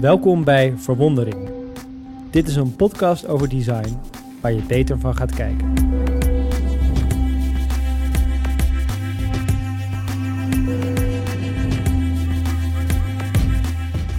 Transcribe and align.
Welkom 0.00 0.44
bij 0.44 0.74
Verwondering. 0.76 1.50
Dit 2.30 2.48
is 2.48 2.56
een 2.56 2.76
podcast 2.76 3.26
over 3.26 3.48
design 3.48 3.98
waar 4.40 4.52
je 4.52 4.62
beter 4.62 4.98
van 4.98 5.16
gaat 5.16 5.34
kijken. 5.34 5.72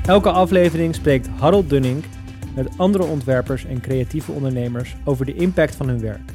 Elke 0.06 0.30
aflevering 0.30 0.96
spreekt 0.96 1.28
Harold 1.28 1.70
Dunning 1.70 2.04
met 2.56 2.78
andere 2.78 3.04
ontwerpers 3.04 3.66
en 3.66 3.82
creatieve 3.82 4.32
ondernemers 4.32 4.96
over 5.06 5.26
de 5.26 5.36
impact 5.36 5.76
van 5.76 5.88
hun 5.88 6.00
werk. 6.02 6.34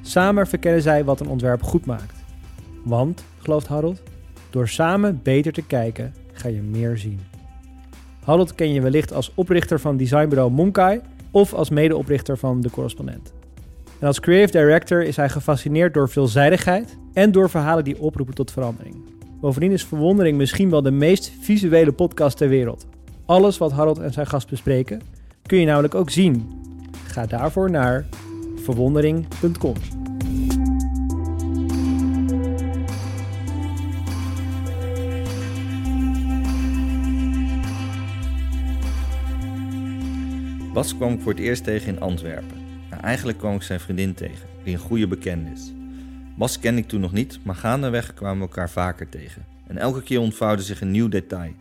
Samen 0.00 0.46
verkennen 0.46 0.82
zij 0.82 1.04
wat 1.04 1.20
een 1.20 1.28
ontwerp 1.28 1.62
goed 1.62 1.86
maakt. 1.86 2.24
Want, 2.84 3.24
gelooft 3.38 3.66
Harold, 3.66 4.02
door 4.50 4.68
samen 4.68 5.20
beter 5.22 5.52
te 5.52 5.66
kijken 5.66 6.14
ga 6.32 6.48
je 6.48 6.60
meer 6.60 6.98
zien. 6.98 7.31
Harold 8.24 8.54
ken 8.54 8.72
je 8.72 8.80
wellicht 8.80 9.12
als 9.12 9.32
oprichter 9.34 9.80
van 9.80 9.96
designbureau 9.96 10.50
Monkai 10.50 11.00
of 11.30 11.54
als 11.54 11.70
medeoprichter 11.70 12.38
van 12.38 12.60
De 12.60 12.70
Correspondent. 12.70 13.32
En 13.98 14.06
als 14.06 14.20
creative 14.20 14.58
director 14.58 15.02
is 15.02 15.16
hij 15.16 15.28
gefascineerd 15.28 15.94
door 15.94 16.08
veelzijdigheid 16.08 16.96
en 17.12 17.32
door 17.32 17.50
verhalen 17.50 17.84
die 17.84 18.00
oproepen 18.00 18.34
tot 18.34 18.52
verandering. 18.52 18.96
Bovendien 19.40 19.72
is 19.72 19.84
Verwondering 19.84 20.36
misschien 20.36 20.70
wel 20.70 20.82
de 20.82 20.90
meest 20.90 21.32
visuele 21.40 21.92
podcast 21.92 22.36
ter 22.36 22.48
wereld. 22.48 22.86
Alles 23.26 23.58
wat 23.58 23.72
Harold 23.72 23.98
en 23.98 24.12
zijn 24.12 24.26
gast 24.26 24.50
bespreken 24.50 25.00
kun 25.46 25.58
je 25.58 25.66
namelijk 25.66 25.94
ook 25.94 26.10
zien. 26.10 26.50
Ga 27.06 27.26
daarvoor 27.26 27.70
naar 27.70 28.06
verwondering.com. 28.56 29.74
Bas 40.72 40.96
kwam 40.96 41.12
ik 41.12 41.20
voor 41.20 41.32
het 41.32 41.40
eerst 41.40 41.64
tegen 41.64 41.88
in 41.88 42.00
Antwerpen. 42.00 42.58
Nou, 42.90 43.02
eigenlijk 43.02 43.38
kwam 43.38 43.54
ik 43.54 43.62
zijn 43.62 43.80
vriendin 43.80 44.14
tegen, 44.14 44.48
die 44.64 44.74
een 44.74 44.80
goede 44.80 45.06
bekende 45.06 45.50
is. 45.50 45.72
Bas 46.36 46.58
kende 46.58 46.80
ik 46.80 46.88
toen 46.88 47.00
nog 47.00 47.12
niet, 47.12 47.38
maar 47.42 47.54
gaandeweg 47.54 48.14
kwamen 48.14 48.36
we 48.36 48.42
elkaar 48.42 48.70
vaker 48.70 49.08
tegen. 49.08 49.44
En 49.66 49.78
elke 49.78 50.02
keer 50.02 50.20
ontvouwde 50.20 50.62
zich 50.62 50.80
een 50.80 50.90
nieuw 50.90 51.08
detail. 51.08 51.52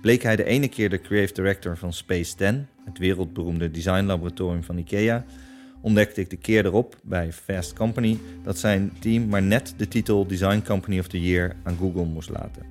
Bleek 0.00 0.22
hij 0.22 0.36
de 0.36 0.44
ene 0.44 0.68
keer 0.68 0.90
de 0.90 1.00
creative 1.00 1.34
director 1.34 1.76
van 1.76 1.92
Space 1.92 2.36
10, 2.36 2.66
het 2.84 2.98
wereldberoemde 2.98 3.70
designlaboratorium 3.70 4.64
van 4.64 4.78
IKEA, 4.78 5.24
ontdekte 5.80 6.20
ik 6.20 6.30
de 6.30 6.36
keer 6.36 6.64
erop 6.64 6.96
bij 7.02 7.32
Fast 7.32 7.72
Company 7.72 8.18
dat 8.42 8.58
zijn 8.58 8.92
team 8.98 9.28
maar 9.28 9.42
net 9.42 9.74
de 9.76 9.88
titel 9.88 10.26
Design 10.26 10.62
Company 10.66 10.98
of 10.98 11.08
the 11.08 11.20
Year 11.20 11.56
aan 11.62 11.76
Google 11.76 12.04
moest 12.04 12.30
laten. 12.30 12.62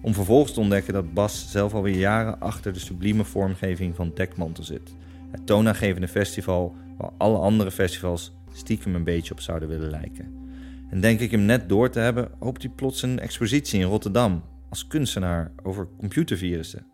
Om 0.00 0.14
vervolgens 0.14 0.52
te 0.52 0.60
ontdekken 0.60 0.92
dat 0.92 1.14
Bas 1.14 1.50
zelf 1.50 1.74
alweer 1.74 1.98
jaren 1.98 2.40
achter 2.40 2.72
de 2.72 2.78
sublieme 2.78 3.24
vormgeving 3.24 3.96
van 3.96 4.12
Dekmantel 4.14 4.64
zit. 4.64 5.00
Het 5.32 5.46
toonaangevende 5.46 6.08
festival 6.08 6.74
waar 6.98 7.10
alle 7.18 7.38
andere 7.38 7.70
festivals 7.70 8.32
stiekem 8.52 8.94
een 8.94 9.04
beetje 9.04 9.32
op 9.32 9.40
zouden 9.40 9.68
willen 9.68 9.90
lijken. 9.90 10.40
En 10.90 11.00
denk 11.00 11.20
ik 11.20 11.30
hem 11.30 11.44
net 11.44 11.68
door 11.68 11.90
te 11.90 11.98
hebben, 11.98 12.30
hoopt 12.38 12.62
hij 12.62 12.72
plots 12.72 13.02
een 13.02 13.18
expositie 13.18 13.80
in 13.80 13.86
Rotterdam 13.86 14.44
als 14.68 14.86
kunstenaar 14.86 15.52
over 15.62 15.88
computervirussen. 15.98 16.86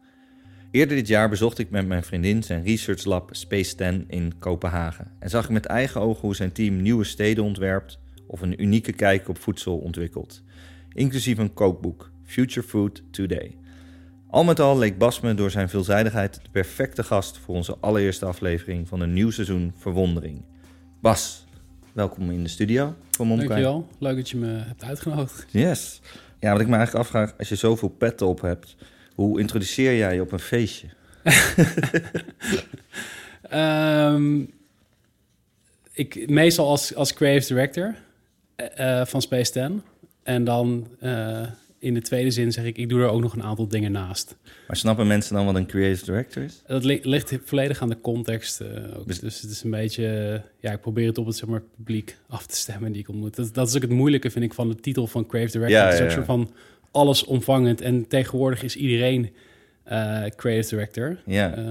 Eerder 0.70 0.97
dit 0.97 1.06
jaar 1.06 1.28
bezocht 1.28 1.58
ik 1.58 1.70
met 1.70 1.86
mijn 1.86 2.03
vriendin 2.03 2.42
zijn 2.42 2.62
research 2.62 3.05
lab 3.05 3.28
Space 3.33 3.75
10 3.75 4.05
in 4.08 4.39
Kopenhagen 4.39 5.12
en 5.19 5.30
zag 5.30 5.45
ik 5.45 5.50
met 5.50 5.67
eigen 5.67 6.00
ogen 6.00 6.20
hoe 6.20 6.36
zijn 6.36 6.52
team 6.52 6.83
nieuwe 6.83 7.05
steden 7.05 7.45
ontwerpt 7.45 7.98
of 8.27 8.41
een 8.41 8.62
unieke 8.62 8.92
kijk 8.92 9.28
op 9.28 9.39
voedsel 9.39 9.78
ontwikkelt, 9.78 10.42
inclusief 10.92 11.39
een 11.39 11.55
kookboek 11.55 12.11
Future 12.25 12.67
Food 12.67 13.02
Today. 13.11 13.56
Al 14.30 14.44
met 14.44 14.60
al 14.60 14.78
leek 14.78 14.98
Bas 14.98 15.20
me 15.20 15.34
door 15.34 15.50
zijn 15.50 15.68
veelzijdigheid 15.68 16.34
de 16.34 16.50
perfecte 16.50 17.02
gast 17.02 17.38
voor 17.38 17.54
onze 17.54 17.76
allereerste 17.80 18.26
aflevering 18.26 18.88
van 18.88 19.00
een 19.00 19.12
nieuw 19.12 19.30
seizoen 19.30 19.72
Verwondering. 19.77 20.44
Bas, 21.00 21.46
welkom 21.92 22.30
in 22.30 22.42
de 22.42 22.48
studio 22.48 22.94
van 23.11 23.27
Momkai. 23.27 23.48
Dankjewel, 23.48 23.88
leuk 23.98 24.17
dat 24.17 24.30
je 24.30 24.36
me 24.36 24.46
hebt 24.46 24.84
uitgenodigd. 24.84 25.46
Yes. 25.50 26.00
Ja, 26.40 26.52
wat 26.52 26.61
ik 26.61 26.67
me 26.68 26.77
eigenlijk 26.77 27.05
afvraag, 27.05 27.34
als 27.38 27.48
je 27.48 27.55
zoveel 27.55 27.88
petten 27.88 28.27
op 28.27 28.40
hebt, 28.40 28.77
hoe 29.14 29.40
introduceer 29.40 29.96
jij 29.96 30.14
je 30.14 30.20
op 30.20 30.33
een 30.33 30.38
feestje? 30.38 30.86
Ehm, 33.42 34.44
ik, 35.92 36.28
meestal 36.28 36.68
als, 36.68 36.94
als 36.94 37.12
creative 37.12 37.55
director 37.55 37.94
eh, 38.56 39.00
eh, 39.00 39.06
van 39.06 39.22
Space 39.22 39.52
10. 39.52 39.83
En 40.22 40.44
dan 40.44 40.88
eh, 41.00 41.46
in 41.78 41.94
de 41.94 42.00
tweede 42.00 42.30
zin 42.30 42.52
zeg 42.52 42.64
ik, 42.64 42.78
ik 42.78 42.89
doe 42.89 43.00
er 43.00 43.08
ook 43.08 43.20
nog 43.20 43.34
een 43.34 43.42
aantal 43.42 43.68
dingen 43.68 43.92
naast. 43.92 44.36
Maar 44.66 44.77
snappen 44.77 45.06
mensen 45.06 45.34
dan 45.34 45.44
wat 45.46 45.55
een 45.55 45.66
creative 45.66 46.05
director 46.05 46.42
is? 46.42 46.62
Dat 46.66 46.84
li- 46.84 47.00
ligt 47.02 47.39
volledig 47.44 47.80
aan 47.83 47.89
de 47.89 48.00
context. 48.00 48.62
ook. 48.96 49.06
Dus, 49.06 49.18
dus 49.18 49.40
het 49.40 49.50
is 49.50 49.62
een 49.62 49.70
beetje, 49.70 50.42
ja, 50.61 50.72
ik 50.72 50.80
probeer 50.80 51.06
het 51.06 51.18
op 51.18 51.27
het 51.27 51.36
zeg 51.36 51.48
maar, 51.48 51.62
publiek 51.77 52.17
af 52.28 52.46
te 52.46 52.56
stemmen 52.56 52.92
die 52.92 53.00
ik 53.00 53.08
ontmoet. 53.08 53.36
Dat, 53.36 53.55
dat 53.55 53.68
is 53.68 53.77
ook 53.77 53.83
het 53.83 53.90
moeilijke, 53.90 54.30
vind 54.30 54.44
ik, 54.44 54.55
van 54.55 54.68
de 54.68 54.74
titel 54.74 55.06
van 55.06 55.27
creative 55.27 55.58
director. 55.58 55.80
Ja, 55.80 55.84
het 55.84 55.94
is 55.94 55.98
ja, 55.98 56.05
ook 56.05 56.11
ja. 56.11 56.17
soort 56.17 56.27
van 56.27 56.55
allesomvangend. 56.90 57.80
En 57.80 58.06
tegenwoordig 58.06 58.62
is 58.62 58.77
iedereen 58.77 59.30
eh, 59.84 60.24
creative 60.36 60.74
director. 60.74 61.18
Ja. 61.27 61.56
eh, 61.56 61.64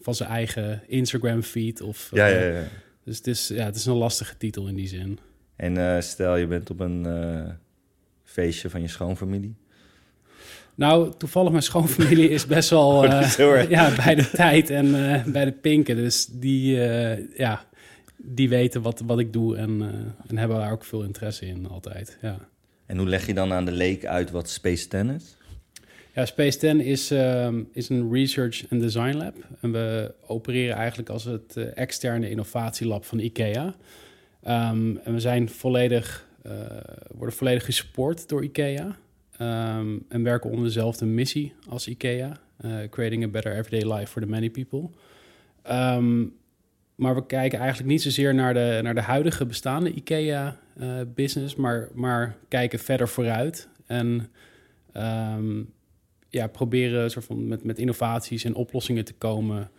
van 0.00 0.14
zijn 0.14 0.28
eigen 0.28 0.82
Instagram 0.86 1.42
feed. 1.42 1.80
Of, 1.80 2.08
ja, 2.12 2.28
eh, 2.28 2.40
ja, 2.40 2.58
ja. 2.58 2.64
Dus 3.04 3.16
het 3.16 3.26
is, 3.26 3.48
ja, 3.48 3.64
het 3.64 3.76
is 3.76 3.86
een 3.86 3.94
lastige 3.94 4.36
titel 4.36 4.68
in 4.68 4.74
die 4.74 4.88
zin. 4.88 5.18
En 5.56 5.76
eh, 5.76 6.00
stel 6.00 6.36
je 6.36 6.46
bent 6.46 6.70
op 6.70 6.80
een 6.80 7.06
eh, 7.06 7.50
feestje 8.32 8.70
van 8.70 8.80
je 8.80 8.88
schoonfamilie. 8.88 9.54
Nou, 10.74 11.12
toevallig 11.18 11.50
mijn 11.50 11.62
schoonfamilie 11.62 12.28
is 12.28 12.46
best 12.46 12.70
wel 12.70 12.88
Oh, 12.96 13.04
eh, 13.04 13.20
is 13.20 13.68
ja, 13.68 13.94
bij 14.04 14.14
de 14.14 14.30
tijd 14.30 14.70
en 14.70 15.12
eh, 15.12 15.24
bij 15.24 15.44
de 15.44 15.52
pinken. 15.52 15.96
Dus 15.96 16.26
die, 16.26 16.84
eh, 16.84 17.38
ja, 17.38 17.64
die 18.16 18.48
weten 18.48 18.82
wat, 18.82 19.02
wat 19.06 19.18
ik 19.18 19.32
doe 19.32 19.56
en, 19.56 19.82
en 20.26 20.38
hebben 20.38 20.56
daar 20.56 20.72
ook 20.72 20.84
veel 20.84 21.02
interesse 21.02 21.46
in 21.46 21.68
altijd. 21.68 22.18
Ja. 22.22 22.38
En 22.86 22.98
hoe 22.98 23.08
leg 23.08 23.26
je 23.26 23.34
dan 23.34 23.52
aan 23.52 23.64
de 23.64 23.72
leek 23.72 24.06
uit 24.06 24.30
wat 24.30 24.50
Space 24.50 24.88
10 24.88 25.10
is? 25.10 25.36
Ja, 26.14 26.26
Space 26.26 26.58
10 26.58 26.80
is, 26.80 27.10
ehm, 27.10 27.62
is 27.72 27.88
een 27.88 28.12
research 28.12 28.66
en 28.68 28.78
design 28.78 29.16
lab. 29.16 29.34
En 29.60 29.72
we 29.72 30.14
opereren 30.26 30.76
eigenlijk 30.76 31.08
als 31.08 31.24
het 31.24 31.56
externe 31.56 32.30
innovatielab 32.30 33.04
van 33.04 33.18
IKEA. 33.18 33.74
Ehm, 34.42 34.96
en 34.96 35.12
we 35.12 35.20
zijn 35.20 35.48
volledig, 35.48 36.26
worden 37.14 37.34
volledig 37.34 37.64
gesupport 37.64 38.28
door 38.28 38.44
IKEA. 38.44 38.96
Ehm, 39.36 39.98
en 40.08 40.22
werken 40.22 40.50
onder 40.50 40.64
dezelfde 40.64 41.06
missie 41.06 41.54
als 41.68 41.88
IKEA. 41.88 42.40
eh, 42.56 42.88
creating 42.90 43.24
a 43.24 43.28
better 43.28 43.56
everyday 43.56 43.92
life 43.94 44.06
for 44.06 44.20
the 44.20 44.28
many 44.28 44.50
people. 44.50 44.90
Ehm, 45.62 46.24
maar 46.94 47.14
we 47.14 47.26
kijken 47.26 47.58
eigenlijk 47.58 47.90
niet 47.90 48.02
zozeer 48.02 48.34
naar 48.34 48.54
de, 48.54 48.80
naar 48.82 48.94
de 48.94 49.00
huidige 49.00 49.46
bestaande 49.46 49.92
IKEA-business, 49.92 51.54
maar, 51.56 51.88
maar 51.94 52.36
kijken 52.48 52.78
verder 52.78 53.08
vooruit. 53.08 53.68
En 53.86 54.28
ehm, 54.92 55.62
ja, 56.28 56.46
proberen 56.46 57.10
soort 57.10 57.24
van 57.24 57.48
met, 57.48 57.64
met 57.64 57.78
innovaties 57.78 58.44
en 58.44 58.54
oplossingen 58.54 59.04
te 59.04 59.14
komen 59.14 59.70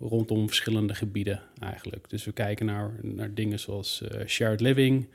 rondom 0.00 0.46
verschillende 0.46 0.94
gebieden 0.94 1.42
eigenlijk. 1.60 2.10
Dus 2.10 2.24
we 2.24 2.32
kijken 2.32 2.66
naar, 2.66 2.90
naar 3.02 3.34
dingen 3.34 3.58
zoals 3.58 4.02
eh, 4.02 4.26
shared 4.26 4.60
living, 4.60 5.06
eh, 5.06 5.08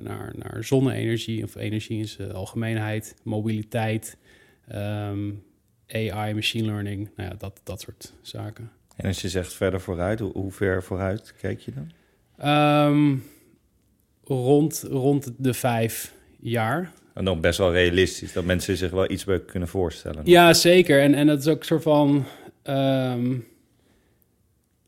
naar, 0.00 0.32
naar 0.36 0.64
zonne-energie 0.64 1.44
of 1.44 1.54
energie 1.56 1.98
in 1.98 2.08
zijn 2.08 2.32
algemeenheid, 2.32 3.14
mobiliteit, 3.22 4.16
ehm, 4.68 5.30
AI, 5.88 6.34
machine 6.34 6.66
learning, 6.66 7.10
nou 7.16 7.30
ja, 7.30 7.36
dat, 7.38 7.60
dat 7.64 7.80
soort 7.80 8.12
zaken. 8.22 8.70
En 8.96 9.06
als 9.06 9.20
je 9.20 9.28
zegt 9.28 9.52
verder 9.52 9.80
vooruit, 9.80 10.20
hoe, 10.20 10.32
hoe 10.32 10.52
ver 10.52 10.82
vooruit 10.82 11.34
kijk 11.40 11.60
je 11.60 11.72
dan? 11.74 11.90
Ehm, 12.38 13.16
rond, 14.24 14.84
rond 14.90 15.32
de 15.38 15.54
vijf 15.54 16.12
jaar. 16.40 16.92
En 17.14 17.24
dan 17.24 17.40
best 17.40 17.58
wel 17.58 17.72
realistisch, 17.72 18.32
dat 18.32 18.44
mensen 18.44 18.76
zich 18.76 18.90
wel 18.90 19.10
iets 19.10 19.24
bij 19.24 19.40
kunnen 19.40 19.68
voorstellen. 19.68 20.20
Ja, 20.24 20.54
zeker. 20.54 21.00
En, 21.00 21.14
en 21.14 21.26
dat 21.26 21.38
is 21.38 21.46
ook 21.48 21.58
een 21.58 21.64
soort 21.64 21.82
van. 21.82 22.24
ehm, 22.62 23.34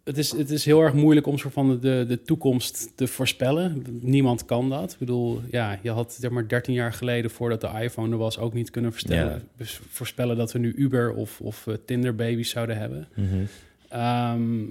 het, 0.08 0.18
is, 0.18 0.30
het 0.30 0.50
is 0.50 0.64
heel 0.64 0.80
erg 0.82 0.92
moeilijk 0.94 1.26
om 1.26 1.38
soort 1.38 1.52
van 1.52 1.78
de, 1.80 2.04
de 2.08 2.22
toekomst 2.22 2.92
te 2.94 3.06
voorspellen. 3.06 3.84
Niemand 4.00 4.44
kan 4.44 4.68
dat. 4.70 4.92
Ik 4.92 4.98
bedoel, 4.98 5.40
ja, 5.50 5.78
je 5.82 5.90
had 5.90 6.12
zeg 6.20 6.30
maar 6.30 6.48
13 6.48 6.74
jaar 6.74 6.92
geleden, 6.92 7.30
voordat 7.30 7.60
de 7.60 7.70
iPhone 7.82 8.12
er 8.12 8.18
was, 8.18 8.38
ook 8.38 8.52
niet 8.54 8.70
kunnen 8.70 8.92
Ja. 8.96 9.40
dus 9.56 9.80
voorspellen 9.88 10.36
dat 10.36 10.52
we 10.52 10.58
nu 10.58 10.72
Uber 10.74 11.12
of, 11.14 11.40
of 11.40 11.66
eh, 11.66 11.74
Tinder 11.86 12.14
baby's 12.14 12.50
zouden 12.50 12.76
hebben. 12.78 13.08
Mhm. 13.14 13.44
Ehm, 13.88 14.64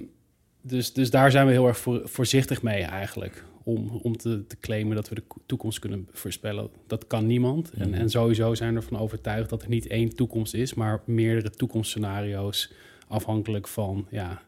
dus, 0.62 0.92
dus 0.92 1.10
daar 1.10 1.30
zijn 1.30 1.46
we 1.46 1.52
heel 1.52 1.66
erg 1.66 1.78
voor, 1.78 2.00
voorzichtig 2.04 2.62
mee 2.62 2.82
eigenlijk. 2.82 3.44
Om, 3.62 3.88
om 4.02 4.16
te, 4.16 4.46
te 4.46 4.56
claimen 4.60 4.96
dat 4.96 5.08
we 5.08 5.14
de 5.14 5.20
ko- 5.26 5.40
toekomst 5.46 5.78
kunnen 5.78 6.08
voorspellen. 6.12 6.68
Dat 6.86 7.06
kan 7.06 7.26
niemand. 7.26 7.70
En, 7.70 7.88
Mhm. 7.90 7.98
en 8.00 8.10
sowieso 8.10 8.54
zijn 8.54 8.74
we 8.74 8.80
ervan 8.80 8.98
overtuigd 8.98 9.50
dat 9.50 9.62
er 9.62 9.68
niet 9.68 9.86
één 9.86 10.16
toekomst 10.16 10.54
is, 10.54 10.74
maar 10.74 11.00
meerdere 11.04 11.50
toekomstscenario's. 11.50 12.72
Afhankelijk 13.08 13.68
van 13.68 14.06
ja, 14.10 14.42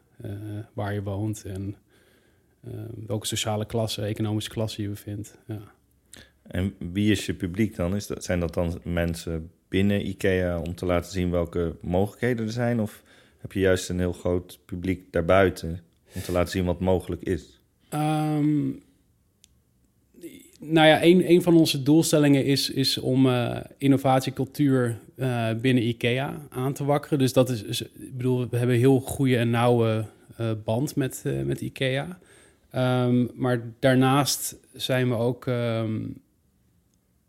waar 0.73 0.93
je 0.93 1.03
woont 1.03 1.45
en 1.45 1.75
eh, 2.63 2.73
welke 3.07 3.25
sociale 3.25 3.65
klasse, 3.65 4.01
economische 4.01 4.49
klasse 4.49 4.81
je 4.81 4.89
bevindt. 4.89 5.37
Ja. 5.47 5.61
En 6.41 6.73
wie 6.91 7.11
is 7.11 7.25
je 7.25 7.33
publiek 7.33 7.75
dan? 7.75 7.95
Is 7.95 8.07
dat, 8.07 8.23
zijn 8.23 8.39
dat 8.39 8.53
dan 8.53 8.79
mensen 8.83 9.51
binnen 9.67 10.07
IKEA 10.07 10.59
om 10.59 10.75
te 10.75 10.85
laten 10.85 11.11
zien 11.11 11.31
welke 11.31 11.75
mogelijkheden 11.81 12.45
er 12.45 12.51
zijn? 12.51 12.79
Of 12.79 13.03
heb 13.37 13.51
je 13.51 13.59
juist 13.59 13.89
een 13.89 13.99
heel 13.99 14.13
groot 14.13 14.59
publiek 14.65 15.11
daarbuiten 15.11 15.79
om 16.15 16.21
te 16.21 16.31
laten 16.31 16.51
zien 16.51 16.65
wat 16.65 16.79
mogelijk 16.79 17.21
is? 17.21 17.61
Ehm, 17.89 18.69
nou 20.63 20.87
ja, 20.87 21.03
een, 21.03 21.29
een 21.31 21.41
van 21.41 21.55
onze 21.55 21.83
doelstellingen 21.83 22.45
is, 22.45 22.69
is 22.69 22.97
om 22.97 23.25
uh, 23.25 23.57
innovatiecultuur 23.77 24.99
uh, 25.15 25.53
binnen 25.61 25.87
IKEA 25.87 26.41
aan 26.49 26.73
te 26.73 26.85
wakkeren. 26.85 27.19
Dus 27.19 27.33
dat 27.33 27.49
is, 27.49 27.63
is, 27.63 27.81
ik 27.81 28.17
bedoel, 28.17 28.49
we 28.49 28.57
hebben 28.57 28.75
een 28.75 28.81
heel 28.81 28.99
goede 28.99 29.37
en 29.37 29.49
nauwe 29.49 30.05
uh, 30.41 30.51
band 30.63 30.95
met, 30.95 31.23
met 31.45 31.61
IKEA. 31.61 32.19
Um, 32.75 33.29
maar 33.35 33.61
daarnaast 33.79 34.55
zijn 34.73 35.09
we 35.09 35.15
ook, 35.15 35.45
um, 35.45 36.21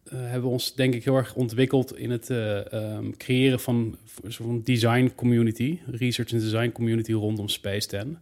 hebben 0.09 0.43
we 0.43 0.49
ons 0.49 0.75
denk 0.75 0.95
ik 0.95 1.05
heel 1.05 1.17
erg 1.17 1.35
ontwikkeld 1.35 1.97
in 1.99 2.11
het 2.11 2.29
um, 2.29 3.17
creëren 3.17 3.61
van 3.61 3.97
een 4.23 4.33
soort 4.33 4.49
van 4.49 4.63
design 4.65 5.13
community, 5.15 5.79
research 5.87 6.33
en 6.33 6.39
design 6.39 6.73
community 6.73 7.13
rondom 7.13 7.49
Space 7.49 7.89
10. 7.89 8.01
Mm 8.07 8.19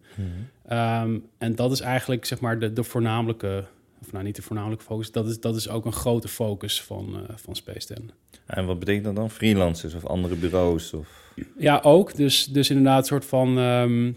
-hmm. 0.64 1.22
en 1.38 1.54
dat 1.54 1.72
is 1.72 1.80
eigenlijk 1.80 2.24
zeg 2.24 2.40
maar 2.40 2.58
de, 2.58 2.72
de 2.72 2.84
voornamelijke 2.84 3.64
of 4.00 4.12
nou 4.12 4.24
niet 4.24 4.36
de 4.36 4.42
voornamelijke 4.42 4.84
focus, 4.84 5.12
dat 5.12 5.26
is, 5.26 5.40
dat 5.40 5.56
is 5.56 5.68
ook 5.68 5.84
een 5.84 5.92
grote 5.92 6.28
focus 6.28 6.82
van, 6.82 7.14
uh, 7.14 7.36
van 7.36 7.56
Space 7.56 7.86
10. 7.86 8.10
En 8.46 8.66
wat 8.66 8.78
betekent 8.78 9.04
dat 9.04 9.16
dan? 9.16 9.30
Freelancers 9.30 9.94
of 9.94 10.06
andere 10.06 10.34
bureaus? 10.34 10.92
Of? 10.92 11.32
Ja, 11.58 11.80
ook. 11.82 12.14
Dus, 12.14 12.44
dus 12.44 12.68
inderdaad 12.68 13.00
een 13.00 13.06
soort 13.06 13.24
van... 13.24 13.58
Um, 13.58 14.16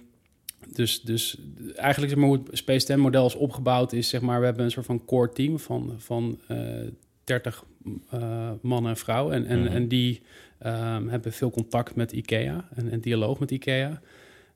dus, 0.68 1.02
dus 1.02 1.38
eigenlijk 1.76 2.12
zeg 2.12 2.20
maar, 2.22 2.30
hoe 2.30 2.44
het 2.46 2.58
Space 2.58 2.86
10 2.86 3.00
model 3.00 3.26
is 3.26 3.36
opgebouwd 3.36 3.94
is, 3.94 4.10
zeg 4.10 4.22
maar, 4.22 4.40
we 4.40 4.46
hebben 4.46 4.66
een 4.66 4.72
soort 4.72 4.86
van 4.86 5.06
core 5.06 5.30
team 5.30 5.60
van, 5.60 5.94
van 5.98 6.40
uh, 6.52 6.58
30 7.24 7.64
uh, 8.14 8.52
mannen 8.62 8.92
en 8.92 8.98
vrouwen. 8.98 9.34
En, 9.34 9.46
en, 9.46 9.60
mm 9.60 9.66
-hmm. 9.66 9.76
en 9.76 9.88
die 9.88 10.22
um, 10.66 11.08
hebben 11.08 11.34
veel 11.34 11.50
contact 11.50 11.96
met 11.96 12.12
IKEA 12.12 12.68
en, 12.76 12.92
en 12.92 13.00
dialoog 13.00 13.40
met 13.40 13.52
IKEA. 13.52 14.02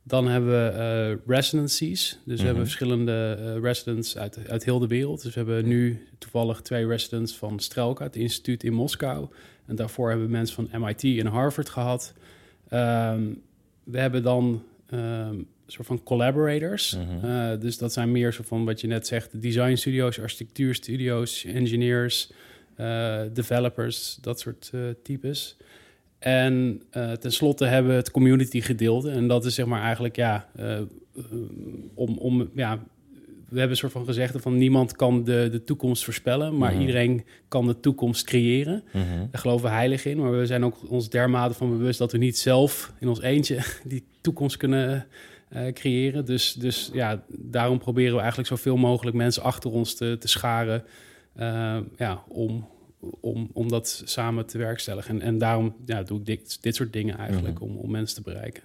Dan 0.07 0.27
hebben 0.27 0.49
we 0.49 1.17
uh, 1.27 1.35
residencies. 1.35 2.09
Dus 2.09 2.17
mm 2.17 2.27
-hmm. 2.27 2.35
we 2.35 2.43
hebben 2.43 2.53
Mhm. 2.55 2.65
verschillende 2.65 3.37
uh, 3.39 3.61
residents 3.61 4.17
uit, 4.17 4.49
uit 4.49 4.63
heel 4.63 4.79
de 4.79 4.87
wereld. 4.87 5.21
Dus 5.23 5.33
we 5.33 5.39
hebben 5.39 5.67
nu 5.67 6.07
toevallig 6.17 6.61
twee 6.61 6.87
residents 6.87 7.35
van 7.35 7.59
Strelka, 7.59 8.03
het 8.03 8.15
instituut 8.15 8.63
in 8.63 8.73
Moskou. 8.73 9.27
En 9.65 9.75
daarvoor 9.75 10.09
hebben 10.09 10.25
we 10.25 10.31
mensen 10.31 10.67
van 10.69 10.81
MIT 10.81 11.03
en 11.03 11.25
Harvard 11.25 11.69
gehad. 11.69 12.13
Um, 12.73 13.41
we 13.83 13.99
hebben 13.99 14.23
dan 14.23 14.63
um, 14.93 15.47
soort 15.67 15.87
van 15.87 16.03
collaborators. 16.03 16.95
Mhm. 16.95 17.13
Mm 17.13 17.19
-hmm. 17.19 17.29
uh, 17.29 17.59
dus 17.59 17.77
dat 17.77 17.93
zijn 17.93 18.11
meer 18.11 18.33
soort 18.33 18.47
van 18.47 18.65
wat 18.65 18.81
je 18.81 18.87
net 18.87 19.07
zegt, 19.07 19.41
design 19.41 19.75
studio's, 19.75 20.19
architectuurstudio's, 20.19 21.45
engineers, 21.45 22.31
uh, 22.79 23.21
developers, 23.33 24.17
dat 24.21 24.39
soort 24.39 24.71
types. 25.03 25.57
En 26.19 26.81
uh, 26.97 27.11
tenslotte 27.11 27.65
hebben 27.65 27.91
we 27.91 27.97
het 27.97 28.11
community 28.11 28.61
gedeelte. 28.61 29.09
En 29.09 29.27
dat 29.27 29.45
is 29.45 29.55
zeg 29.55 29.65
maar 29.65 29.81
eigenlijk, 29.81 30.15
ja, 30.15 30.47
uh, 30.59 30.79
om, 31.93 32.17
om, 32.17 32.49
ja, 32.55 32.79
we 33.49 33.53
hebben 33.59 33.69
een 33.69 33.77
soort 33.77 33.91
van 33.91 34.05
gezegd 34.05 34.35
van 34.41 34.57
niemand 34.57 34.95
kan 34.95 35.23
de, 35.23 35.47
de 35.51 35.63
toekomst 35.63 36.03
voorspellen, 36.03 36.57
maar 36.57 36.71
Mhm. 36.71 36.81
iedereen 36.81 37.25
kan 37.47 37.67
de 37.67 37.79
toekomst 37.79 38.25
creëren. 38.25 38.83
Mhm. 38.93 39.03
Daar 39.31 39.41
geloven 39.41 39.65
we 39.69 39.75
heilig 39.75 40.05
in, 40.05 40.17
maar 40.17 40.37
we 40.37 40.45
zijn 40.45 40.65
ook 40.65 40.89
ons 40.89 41.09
dermate 41.09 41.53
van 41.53 41.69
bewust 41.69 41.99
dat 41.99 42.11
we 42.11 42.17
niet 42.17 42.37
zelf 42.37 42.93
in 42.99 43.07
ons 43.07 43.21
eentje 43.21 43.59
die 43.83 44.03
toekomst 44.21 44.57
kunnen 44.57 45.07
uh, 45.55 45.67
creëren. 45.73 46.25
Dus, 46.25 46.53
dus 46.53 46.89
ja, 46.93 47.23
daarom 47.27 47.79
proberen 47.79 48.13
we 48.13 48.19
eigenlijk 48.19 48.49
zoveel 48.49 48.77
mogelijk 48.77 49.15
mensen 49.15 49.43
achter 49.43 49.71
ons 49.71 49.95
te, 49.95 50.17
te 50.19 50.27
scharen, 50.27 50.83
uh, 51.39 51.77
ja, 51.97 52.23
om, 52.27 52.67
om, 53.19 53.49
om 53.53 53.69
dat 53.69 54.01
samen 54.05 54.45
te 54.45 54.57
werkstelligen. 54.57 55.13
En, 55.15 55.21
en 55.21 55.37
daarom 55.37 55.75
ja, 55.85 56.03
doe 56.03 56.19
ik 56.19 56.25
dit, 56.25 56.61
dit 56.61 56.75
soort 56.75 56.93
dingen 56.93 57.17
eigenlijk 57.17 57.59
Mhm. 57.59 57.63
om, 57.69 57.77
om 57.77 57.91
mensen 57.91 58.23
te 58.23 58.29
bereiken. 58.31 58.63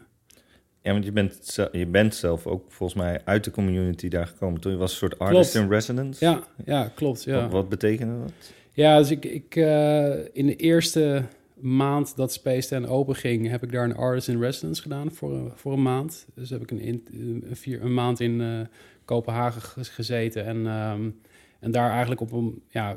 Ja, 0.82 0.92
want 0.92 1.04
je 1.04 1.12
bent, 1.12 1.58
je 1.72 1.86
bent 1.86 2.14
zelf 2.14 2.46
ook 2.46 2.72
volgens 2.72 2.98
mij 3.02 3.20
uit 3.24 3.44
de 3.44 3.50
community 3.50 4.08
daar 4.08 4.26
gekomen. 4.26 4.60
Toen 4.60 4.72
je 4.72 4.78
was 4.78 4.90
een 4.90 4.96
soort 4.96 5.18
artist 5.18 5.50
Klopt. 5.50 5.66
in 5.66 5.72
residence. 5.72 6.24
Ja, 6.24 6.42
ja 6.64 6.90
klopt. 6.94 7.24
Ja. 7.24 7.40
Wat, 7.42 7.50
wat 7.52 7.68
betekende 7.68 8.18
dat? 8.20 8.32
Ja, 8.72 8.98
dus 8.98 9.10
ik, 9.10 9.24
ik 9.24 9.56
uh, 9.56 10.14
in 10.32 10.46
de 10.46 10.56
eerste 10.56 11.22
maand 11.54 12.16
dat 12.16 12.32
Space 12.32 12.68
10 12.68 12.86
open 12.86 13.14
ging, 13.16 13.48
heb 13.48 13.62
ik 13.62 13.72
daar 13.72 13.84
een 13.84 13.96
artist 13.96 14.28
in 14.28 14.40
residence 14.40 14.82
gedaan 14.82 15.12
voor, 15.12 15.32
een- 15.34 15.52
voor 15.54 15.72
een 15.72 15.82
maand. 15.82 16.26
Dus 16.34 16.50
heb 16.50 16.62
ik 16.62 16.70
een, 16.70 16.80
in, 16.80 17.06
een, 17.12 17.44
vier, 17.56 17.82
een 17.82 17.94
maand 17.94 18.20
in 18.20 18.40
uh, 18.40 18.60
Kopenhagen 19.04 19.62
ge- 19.62 19.84
gezeten 19.84 20.44
en, 20.44 20.66
um, 20.66 21.20
en 21.60 21.70
daar 21.70 21.90
eigenlijk 21.90 22.20
op 22.20 22.32
een 22.32 22.62
ja, 22.68 22.96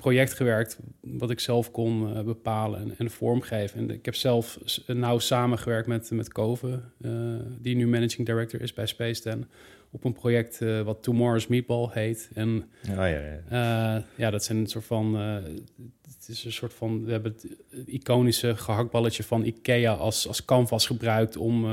project 0.00 0.32
gewerkt 0.32 0.78
wat 1.00 1.30
ik 1.30 1.40
zelf 1.40 1.70
kon 1.70 2.16
uh, 2.16 2.20
bepalen 2.20 2.80
en, 2.80 2.94
en 2.98 3.10
vormgeven. 3.10 3.78
En 3.78 3.90
ik 3.90 4.04
heb 4.04 4.14
zelf 4.14 4.58
nauw 4.86 5.18
samengewerkt 5.18 5.86
met, 5.86 6.10
met 6.10 6.32
Kove, 6.32 6.80
uh, 7.00 7.12
die 7.58 7.76
nu 7.76 7.86
managing 7.86 8.26
director 8.26 8.60
is 8.60 8.72
bij 8.72 8.86
Space 8.86 9.20
10, 9.20 9.48
op 9.90 10.04
een 10.04 10.12
project 10.12 10.60
uh, 10.60 10.80
wat 10.80 11.02
Tomorrow's 11.02 11.46
Meatball 11.46 11.88
heet. 11.90 12.30
En 12.34 12.64
Ah, 12.88 12.96
ja, 12.96 13.40
ja. 13.50 14.04
ja, 14.14 14.30
dat 14.30 14.44
zijn 14.44 14.58
een 14.58 14.66
soort 14.66 14.84
van. 14.84 15.14
Het 15.14 16.28
is 16.28 16.44
een 16.44 16.52
soort 16.52 16.74
van. 16.74 17.04
We 17.04 17.12
hebben 17.12 17.32
het 17.32 17.46
iconische 17.86 18.56
gehaktballetje 18.56 19.22
van 19.22 19.44
IKEA 19.44 19.92
als, 19.92 20.28
als 20.28 20.44
canvas 20.44 20.86
gebruikt 20.86 21.36
om 21.36 21.66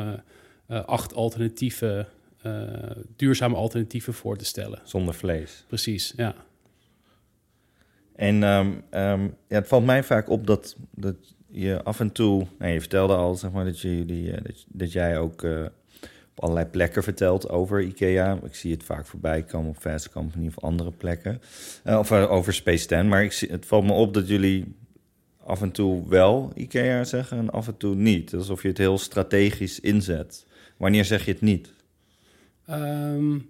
acht 0.67 1.13
alternatieve, 1.13 2.07
duurzame 3.15 3.55
alternatieven 3.55 4.13
voor 4.13 4.37
te 4.37 4.45
stellen. 4.45 4.79
Zonder 4.83 5.13
vlees. 5.13 5.63
Precies, 5.67 6.13
ja. 6.15 6.35
En 8.17 8.43
um, 8.43 8.83
um, 8.91 9.35
ja, 9.47 9.55
het 9.55 9.67
valt 9.67 9.85
mij 9.85 10.03
vaak 10.03 10.29
op 10.29 10.47
dat, 10.47 10.75
dat 10.91 11.15
je 11.47 11.83
af 11.83 11.99
en 11.99 12.11
toe... 12.11 12.45
Je 12.59 12.79
vertelde 12.79 13.15
al 13.15 13.35
zeg 13.35 13.51
maar, 13.51 13.65
dat, 13.65 13.83
uh, 13.83 14.37
dat, 14.67 14.91
jij 14.91 15.17
ook 15.19 15.43
uh, 15.43 15.65
op 16.35 16.43
allerlei 16.43 16.65
plekken 16.65 17.03
vertelt 17.03 17.49
over 17.49 17.81
IKEA. 17.81 18.39
Ik 18.43 18.55
zie 18.55 18.71
het 18.71 18.83
vaak 18.83 19.05
voorbij 19.05 19.43
komen 19.43 19.69
op 19.69 19.77
Fast 19.77 20.09
Company 20.11 20.47
of 20.47 20.59
andere 20.59 20.91
plekken. 20.91 21.41
Uh, 21.85 21.97
of 21.97 22.11
over 22.11 22.53
Space 22.53 22.87
10. 22.87 23.07
Maar 23.07 23.23
ik 23.23 23.31
zie, 23.31 23.49
het 23.51 23.65
valt 23.65 23.85
me 23.85 23.91
op 23.91 24.13
dat 24.13 24.27
jullie 24.27 24.75
af 25.43 25.61
en 25.61 25.71
toe 25.71 26.09
wel 26.09 26.51
IKEA 26.55 27.03
zeggen 27.03 27.37
en 27.37 27.49
af 27.49 27.67
en 27.67 27.77
toe 27.77 27.95
niet. 27.95 28.33
Alsof 28.33 28.61
je 28.61 28.67
het 28.67 28.77
heel 28.77 28.97
strategisch 28.97 29.79
inzet. 29.79 30.45
Wanneer 30.77 31.05
zeg 31.05 31.25
je 31.25 31.31
het 31.31 31.41
niet? 31.41 31.73
Um, 32.69 33.49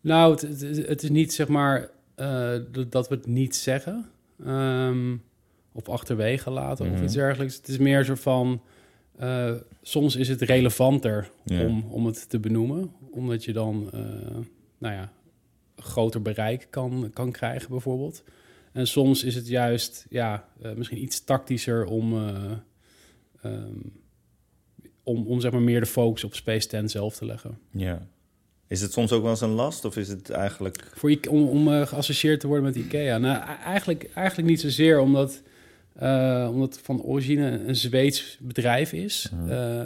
nou, 0.00 0.48
het, 0.86 1.02
is 1.02 1.10
niet 1.10 1.32
zeg 1.32 1.48
maar 1.48 1.90
uh, 2.20 2.54
dat 2.88 3.08
we 3.08 3.14
het 3.14 3.26
niet 3.26 3.56
zeggen. 3.56 4.06
Um, 4.46 5.22
of 5.72 5.88
achterwege 5.88 6.50
laten 6.50 6.84
mm 6.84 6.90
-hmm. 6.90 7.00
of 7.00 7.06
iets 7.06 7.14
dergelijks. 7.14 7.56
Het 7.56 7.68
is 7.68 7.78
meer 7.78 8.04
zo 8.04 8.14
van... 8.14 8.62
Uh, 9.20 9.54
soms 9.82 10.16
is 10.16 10.28
het 10.28 10.42
relevanter 10.42 11.30
om, 11.50 11.84
om 11.90 12.06
het 12.06 12.28
te 12.28 12.38
benoemen. 12.38 12.92
Omdat 13.10 13.44
je 13.44 13.52
dan, 13.52 13.90
uh, 13.94 14.00
nou 14.78 14.94
ja, 14.94 15.12
groter 15.76 16.22
bereik 16.22 16.66
kan, 16.70 17.10
kan 17.12 17.32
krijgen 17.32 17.70
bijvoorbeeld. 17.70 18.22
En 18.72 18.86
soms 18.86 19.24
is 19.24 19.34
het 19.34 19.48
juist, 19.48 20.06
ja, 20.10 20.48
misschien 20.76 21.02
iets 21.02 21.24
tactischer 21.24 21.84
om... 21.84 22.12
Um, 23.44 23.92
om, 25.08 25.26
om 25.26 25.40
zeg 25.40 25.52
maar 25.52 25.62
meer 25.62 25.80
de 25.80 25.86
focus 25.86 26.24
op 26.24 26.34
Space 26.34 26.68
10 26.68 26.88
zelf 26.88 27.16
te 27.16 27.24
leggen. 27.24 27.58
Ja. 27.70 28.06
Is 28.68 28.80
het 28.80 28.92
soms 28.92 29.12
ook 29.12 29.22
wel 29.22 29.30
eens 29.30 29.40
een 29.40 29.48
last 29.48 29.84
of 29.84 29.96
is 29.96 30.08
het 30.08 30.30
eigenlijk... 30.30 30.90
Voor, 30.94 31.16
om 31.30 31.48
om 31.48 31.68
uh, 31.68 31.86
geassocieerd 31.86 32.40
te 32.40 32.46
worden 32.46 32.64
met 32.64 32.76
IKEA? 32.76 33.18
Nou, 33.18 33.42
eigenlijk, 33.64 34.10
eigenlijk 34.14 34.48
niet 34.48 34.60
zozeer, 34.60 35.00
omdat, 35.00 35.42
uh, 36.02 36.48
omdat 36.52 36.74
het 36.74 36.84
van 36.84 37.02
origine 37.02 37.64
een 37.66 37.76
Zweeds 37.76 38.38
bedrijf 38.40 38.92
is. 38.92 39.30
Uh, 39.48 39.82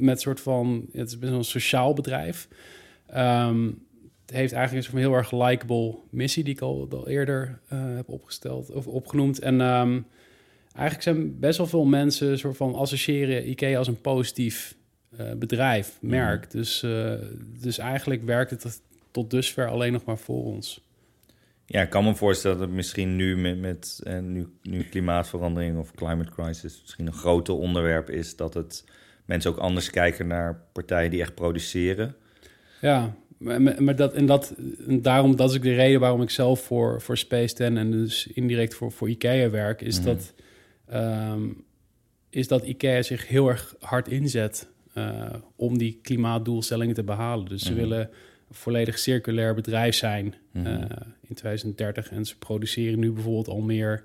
met 0.00 0.20
soort 0.20 0.40
van... 0.40 0.86
Het 0.92 1.08
is 1.08 1.18
best 1.18 1.30
wel 1.30 1.38
een 1.38 1.44
sociaal 1.44 1.94
bedrijf. 1.94 2.48
Um, 3.16 3.84
het 4.26 4.36
heeft 4.36 4.52
eigenlijk 4.52 4.72
een 4.72 4.92
soort 4.92 5.02
van 5.02 5.12
heel 5.12 5.18
erg 5.18 5.48
likable 5.48 5.94
missie... 6.10 6.44
die 6.44 6.54
ik 6.54 6.60
al, 6.60 6.88
al 6.90 7.08
eerder 7.08 7.60
heb 7.68 8.08
opgesteld 8.08 8.70
of 8.70 8.86
opgenoemd. 8.86 9.38
En 9.38 9.60
um, 9.60 10.06
eigenlijk 10.72 11.02
zijn 11.02 11.38
best 11.38 11.58
wel 11.58 11.66
veel 11.66 11.84
mensen... 11.84 12.38
soort 12.38 12.56
van 12.56 12.74
associëren 12.74 13.48
IKEA 13.48 13.78
als 13.78 13.88
een 13.88 14.00
positief 14.00 14.74
uh, 15.20 15.32
bedrijf, 15.32 15.98
merk. 16.00 16.44
Mm. 16.44 16.60
Dus, 16.60 16.82
uh, 16.82 17.12
dus 17.60 17.78
eigenlijk 17.78 18.24
werkt 18.24 18.50
het 18.50 18.82
tot 19.10 19.30
dusver 19.30 19.68
alleen 19.68 19.92
nog 19.92 20.04
maar 20.04 20.18
voor 20.18 20.44
ons. 20.44 20.80
Ja, 21.66 21.82
ik 21.82 21.90
kan 21.90 22.04
me 22.04 22.14
voorstellen 22.14 22.58
dat 22.58 22.68
misschien 22.68 23.16
nu 23.16 23.36
met, 23.36 23.58
met 23.58 24.00
uh, 24.06 24.18
nu, 24.18 24.46
nu 24.62 24.82
klimaatverandering 24.82 25.78
of 25.78 25.94
climate 25.94 26.30
crisis 26.30 26.80
misschien 26.80 27.06
een 27.06 27.12
groter 27.12 27.54
onderwerp 27.54 28.10
is 28.10 28.36
dat 28.36 28.54
het 28.54 28.84
mensen 29.24 29.50
ook 29.50 29.56
anders 29.56 29.90
kijken 29.90 30.26
naar 30.26 30.60
partijen 30.72 31.10
die 31.10 31.20
echt 31.20 31.34
produceren. 31.34 32.14
Ja, 32.80 33.14
maar, 33.38 33.82
maar 33.82 33.96
dat 33.96 34.14
en 34.14 34.26
dat 34.26 34.54
en 34.86 35.02
daarom 35.02 35.36
dat 35.36 35.50
is 35.50 35.56
ook 35.56 35.62
de 35.62 35.74
reden 35.74 36.00
waarom 36.00 36.22
ik 36.22 36.30
zelf 36.30 36.60
voor, 36.60 37.00
voor 37.00 37.18
Space 37.18 37.54
10 37.54 37.76
en 37.76 37.90
dus 37.90 38.26
indirect 38.26 38.74
voor, 38.74 38.92
voor 38.92 39.10
IKEA 39.10 39.50
werk, 39.50 39.80
is 39.80 40.00
mm 40.00 40.04
-hmm. 40.04 40.16
dat 40.16 40.34
um, 41.32 41.64
is 42.30 42.48
dat 42.48 42.64
IKEA 42.64 43.02
zich 43.02 43.28
heel 43.28 43.48
erg 43.48 43.74
hard 43.80 44.08
inzet 44.08 44.68
om 45.56 45.78
die 45.78 45.98
klimaatdoelstellingen 46.02 46.94
te 46.94 47.02
behalen. 47.02 47.46
Dus 47.46 47.62
ze 47.62 47.74
willen 47.74 48.00
een 48.00 48.54
volledig 48.54 48.98
circulair 48.98 49.54
bedrijf 49.54 49.94
zijn 49.94 50.34
-hmm. 50.52 50.66
uh, 50.66 50.72
in 51.28 51.34
2030. 51.34 52.10
En 52.10 52.24
ze 52.24 52.38
produceren 52.38 52.98
nu 52.98 53.12
bijvoorbeeld 53.12 53.48
al 53.48 53.60
meer 53.60 54.04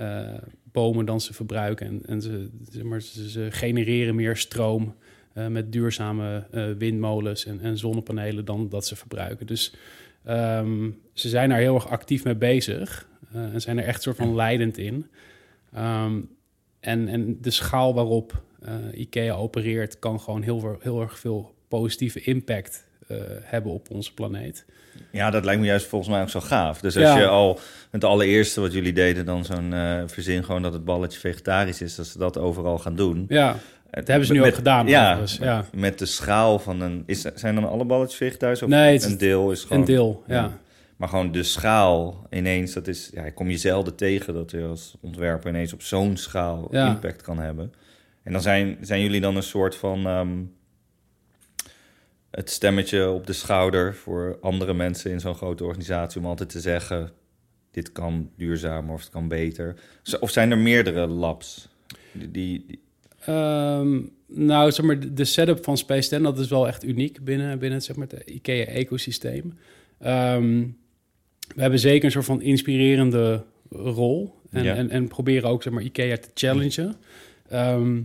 uh, 0.00 0.28
bomen 0.72 1.06
dan 1.06 1.20
ze 1.20 1.34
verbruiken. 1.34 1.86
En, 1.86 2.02
en 2.06 2.22
ze, 2.22 2.48
maar, 2.82 3.02
ze, 3.02 3.30
ze, 3.30 3.46
genereren 3.50 4.14
meer 4.14 4.36
stroom 4.36 4.94
eh, 5.32 5.46
met 5.46 5.72
duurzame 5.72 6.46
eh, 6.50 6.70
windmolens 6.78 7.44
en, 7.46 7.60
en 7.60 7.78
zonnepanelen 7.78 8.44
dan 8.44 8.68
dat 8.68 8.86
ze 8.86 8.96
verbruiken. 8.96 9.46
Dus 9.46 9.74
ehm, 10.24 10.90
ze 11.12 11.28
zijn 11.28 11.48
daar 11.48 11.58
heel 11.58 11.74
erg 11.74 11.88
actief 11.88 12.24
mee 12.24 12.34
bezig 12.34 13.08
eh, 13.32 13.54
en 13.54 13.60
zijn 13.60 13.78
er 13.78 13.84
echt 13.84 14.02
soort 14.02 14.16
van 14.16 14.34
leidend 14.34 14.78
in. 14.78 15.06
Ehm, 15.72 16.20
en, 16.80 17.08
en 17.08 17.38
de 17.40 17.50
schaal 17.50 17.94
waarop 17.94 18.32
eh, 18.32 18.51
IKEA 18.94 19.34
opereert 19.34 19.98
kan 19.98 20.20
gewoon 20.20 20.42
heel, 20.42 20.76
heel 20.80 21.00
erg 21.00 21.18
veel 21.18 21.54
positieve 21.68 22.20
impact 22.20 22.84
eh, 23.08 23.16
hebben 23.42 23.72
op 23.72 23.90
onze 23.90 24.14
planeet. 24.14 24.64
Ja, 25.10 25.30
dat 25.30 25.44
lijkt 25.44 25.60
me 25.60 25.66
juist 25.66 25.86
volgens 25.86 26.10
mij 26.10 26.22
ook 26.22 26.28
zo 26.28 26.40
gaaf. 26.40 26.80
Dus 26.80 26.96
als 26.96 27.04
Ja. 27.04 27.18
je 27.18 27.26
al 27.26 27.58
het 27.90 28.04
allereerste 28.04 28.60
wat 28.60 28.72
jullie 28.72 28.92
deden, 28.92 29.26
dan 29.26 29.44
zo'n 29.44 29.72
eh, 29.72 30.02
verzin 30.06 30.44
gewoon 30.44 30.62
dat 30.62 30.72
het 30.72 30.84
balletje 30.84 31.18
vegetarisch 31.20 31.80
is, 31.80 31.94
dat 31.94 32.06
ze 32.06 32.18
dat 32.18 32.38
overal 32.38 32.78
gaan 32.78 32.96
doen. 32.96 33.24
Ja, 33.28 33.56
dat 33.90 34.06
hebben 34.06 34.26
ze 34.26 34.32
nu 34.32 34.38
Met- 34.38 34.48
ook 34.48 34.54
gedaan. 34.54 34.86
Ja, 34.86 35.18
ja. 35.40 35.64
met 35.74 35.98
de 35.98 36.06
schaal 36.06 36.58
van 36.58 36.80
een. 36.80 37.02
Is, 37.06 37.20
zijn 37.34 37.54
dan 37.54 37.68
alle 37.68 37.84
balletjes 37.84 38.18
vegetarisch? 38.18 38.62
Of 38.62 38.68
Nee, 38.68 38.92
het 38.92 39.04
een 39.04 39.18
deel 39.18 39.50
is 39.50 39.62
gewoon. 39.62 39.78
Een 39.78 39.84
deel, 39.84 40.22
ja. 40.26 40.34
ja. 40.34 40.58
Maar 40.96 41.08
gewoon 41.08 41.32
de 41.32 41.42
schaal 41.42 42.26
ineens, 42.30 42.72
dat 42.72 42.88
is. 42.88 43.10
Ja, 43.14 43.30
kom 43.30 43.50
je 43.50 43.56
zelden 43.58 43.94
tegen 43.94 44.34
dat 44.34 44.50
je 44.50 44.62
als 44.64 44.94
ontwerper 45.00 45.48
ineens 45.50 45.72
op 45.72 45.82
zo'n 45.82 46.16
schaal 46.16 46.68
impact 46.70 47.22
kan 47.22 47.38
hebben. 47.38 47.72
En 48.22 48.32
dan 48.32 48.42
zijn, 48.42 48.78
zijn 48.80 49.02
jullie 49.02 49.20
dan 49.20 49.36
een 49.36 49.42
soort 49.42 49.74
van. 49.76 50.06
ehm, 50.06 50.38
het 52.30 52.50
stemmetje 52.50 53.08
op 53.10 53.26
de 53.26 53.32
schouder 53.32 53.94
voor 53.94 54.38
andere 54.40 54.74
mensen 54.74 55.10
in 55.10 55.20
zo'n 55.20 55.34
grote 55.34 55.64
organisatie 55.64 56.20
om 56.20 56.26
altijd 56.26 56.48
te 56.48 56.60
zeggen: 56.60 57.10
dit 57.70 57.92
kan 57.92 58.30
duurzamer 58.36 58.94
of 58.94 59.00
het 59.00 59.10
kan 59.10 59.28
beter. 59.28 59.74
Of 60.20 60.30
zijn 60.30 60.50
er 60.50 60.58
meerdere 60.58 61.06
labs? 61.06 61.68
Die, 62.12 62.30
die, 62.30 62.80
Ehm, 63.24 64.00
nou, 64.26 64.70
zeg 64.72 64.84
maar, 64.86 65.14
de- 65.14 65.24
setup 65.24 65.64
van 65.64 65.76
Space 65.76 66.08
10, 66.08 66.22
dat 66.22 66.38
is 66.38 66.48
wel 66.48 66.66
echt 66.68 66.84
uniek 66.84 67.24
binnen, 67.24 67.58
binnen 67.58 67.78
het, 67.78 67.86
zeg 67.86 67.96
maar, 67.96 68.06
het 68.10 68.28
IKEA-ecosysteem. 68.28 69.58
Ehm, 69.98 70.64
we 71.54 71.60
hebben 71.60 71.78
zeker 71.78 72.04
een 72.04 72.10
soort 72.10 72.24
van 72.24 72.42
inspirerende 72.42 73.44
rol. 73.70 74.34
En, 74.50 74.64
Ja. 74.64 74.74
en, 74.74 74.90
en 74.90 75.08
proberen 75.08 75.48
ook 75.48 75.62
zeg 75.62 75.72
maar, 75.72 75.82
IKEA 75.82 76.16
te 76.16 76.28
challengen. 76.34 76.94
Ehm, 77.52 78.00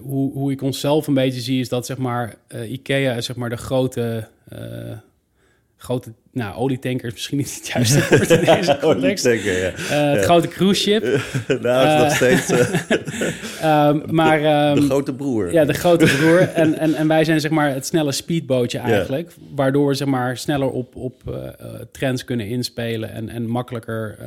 hoe, 0.00 0.32
hoe 0.32 0.52
ik 0.52 0.62
onszelf 0.62 1.06
een 1.06 1.14
beetje 1.14 1.40
zie, 1.40 1.60
is 1.60 1.68
dat 1.68 1.86
zeg 1.86 1.96
maar, 1.96 2.34
eh, 2.46 2.72
IKEA 2.72 3.12
is 3.12 3.26
zeg 3.26 3.36
maar, 3.36 3.50
de 3.50 3.56
grote, 3.56 4.28
eh, 4.48 4.58
grote 5.76 6.12
nou, 6.32 6.56
olietanker 6.56 7.06
is 7.06 7.12
misschien 7.12 7.38
niet 7.38 7.54
het 7.54 7.66
juiste 7.66 8.06
woord 8.10 8.30
in 8.30 8.44
deze 8.44 8.78
context. 8.82 9.24
Ja. 9.24 9.30
Eh, 9.30 10.12
het 10.12 10.24
grote 10.24 10.48
cruise 10.48 10.80
ship. 10.80 11.02
nou, 11.62 11.88
is 11.88 12.02
nog 12.02 12.14
steeds 12.14 12.50
eh, 12.50 12.68
Ehm, 13.60 14.00
maar, 14.14 14.42
ehm, 14.44 14.74
de 14.74 14.82
grote 14.82 15.14
broer. 15.14 15.52
Ja, 15.52 15.64
de 15.64 15.72
grote 15.72 16.16
broer. 16.18 16.40
En, 16.40 16.78
en, 16.78 16.94
en 16.94 17.08
wij 17.08 17.24
zijn 17.24 17.40
zeg 17.40 17.50
maar 17.50 17.74
het 17.74 17.86
snelle 17.86 18.12
speedbootje 18.12 18.78
eigenlijk. 18.78 19.32
Waardoor 19.54 19.88
we 19.88 19.94
zeg 19.94 20.08
maar 20.08 20.36
sneller 20.36 20.70
op, 20.70 20.96
op 20.96 21.22
trends 21.92 22.24
kunnen 22.24 22.46
inspelen 22.46 23.12
en, 23.12 23.28
en 23.28 23.46
makkelijker 23.46 24.18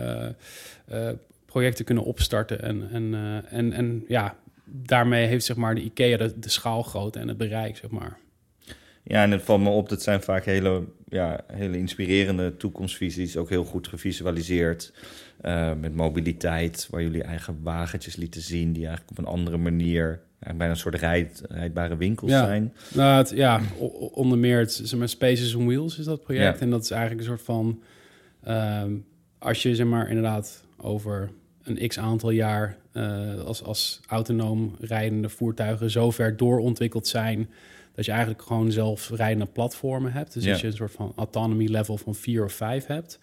eh, 0.88 1.10
projecten 1.54 1.86
kunnen 1.86 2.04
opstarten. 2.04 2.62
En, 2.62 2.90
en, 2.92 3.14
eh, 3.14 3.58
en, 3.58 3.74
en 3.74 4.04
ja, 4.08 4.36
daarmee 4.66 5.28
heeft 5.28 5.46
zeg 5.46 5.56
maar 5.56 5.76
de 5.76 5.82
IKEA 5.84 6.18
de, 6.18 6.40
de 6.40 6.50
schaalgrootte 6.50 7.20
en 7.20 7.28
het 7.28 7.38
bereik, 7.38 7.78
zeg 7.78 7.90
maar. 7.90 8.18
Ja, 9.04 9.24
en 9.24 9.32
het 9.32 9.42
valt 9.42 9.62
me 9.62 9.70
op, 9.70 9.90
dat 9.90 10.02
zijn 10.02 10.22
vaak 10.22 10.46
hele, 10.46 10.84
ja, 11.08 11.40
hele 11.54 11.78
inspirerende 11.78 12.58
toekomstvisies, 12.58 13.38
ook 13.38 13.50
heel 13.50 13.64
goed 13.64 13.88
gevisualiseerd. 13.88 14.94
eh, 15.42 15.72
met 15.82 15.96
mobiliteit, 15.96 16.88
waar 16.92 17.02
jullie 17.02 17.24
eigen 17.24 17.60
wagentjes 17.64 18.16
lieten 18.16 18.42
zien, 18.42 18.74
die 18.74 18.86
eigenlijk 18.88 19.12
op 19.20 19.26
een 19.26 19.32
andere 19.32 19.58
manier, 19.58 20.22
bijna 20.40 20.70
een 20.70 20.76
soort 20.78 20.96
rijd, 20.96 21.42
rijdbare 21.50 21.98
winkels 21.98 22.32
Ja. 22.32 22.46
zijn. 22.46 22.74
Nou, 22.94 23.18
het, 23.18 23.30
ja, 23.30 23.62
onder 24.12 24.38
meer 24.38 24.60
het 24.60 24.72
zeg 24.84 25.00
maar, 25.00 25.10
Spaces 25.10 25.56
on 25.56 25.66
Wheels 25.66 26.00
is 26.00 26.06
dat 26.06 26.22
project. 26.24 26.58
Ja. 26.60 26.64
En 26.64 26.70
dat 26.70 26.84
is 26.84 26.92
eigenlijk 26.92 27.22
een 27.22 27.28
soort 27.28 27.42
van... 27.46 27.82
ehm, 28.44 28.92
als 29.40 29.62
je 29.64 29.76
zeg 29.76 29.86
maar 29.86 30.08
inderdaad 30.08 30.64
over 30.78 31.30
een 31.64 31.88
x 31.88 32.00
aantal 32.00 32.30
jaar... 32.30 32.78
eh, 32.92 33.40
als, 33.40 33.64
als 33.64 34.00
autonoom 34.08 34.76
rijdende 34.80 35.30
voertuigen 35.30 35.92
zo 35.92 36.12
ver 36.12 36.38
doorontwikkeld 36.38 37.08
zijn... 37.08 37.50
dat 37.96 38.06
je 38.06 38.12
eigenlijk 38.12 38.42
gewoon 38.42 38.72
zelfrijdende 38.72 39.46
platformen 39.46 40.12
hebt. 40.12 40.34
Dus 40.34 40.44
Ja. 40.44 40.52
als 40.52 40.62
je 40.62 40.68
een 40.68 40.74
soort 40.74 40.92
van 40.92 41.14
autonomy 41.16 41.66
level 41.66 41.98
van 41.98 42.16
vier 42.16 42.44
of 42.44 42.54
vijf 42.54 42.86
hebt... 42.86 43.20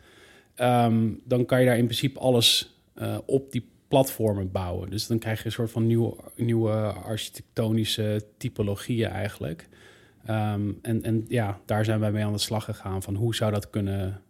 ehm, 0.54 1.09
dan 1.25 1.44
kan 1.44 1.61
je 1.61 1.66
daar 1.66 1.78
in 1.78 1.85
principe 1.85 2.18
alles 2.18 2.75
eh, 2.94 3.18
op 3.26 3.52
die 3.52 3.68
platformen 3.88 4.50
bouwen. 4.50 4.90
Dus 4.90 5.06
dan 5.06 5.18
krijg 5.18 5.38
je 5.38 5.44
een 5.47 5.52
soort 5.52 5.70
van 5.70 5.87
nieuwe, 5.87 6.16
nieuwe 6.37 6.73
architectonische 6.92 8.23
typologieën 8.37 9.09
eigenlijk. 9.09 9.68
Ehm, 10.26 10.70
en, 10.82 11.02
en 11.02 11.25
ja, 11.28 11.61
daar 11.64 11.85
zijn 11.85 12.00
wij 12.00 12.12
mee 12.12 12.25
aan 12.25 12.32
de 12.32 12.38
slag 12.38 12.64
gegaan 12.64 13.02
van 13.02 13.14
hoe 13.14 13.35
zou 13.35 13.52
dat 13.52 13.70
kunnen, 13.70 14.20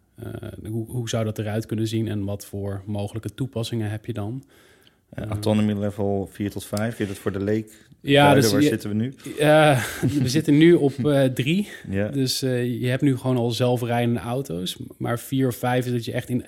hoe, 0.69 0.85
hoe 0.87 1.09
zou 1.09 1.23
dat 1.25 1.39
eruit 1.39 1.65
kunnen 1.65 1.87
zien 1.87 2.07
en 2.07 2.23
wat 2.25 2.45
voor 2.45 2.83
mogelijke 2.85 3.33
toepassingen 3.33 3.89
heb 3.89 4.05
je 4.05 4.13
dan? 4.13 4.43
Eh, 5.09 5.25
autonomy 5.25 5.73
level 5.73 6.29
4 6.31 6.51
tot 6.51 6.65
5, 6.65 6.97
je 6.97 7.07
dat 7.07 7.17
voor 7.17 7.31
de 7.31 7.43
leek? 7.43 7.89
Ja, 8.01 8.21
Duiden, 8.23 8.41
dus 8.43 8.51
waar 8.51 8.61
je- 8.61 8.67
zitten 8.67 8.89
we 8.89 8.95
nu? 8.95 9.13
eh, 9.39 9.83
we 10.23 10.29
zitten 10.29 10.57
nu 10.57 10.73
op 10.73 11.05
eh, 11.05 11.23
drie. 11.23 11.67
Ja. 11.89 12.07
Dus 12.07 12.41
eh, 12.41 12.81
je 12.81 12.87
hebt 12.87 13.01
nu 13.01 13.17
gewoon 13.17 13.37
al 13.37 13.51
zelfrijdende 13.51 14.19
auto's. 14.19 14.77
Maar 14.97 15.19
vier 15.19 15.47
of 15.47 15.55
vijf 15.55 15.85
is 15.85 15.91
dat 15.91 16.05
je 16.05 16.11
echt 16.11 16.29
in 16.29 16.45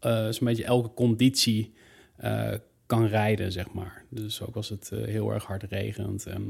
eh, 0.00 0.28
zo'n 0.28 0.46
beetje 0.46 0.64
elke 0.64 0.94
conditie 0.94 1.72
eh, 2.16 2.52
kan 2.86 3.06
rijden, 3.06 3.52
zeg 3.52 3.72
maar. 3.72 4.04
Dus 4.08 4.42
ook 4.42 4.56
als 4.56 4.68
het 4.68 4.90
eh, 4.92 5.04
heel 5.04 5.32
erg 5.32 5.44
hard 5.44 5.62
regent. 5.62 6.26
En 6.26 6.46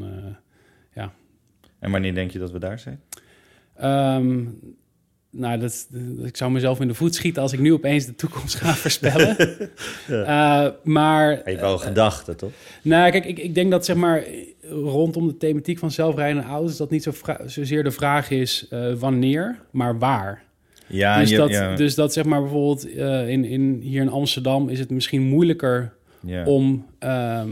eh, 0.95 1.05
En 1.79 1.91
wanneer 1.91 2.14
denk 2.14 2.31
je 2.31 2.38
dat 2.38 2.50
we 2.50 2.59
daar 2.59 2.79
zijn? 2.79 3.00
ehm, 3.75 4.45
nou, 5.35 5.59
dat, 5.59 5.87
dat- 5.91 6.27
ik 6.27 6.37
zou 6.37 6.51
mezelf 6.51 6.81
in 6.81 6.89
de 6.89 6.95
voet 6.95 7.15
schieten 7.15 7.43
als 7.43 7.53
ik 7.53 7.61
nu 7.61 7.73
opeens 7.73 8.07
de 8.07 8.15
toekomst 8.15 8.55
ga 8.55 8.75
voorspellen. 8.83 9.37
Eh, 10.09 10.67
maar 10.83 11.43
Even 11.43 11.61
wel 11.61 11.79
gedachten, 11.79 12.37
toch? 12.37 12.51
Nou, 12.83 13.11
kijk, 13.11 13.25
ik, 13.25 13.39
ik 13.39 13.55
denk 13.55 13.71
dat 13.71 13.85
zeg 13.85 13.97
maar 13.97 14.25
rondom 14.71 15.27
de 15.27 15.37
thematiek 15.37 15.79
van 15.79 15.91
zelfrijdende 15.91 16.49
auto's 16.49 16.77
dat 16.77 16.91
niet 16.91 17.03
zo 17.03 17.12
zozeer 17.47 17.85
de 17.85 17.91
vraag 17.91 18.31
is 18.31 18.67
eh, 18.71 18.93
wanneer, 18.95 19.59
maar 19.71 19.99
waar. 19.99 20.43
Ja, 20.87 21.19
dus, 21.21 21.31
je- 21.31 21.37
dat, 21.37 21.51
ja, 21.51 21.77
dus 21.77 21.95
dat 21.95 22.12
zeg 22.12 22.25
maar 22.25 22.41
bijvoorbeeld 22.41 22.95
eh, 22.95 23.29
in, 23.29 23.45
in, 23.45 23.81
hier 23.83 24.01
in 24.03 24.09
Amsterdam 24.11 24.69
is 24.69 24.79
het 24.79 24.91
misschien 24.91 25.23
moeilijker 25.23 25.93
ja. 26.21 26.45
om 26.45 26.87
ehm, 26.99 27.51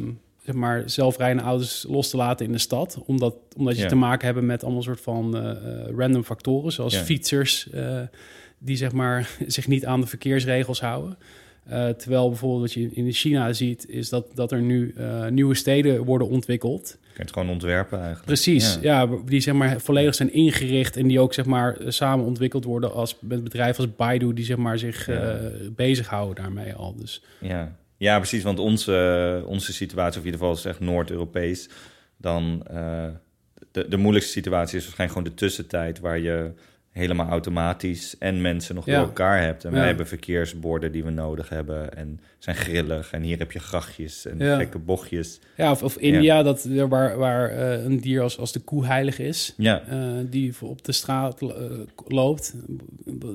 zeg 0.50 0.61
maar 0.61 0.83
zelfrijdende 0.87 1.42
auto's 1.42 1.87
los 1.88 2.11
te 2.11 2.16
laten 2.16 2.47
in 2.47 2.52
de 2.52 2.59
stad, 2.59 3.02
omdat, 3.07 3.35
omdat 3.57 3.76
je 3.76 3.83
Ja. 3.83 3.88
te 3.88 3.95
maken 3.95 4.25
hebben 4.26 4.47
met 4.47 4.64
allemaal 4.64 4.83
soort 4.83 5.00
van 5.00 5.37
eh, 5.37 5.50
eh, 5.50 5.57
random 5.97 6.25
factoren, 6.25 6.73
zoals 6.73 6.95
Ja. 6.95 7.02
fietsers 7.02 7.71
eh, 7.71 8.00
die 8.59 8.76
zeg 8.76 8.92
maar 8.92 9.30
zich 9.47 9.69
niet 9.69 9.87
aan 9.87 10.00
de 10.00 10.07
verkeersregels 10.07 10.80
houden. 10.80 11.19
Terwijl 11.97 12.28
bijvoorbeeld 12.28 12.61
wat 12.61 12.73
je 12.73 12.90
in 12.92 13.12
China 13.12 13.52
ziet, 13.52 13.88
is 13.88 14.09
dat, 14.09 14.26
dat 14.35 14.52
er 14.52 14.61
nu 14.62 14.95
nieuwe 15.30 15.54
steden 15.54 16.04
worden 16.04 16.28
ontwikkeld. 16.28 16.88
Je 17.00 17.07
kunt 17.14 17.28
het 17.28 17.33
gewoon 17.33 17.49
ontwerpen 17.52 17.97
eigenlijk. 17.99 18.26
Precies, 18.26 18.78
Ja. 18.83 19.00
ja. 19.02 19.09
die 19.25 19.40
zeg 19.40 19.54
maar 19.54 19.80
volledig 19.80 20.14
zijn 20.14 20.33
ingericht 20.33 20.97
en 20.97 21.07
die 21.07 21.21
ook 21.21 21.35
zeg 21.35 21.45
maar 21.45 21.76
samen 21.88 22.25
ontwikkeld 22.26 22.64
worden 22.64 22.92
als 22.92 23.16
met 23.21 23.45
bedrijven 23.45 23.85
als 23.85 23.97
Baidu, 23.97 24.33
die 24.35 24.45
zeg 24.45 24.57
maar 24.57 24.78
zich 24.78 25.09
bezighouden 25.76 26.42
daarmee 26.45 26.75
al. 26.75 26.95
Dus 26.97 27.23
Ja, 27.40 27.76
ja 28.07 28.16
precies. 28.19 28.42
Want 28.42 28.59
onze, 28.59 29.42
onze 29.47 29.73
situatie, 29.73 30.21
of 30.21 30.26
in 30.26 30.33
ieder 30.33 30.40
geval 30.40 30.54
is 30.57 30.64
echt 30.64 30.80
Noord-Europees, 30.80 31.69
dan 32.16 32.62
eh, 32.71 33.07
de, 33.73 33.88
de 33.88 33.97
moeilijkste 33.97 34.33
situatie 34.33 34.78
is 34.78 34.85
waarschijnlijk 34.85 35.19
gewoon 35.19 35.37
de 35.37 35.42
tussentijd 35.45 36.00
waar 36.00 36.19
je 36.19 36.50
helemaal 36.90 37.28
automatisch 37.28 38.19
en 38.19 38.40
mensen 38.40 38.75
nog 38.75 38.87
Ja. 38.87 38.97
door 38.99 39.07
elkaar 39.07 39.42
hebt. 39.42 39.64
En 39.64 39.71
Ja. 39.71 39.76
wij 39.76 39.87
hebben 39.87 40.07
verkeersborden 40.07 40.92
die 40.92 41.04
we 41.04 41.11
nodig 41.11 41.49
hebben 41.49 41.97
en 41.97 42.21
zijn 42.38 42.57
grillig. 42.57 43.12
En 43.12 43.23
hier 43.23 43.38
heb 43.38 43.52
je 43.52 43.59
grachtjes 43.59 44.26
en 44.26 44.38
Ja. 44.38 44.57
gekke 44.57 44.78
bochtjes. 44.78 45.40
ja, 45.57 45.71
of, 45.71 45.83
of 45.83 45.97
India, 45.97 46.42
dat, 46.42 46.64
waar, 46.88 47.16
waar 47.19 47.50
eh, 47.50 47.85
een 47.85 48.00
dier 48.00 48.23
als, 48.23 48.38
als 48.38 48.52
de 48.52 48.61
koe 48.61 48.87
heilig 48.87 49.19
is. 49.19 49.54
Ja, 49.57 49.83
eh, 49.88 49.99
die 50.25 50.54
op 50.61 50.85
de 50.85 50.92
straat 50.92 51.40
loopt. 52.07 52.54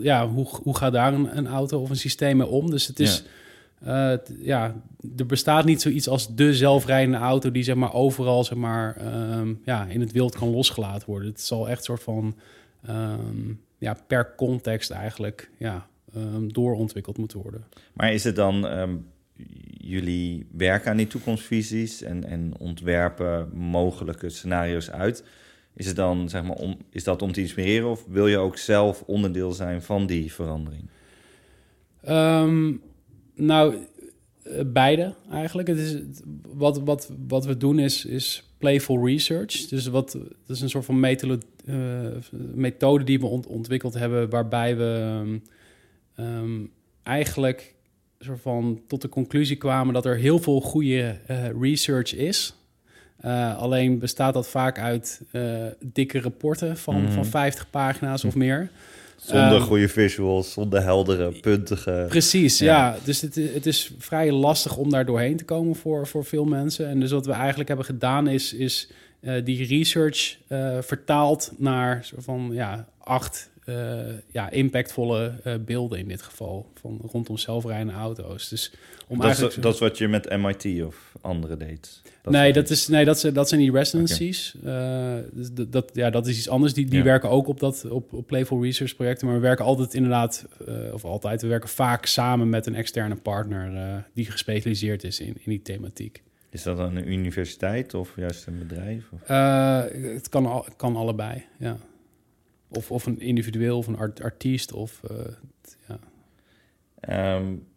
Ja, 0.01 0.27
hoe, 0.27 0.47
hoe 0.63 0.75
gaat 0.77 0.93
daar 0.93 1.13
een, 1.13 1.37
een 1.37 1.47
auto 1.47 1.81
of 1.81 1.89
een 1.89 1.95
systeem 1.95 2.37
mee 2.37 2.47
om? 2.47 2.69
Dus 2.71 2.87
het 2.87 2.99
is, 2.99 3.23
eh, 3.85 4.13
ja, 4.39 4.75
er 5.17 5.25
bestaat 5.25 5.65
niet 5.65 5.81
zoiets 5.81 6.07
als 6.07 6.35
de 6.35 6.53
zelfrijdende 6.53 7.17
auto 7.17 7.51
die 7.51 7.63
zeg 7.63 7.75
maar 7.75 7.93
overal 7.93 8.43
zeg 8.43 8.57
maar, 8.57 8.95
ehm, 8.95 9.53
ja, 9.63 9.85
in 9.85 9.99
het 9.99 10.11
wild 10.11 10.35
kan 10.35 10.49
losgelaten 10.49 11.09
worden. 11.09 11.29
Het 11.29 11.41
zal 11.41 11.69
echt 11.69 11.83
soort 11.83 12.03
van 12.03 12.35
ehm, 12.85 13.53
ja, 13.77 13.97
per 14.07 14.35
context 14.35 14.91
eigenlijk 14.91 15.49
ja, 15.57 15.87
ehm, 16.13 16.47
doorontwikkeld 16.47 17.17
moeten 17.17 17.41
worden. 17.41 17.63
maar 17.93 18.13
is 18.13 18.23
het 18.23 18.35
dan... 18.35 18.67
jullie 19.77 20.47
werken 20.51 20.91
aan 20.91 20.97
die 20.97 21.07
toekomstvisies 21.07 22.01
en, 22.01 22.23
en 22.23 22.53
ontwerpen 22.57 23.49
mogelijke 23.53 24.29
scenario's 24.29 24.89
uit. 24.89 25.23
Is, 25.73 25.85
het 25.85 25.95
dan, 25.95 26.29
zeg 26.29 26.43
maar, 26.43 26.55
om, 26.55 26.77
is 26.89 27.03
dat 27.03 27.21
om 27.21 27.31
te 27.31 27.41
inspireren 27.41 27.89
of 27.89 28.05
wil 28.07 28.27
je 28.27 28.37
ook 28.37 28.57
zelf 28.57 29.01
onderdeel 29.01 29.51
zijn 29.51 29.81
van 29.81 30.05
die 30.05 30.33
verandering? 30.33 30.89
Nou, 33.35 33.75
Eh, 34.45 34.61
beide 34.65 35.13
eigenlijk. 35.31 35.67
Het 35.67 35.77
is, 35.77 35.95
wat, 36.53 36.79
wat, 36.79 37.11
wat 37.27 37.45
we 37.45 37.57
doen 37.57 37.79
is, 37.79 38.05
is 38.05 38.43
playful 38.57 39.05
research. 39.05 39.67
Dus 39.67 39.87
wat, 39.87 40.11
dat 40.45 40.55
is 40.55 40.61
een 40.61 40.69
soort 40.69 40.85
van 40.85 40.99
methode, 40.99 41.39
uh, 41.65 41.75
methode 42.53 43.03
die 43.03 43.19
we 43.19 43.25
ont 43.25 43.47
ontwikkeld 43.47 43.93
hebben, 43.93 44.29
waarbij 44.29 44.77
we 44.77 45.23
um, 46.19 46.71
eigenlijk 47.03 47.73
soort 48.19 48.41
van 48.41 48.81
tot 48.87 49.01
de 49.01 49.09
conclusie 49.09 49.55
kwamen 49.55 49.93
dat 49.93 50.05
er 50.05 50.17
heel 50.17 50.39
veel 50.39 50.61
goede 50.61 51.19
uh, 51.29 51.47
research 51.61 52.15
is. 52.15 52.55
Uh, 53.25 53.57
alleen 53.57 53.99
bestaat 53.99 54.33
dat 54.33 54.47
vaak 54.47 54.79
uit 54.79 55.21
dikke 55.79 56.19
rapporten 56.19 56.77
van, 56.77 57.01
mm. 57.01 57.11
van 57.11 57.25
50 57.25 57.69
pagina's 57.69 58.23
of 58.23 58.35
meer. 58.35 58.71
Zonder 59.15 59.55
um, 59.55 59.61
goede 59.61 59.89
visuals, 59.89 60.51
zonder 60.51 60.81
heldere, 60.81 61.31
puntige... 61.31 62.05
Precies, 62.09 62.59
ja. 62.59 62.97
Dus 63.03 63.21
het, 63.21 63.35
het, 63.35 63.65
is 63.65 63.91
vrij 63.97 64.31
lastig 64.31 64.77
om 64.77 64.89
daar 64.89 65.05
doorheen 65.05 65.37
te 65.37 65.45
komen 65.45 65.75
voor, 65.75 66.07
voor 66.07 66.25
veel 66.25 66.45
mensen. 66.45 66.87
En 66.87 66.99
dus 66.99 67.11
wat 67.11 67.25
we 67.25 67.31
eigenlijk 67.31 67.67
hebben 67.67 67.85
gedaan 67.85 68.27
is, 68.27 68.53
is 68.53 68.89
uh, 69.21 69.45
die 69.45 69.65
research 69.65 70.37
uh, 70.47 70.77
vertaald 70.81 71.51
naar 71.57 72.03
soort 72.03 72.23
van 72.23 72.49
ja, 72.53 72.87
acht 72.99 73.49
uh, 73.65 73.99
ja, 74.31 74.49
impactvolle 74.49 75.33
beelden 75.65 75.99
in 75.99 76.07
dit 76.07 76.21
geval. 76.21 76.71
Van 76.81 76.99
rondom 77.11 77.37
zelfrijdende 77.37 77.93
auto's. 77.93 78.49
Dus 78.49 78.71
om 79.07 79.19
dat, 79.19 79.39
is, 79.39 79.55
dat 79.55 79.73
is 79.73 79.79
wat 79.79 79.97
je 79.97 80.07
met 80.07 80.37
MIT 80.37 80.83
of 80.83 81.14
andere 81.25 81.57
deed? 81.57 82.01
Dat 82.21 82.33
nee, 82.33 82.53
dat, 82.53 82.69
is, 82.69 82.87
nee 82.87 83.05
dat, 83.05 83.29
dat 83.33 83.49
zijn 83.49 83.61
die 83.61 83.71
residencies. 83.71 84.55
Okay. 84.59 85.17
Uh, 85.17 85.23
dus 85.31 85.51
dat, 85.51 85.71
dat, 85.71 85.91
ja, 85.93 86.09
dat 86.09 86.27
is 86.27 86.37
iets 86.37 86.49
anders. 86.49 86.73
Die, 86.73 86.85
die 86.85 86.97
ja. 86.97 87.03
werken 87.03 87.29
ook 87.29 87.47
op, 87.47 87.59
dat, 87.59 87.85
op, 87.89 88.13
op 88.13 88.27
Playful 88.27 88.63
Research 88.63 88.95
projecten. 88.95 89.27
Maar 89.27 89.35
we 89.35 89.41
werken 89.41 89.65
altijd 89.65 89.93
inderdaad, 89.93 90.47
uh, 90.67 90.93
of 90.93 91.05
altijd, 91.05 91.41
we 91.41 91.47
werken 91.47 91.69
vaak 91.69 92.05
samen 92.05 92.49
met 92.49 92.65
een 92.65 92.75
externe 92.75 93.15
partner 93.15 93.73
uh, 93.73 93.97
die 94.13 94.31
gespecialiseerd 94.31 95.03
is 95.03 95.19
in, 95.19 95.27
in 95.27 95.49
die 95.51 95.61
thematiek. 95.61 96.23
Is 96.49 96.63
dat 96.63 96.77
dan 96.77 96.95
een 96.95 97.11
universiteit 97.11 97.93
of 97.93 98.15
juist 98.15 98.47
een 98.47 98.59
bedrijf? 98.59 99.09
Of? 99.11 99.27
het 99.27 100.29
kan, 100.29 100.45
al, 100.45 100.65
kan 100.77 100.95
allebei, 100.95 101.45
ja. 101.59 101.77
Of, 102.67 102.91
of 102.91 103.05
een 103.05 103.19
individueel 103.19 103.77
of 103.77 103.87
een 103.87 103.97
art, 103.97 104.21
artiest 104.21 104.73
of 104.73 105.01
ja. 105.87 105.99
Um, 107.37 107.67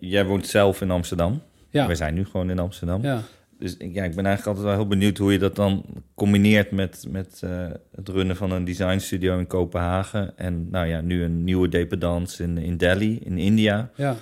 jij 0.00 0.26
woont 0.26 0.46
zelf 0.46 0.80
in 0.80 0.90
Amsterdam. 0.90 1.42
Ja. 1.70 1.86
We 1.86 1.94
zijn 1.94 2.14
nu 2.14 2.24
gewoon 2.24 2.50
in 2.50 2.58
Amsterdam. 2.58 3.02
Ja. 3.02 3.22
Dus 3.58 3.76
ja, 3.78 4.04
ik 4.04 4.14
ben 4.14 4.26
eigenlijk 4.26 4.46
altijd 4.46 4.66
wel 4.66 4.74
heel 4.74 4.86
benieuwd 4.86 5.18
hoe 5.18 5.32
je 5.32 5.38
dat 5.38 5.56
dan 5.56 5.84
combineert 6.14 6.70
met, 6.70 7.04
met 7.08 7.40
uh, 7.44 7.66
het 7.94 8.08
runnen 8.08 8.36
van 8.36 8.50
een 8.50 8.64
design 8.64 8.98
studio 8.98 9.38
in 9.38 9.46
Kopenhagen. 9.46 10.38
En 10.38 10.70
nou 10.70 10.86
ja, 10.86 11.00
nu 11.00 11.22
een 11.22 11.44
nieuwe 11.44 11.68
dependance 11.68 12.42
in, 12.42 12.58
in 12.58 12.76
Delhi, 12.76 13.18
in 13.24 13.38
India. 13.38 13.90
Ja. 13.94 14.16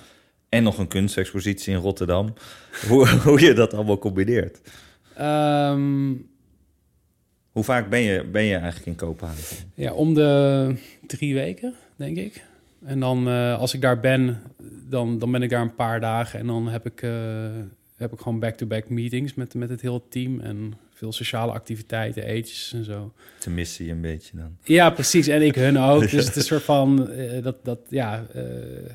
En 0.49 0.63
nog 0.63 0.77
een 0.77 0.87
kunstexpositie 0.87 1.73
in 1.73 1.79
Rotterdam. 1.79 2.33
hoe, 2.87 3.07
hoe 3.07 3.39
je 3.41 3.53
dat 3.53 3.73
allemaal 3.73 3.97
combineert. 3.97 4.61
Um, 5.21 6.29
hoe 7.51 7.63
vaak 7.63 7.89
ben 7.89 7.99
je, 7.99 8.23
ben 8.23 8.43
je 8.43 8.55
eigenlijk 8.55 8.85
in 8.85 8.95
Kopenhagen? 8.95 9.57
Ja, 9.73 9.93
om 9.93 10.13
de 10.13 10.75
drie 11.07 11.33
weken, 11.33 11.75
denk 11.95 12.17
ik. 12.17 12.43
En 12.83 12.99
dan 12.99 13.27
uh, 13.27 13.59
als 13.59 13.73
ik 13.73 13.81
daar 13.81 13.99
ben, 13.99 14.41
dan, 14.89 15.19
dan 15.19 15.31
ben 15.31 15.41
ik 15.41 15.49
daar 15.49 15.61
een 15.61 15.75
paar 15.75 15.99
dagen. 15.99 16.39
En 16.39 16.47
dan 16.47 16.67
heb 16.67 16.85
ik, 16.85 17.01
uh, 17.01 17.11
heb 17.95 18.13
ik 18.13 18.19
gewoon 18.19 18.39
back-to-back 18.39 18.89
meetings 18.89 19.33
met, 19.33 19.53
met 19.53 19.69
het 19.69 19.81
hele 19.81 20.01
team. 20.09 20.39
En 20.39 20.73
veel 20.93 21.11
sociale 21.11 21.51
activiteiten, 21.51 22.23
eetjes 22.23 22.73
en 22.73 22.83
zo. 22.83 23.13
Te 23.39 23.49
missen 23.49 23.85
je 23.85 23.91
een 23.91 24.01
beetje 24.01 24.37
dan. 24.37 24.57
Ja, 24.63 24.89
precies. 24.89 25.27
En 25.27 25.41
ik 25.41 25.55
hun 25.55 25.77
ook. 25.77 26.01
Dus 26.09 26.25
het 26.25 26.29
is 26.29 26.35
een 26.35 26.41
soort 26.41 26.63
van, 26.63 27.09
uh, 27.11 27.43
dat, 27.43 27.65
dat, 27.65 27.79
ja, 27.89 28.25
een 28.33 28.91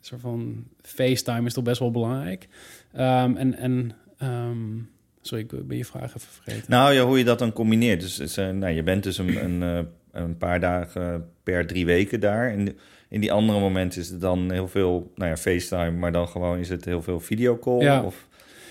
soort 0.00 0.20
van 0.20 0.64
FaceTime 0.82 1.46
is 1.46 1.52
toch 1.52 1.64
best 1.64 1.78
wel 1.78 1.90
belangrijk. 1.90 2.48
Um, 2.94 3.36
en, 3.36 3.54
en 3.54 3.92
um, 4.22 4.90
sorry, 5.22 5.44
ik 5.44 5.66
ben 5.66 5.76
je 5.76 5.84
vraag 5.84 6.16
even 6.16 6.20
vergeten. 6.20 6.70
Nou 6.70 6.92
ja, 6.92 7.04
hoe 7.04 7.18
je 7.18 7.24
dat 7.24 7.38
dan 7.38 7.52
combineert. 7.52 8.00
Dus, 8.00 8.16
dus 8.16 8.34
nou, 8.34 8.68
je 8.68 8.82
bent 8.82 9.02
dus 9.02 9.18
een, 9.18 9.44
een, 9.44 9.88
een 10.12 10.36
paar 10.36 10.60
dagen 10.60 11.28
per 11.42 11.66
drie 11.66 11.86
weken 11.86 12.20
daar. 12.20 12.50
En 12.50 12.78
in 13.08 13.20
die 13.20 13.32
andere 13.32 13.60
momenten 13.60 14.00
is 14.00 14.08
het 14.08 14.20
dan 14.20 14.50
heel 14.50 14.68
veel, 14.68 15.12
nou 15.14 15.30
ja, 15.30 15.36
FaceTime, 15.36 15.90
maar 15.90 16.12
dan 16.12 16.28
gewoon 16.28 16.58
is 16.58 16.68
het 16.68 16.84
heel 16.84 17.02
veel 17.02 17.20
videocall? 17.20 17.80
Ja. 17.80 18.02
Of 18.02 18.28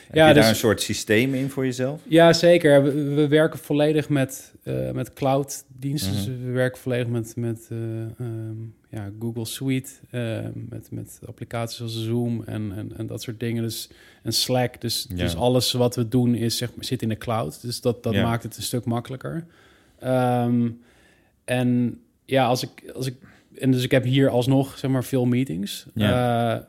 heb 0.08 0.16
ja, 0.16 0.28
je 0.28 0.34
dus, 0.34 0.42
daar 0.42 0.52
een 0.52 0.58
soort 0.58 0.82
systeem 0.82 1.34
in 1.34 1.50
voor 1.50 1.66
jezelf? 1.66 2.02
Ja, 2.08 2.34
zeker. 2.34 2.84
We, 2.84 3.04
we 3.04 3.28
werken 3.28 3.60
volledig 3.60 4.10
met, 4.10 4.54
uh, 4.64 4.92
met 4.92 5.14
cloud-diensten. 5.14 6.12
Mm 6.12 6.18
-hmm. 6.18 6.26
dus 6.26 6.46
we 6.46 6.52
werken 6.52 6.82
volledig 6.82 7.08
met, 7.08 7.36
met 7.36 7.68
uh, 7.72 7.80
um, 8.20 8.74
ja, 8.90 9.12
Google 9.20 9.46
Suite, 9.46 9.90
uh, 10.12 10.40
met, 10.54 10.92
met 10.92 11.20
applicaties 11.26 11.82
als 11.82 12.04
Zoom 12.04 12.44
en, 12.46 12.72
en, 12.76 12.92
en 12.98 13.08
dat 13.08 13.22
soort 13.22 13.40
dingen. 13.40 13.64
Dus, 13.64 13.90
en 14.24 14.34
Slack. 14.34 14.82
Dus, 14.82 15.08
ja. 15.10 15.16
dus 15.16 15.36
alles 15.36 15.72
wat 15.72 15.96
we 15.96 16.08
doen 16.08 16.36
is, 16.36 16.58
zeg 16.58 16.76
maar, 16.76 16.86
zit 16.86 17.02
in 17.02 17.10
de 17.10 17.18
cloud. 17.18 17.62
Dus 17.62 17.82
dat, 17.82 18.04
dat 18.04 18.14
ja. 18.14 18.24
maakt 18.24 18.44
het 18.44 18.58
een 18.58 18.64
stuk 18.64 18.86
makkelijker. 18.86 19.46
Um, 20.04 20.82
en 21.46 22.00
ja, 22.26 22.46
als 22.46 22.64
ik, 22.64 22.92
als 22.94 23.06
ik 23.06 23.16
en 23.60 23.72
dus 23.72 23.84
ik 23.84 23.92
heb 23.92 24.04
hier 24.04 24.30
alsnog 24.30 24.78
zeg 24.78 24.92
maar 24.92 25.04
veel 25.04 25.26
meetings. 25.26 25.86
Ja. 25.94 26.56
Uh, 26.58 26.62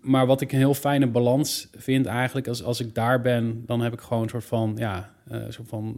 maar 0.00 0.26
wat 0.26 0.40
ik 0.40 0.52
een 0.52 0.58
heel 0.58 0.74
fijne 0.74 1.06
balans 1.06 1.68
vind 1.76 2.06
eigenlijk, 2.06 2.48
als, 2.48 2.62
als 2.62 2.80
ik 2.80 2.94
daar 2.94 3.20
ben, 3.20 3.62
dan 3.66 3.80
heb 3.80 3.92
ik 3.92 4.00
gewoon 4.00 4.22
een 4.22 4.28
soort 4.28 4.44
van, 4.44 4.74
ja, 4.78 5.10
uh, 5.32 5.38
soort 5.48 5.68
van 5.68 5.96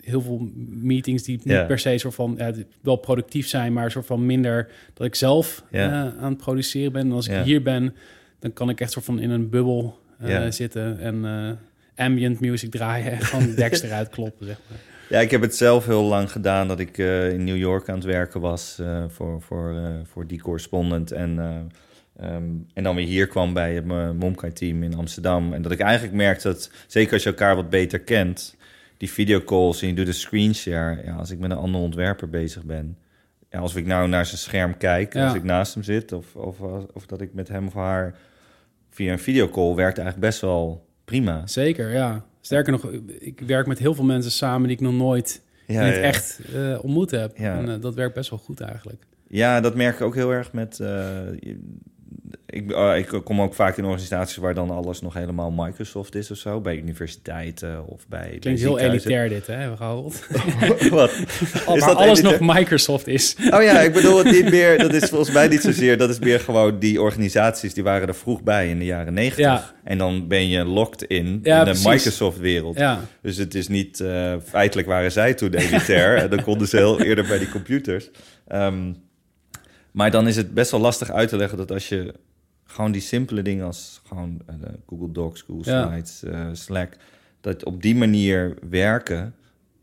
heel 0.00 0.20
veel 0.20 0.48
meetings 0.68 1.22
die 1.22 1.36
niet 1.36 1.44
Ja. 1.44 1.64
per 1.64 1.78
se 1.78 1.98
soort 1.98 2.14
van, 2.14 2.34
ja, 2.38 2.52
wel 2.80 2.96
productief 2.96 3.46
zijn, 3.48 3.72
maar 3.72 3.90
soort 3.90 4.06
van 4.06 4.26
minder 4.26 4.70
dat 4.94 5.06
ik 5.06 5.14
zelf 5.14 5.64
Ja. 5.70 5.86
uh, 6.06 6.22
aan 6.22 6.32
het 6.32 6.36
produceren 6.42 6.92
ben. 6.92 7.02
En 7.06 7.12
als 7.12 7.28
ik 7.28 7.42
hier 7.44 7.62
ben, 7.62 7.94
dan 8.38 8.52
kan 8.52 8.68
ik 8.68 8.80
echt 8.80 8.92
soort 8.92 9.04
van 9.04 9.18
in 9.20 9.30
een 9.30 9.48
bubbel 9.50 9.98
zitten 10.48 10.98
en 10.98 11.58
ambient 11.96 12.40
music 12.40 12.70
draaien 12.70 13.12
en 13.12 13.20
gewoon 13.20 13.54
Dexter 13.54 13.92
uitkloppen, 13.92 14.46
zeg 14.46 14.58
maar. 14.70 14.78
Ja, 15.08 15.20
ik 15.20 15.30
heb 15.30 15.40
het 15.40 15.56
zelf 15.56 15.86
heel 15.86 16.02
lang 16.02 16.32
gedaan 16.32 16.68
dat 16.68 16.80
ik 16.80 16.98
uh, 16.98 17.30
in 17.32 17.44
New 17.44 17.56
York 17.56 17.88
aan 17.88 17.94
het 17.94 18.04
werken 18.04 18.40
was 18.40 18.78
uh, 18.80 19.04
voor, 19.08 19.42
voor, 19.42 19.72
uh, 19.72 19.88
voor 20.04 20.26
die 20.26 20.40
correspondent. 20.40 21.12
En, 21.12 21.38
um, 22.22 22.66
en 22.74 22.82
dan 22.82 22.96
weer 22.96 23.06
hier 23.06 23.26
kwam 23.26 23.52
bij 23.52 23.74
het 23.74 23.84
Momkai-team 24.18 24.82
in 24.82 24.96
Amsterdam. 24.96 25.52
En 25.52 25.62
dat 25.62 25.72
ik 25.72 25.80
eigenlijk 25.80 26.16
merkte 26.16 26.48
dat, 26.48 26.70
zeker 26.86 27.12
als 27.12 27.22
je 27.22 27.28
elkaar 27.28 27.56
wat 27.56 27.70
beter 27.70 27.98
kent, 28.00 28.56
die 28.96 29.10
videocalls 29.10 29.82
en 29.82 29.88
je 29.88 29.94
doet 29.94 30.06
een 30.06 30.14
screenshare. 30.14 31.02
Ja, 31.04 31.14
als 31.14 31.30
ik 31.30 31.38
met 31.38 31.50
een 31.50 31.56
andere 31.56 31.84
ontwerper 31.84 32.28
bezig 32.28 32.64
ben, 32.64 32.98
ja, 33.50 33.58
als 33.58 33.74
ik 33.74 33.86
nou 33.86 34.08
naar 34.08 34.26
zijn 34.26 34.38
scherm 34.38 34.76
kijk, 34.76 35.14
Ja. 35.14 35.24
als 35.26 35.34
ik 35.34 35.44
naast 35.44 35.74
hem 35.74 35.82
zit, 35.82 36.12
of, 36.12 36.34
of, 36.34 36.60
of 36.92 37.06
dat 37.06 37.20
ik 37.20 37.34
met 37.34 37.48
hem 37.48 37.66
of 37.66 37.74
haar 37.74 38.14
via 38.90 39.12
een 39.12 39.18
videocall 39.18 39.74
werkt 39.74 39.98
eigenlijk 39.98 40.28
best 40.28 40.40
wel 40.40 40.86
prima. 41.04 41.46
Zeker, 41.46 41.92
ja. 41.92 42.24
Sterker 42.40 42.72
nog, 42.72 42.84
ik 43.18 43.40
werk 43.40 43.66
met 43.66 43.78
heel 43.78 43.94
veel 43.94 44.04
mensen 44.04 44.32
samen 44.32 44.68
die 44.68 44.76
ik 44.76 44.82
nog 44.82 44.94
nooit 44.94 45.42
Ja, 45.66 45.80
in 45.80 45.86
het 45.86 45.96
ja. 45.96 46.02
echt 46.02 46.40
uh, 46.54 46.78
ontmoet 46.82 47.10
heb. 47.10 47.36
Ja. 47.36 47.58
En 47.58 47.68
uh, 47.68 47.80
dat 47.80 47.94
werkt 47.94 48.14
best 48.14 48.30
wel 48.30 48.38
goed 48.38 48.60
eigenlijk. 48.60 49.06
Ja, 49.28 49.60
dat 49.60 49.74
merk 49.74 49.94
ik 49.94 50.00
ook 50.00 50.14
heel 50.14 50.30
erg 50.30 50.52
met. 50.52 50.78
Uh, 50.78 51.18
ik, 52.50 52.70
uh, 52.70 52.96
ik 52.96 53.20
kom 53.24 53.40
ook 53.40 53.54
vaak 53.54 53.76
in 53.76 53.84
organisaties 53.84 54.36
waar 54.36 54.54
dan 54.54 54.70
alles 54.70 55.00
nog 55.00 55.14
helemaal 55.14 55.50
Microsoft 55.50 56.14
is 56.14 56.30
of 56.30 56.36
zo. 56.36 56.60
Bij 56.60 56.76
universiteiten 56.76 57.86
of 57.86 58.08
bij. 58.08 58.26
Klinkt 58.40 58.42
bij 58.42 58.56
heel 58.70 58.78
elitair 58.78 59.28
dit, 59.28 59.46
hè, 59.46 59.74
Harold? 59.78 60.26
Wat? 60.90 61.10
Al, 61.66 61.74
Is 61.76 61.80
waar 61.80 61.88
dat 61.88 61.96
alles 61.96 62.18
elitair? 62.20 62.44
nog 62.44 62.56
Microsoft 62.56 63.06
is. 63.06 63.36
Oh 63.50 63.62
ja, 63.62 63.80
ik 63.80 63.92
bedoel 63.92 64.18
het 64.18 64.30
niet 64.30 64.50
meer. 64.58 64.78
Dat 64.78 64.92
is 64.92 65.08
volgens 65.08 65.30
mij 65.32 65.48
niet 65.48 65.60
zozeer. 65.60 65.98
Dat 65.98 66.10
is 66.10 66.18
meer 66.18 66.40
gewoon 66.40 66.78
die 66.78 67.00
organisaties 67.02 67.74
die 67.74 67.82
waren 67.82 68.08
er 68.08 68.14
vroeg 68.14 68.42
bij 68.42 68.68
in 68.70 68.78
de 68.78 68.84
jaren 68.84 69.12
negentig. 69.14 69.44
Ja. 69.44 69.72
En 69.84 69.98
dan 69.98 70.28
ben 70.28 70.48
je 70.48 70.64
locked 70.64 71.02
in 71.02 71.40
Ja, 71.42 71.66
in 71.66 71.72
de. 71.72 71.80
Microsoft-wereld. 71.88 72.78
Ja, 72.78 73.00
Dus 73.22 73.36
het 73.36 73.54
is 73.54 73.68
niet, 73.68 74.00
uh, 74.00 74.34
feitelijk 74.44 74.88
waren 74.88 75.12
zij 75.12 75.34
toen 75.34 75.54
elitair. 75.54 76.16
en 76.16 76.30
dan 76.30 76.42
konden 76.42 76.68
ze 76.68 76.76
heel 76.76 77.00
eerder 77.00 77.26
bij 77.26 77.38
die 77.38 77.48
computers. 77.48 78.10
Um, 78.52 78.96
maar 79.92 80.10
dan 80.10 80.28
is 80.28 80.36
het 80.36 80.54
best 80.54 80.70
wel 80.70 80.80
lastig 80.80 81.10
uit 81.12 81.28
te 81.28 81.36
leggen 81.36 81.58
dat 81.58 81.70
als 81.72 81.88
je 81.88 82.14
gewoon 82.70 82.92
die 82.92 83.00
simpele 83.00 83.42
dingen 83.42 83.66
als 83.66 84.00
gewoon 84.06 84.42
uh, 84.50 84.54
Google 84.86 85.12
Docs, 85.12 85.42
Google 85.42 85.72
Ja. 85.72 85.88
Slides, 85.88 86.22
uh, 86.24 86.48
Slack, 86.52 86.96
dat 87.40 87.64
op 87.64 87.82
die 87.82 87.94
manier 87.96 88.54
werken, 88.70 89.34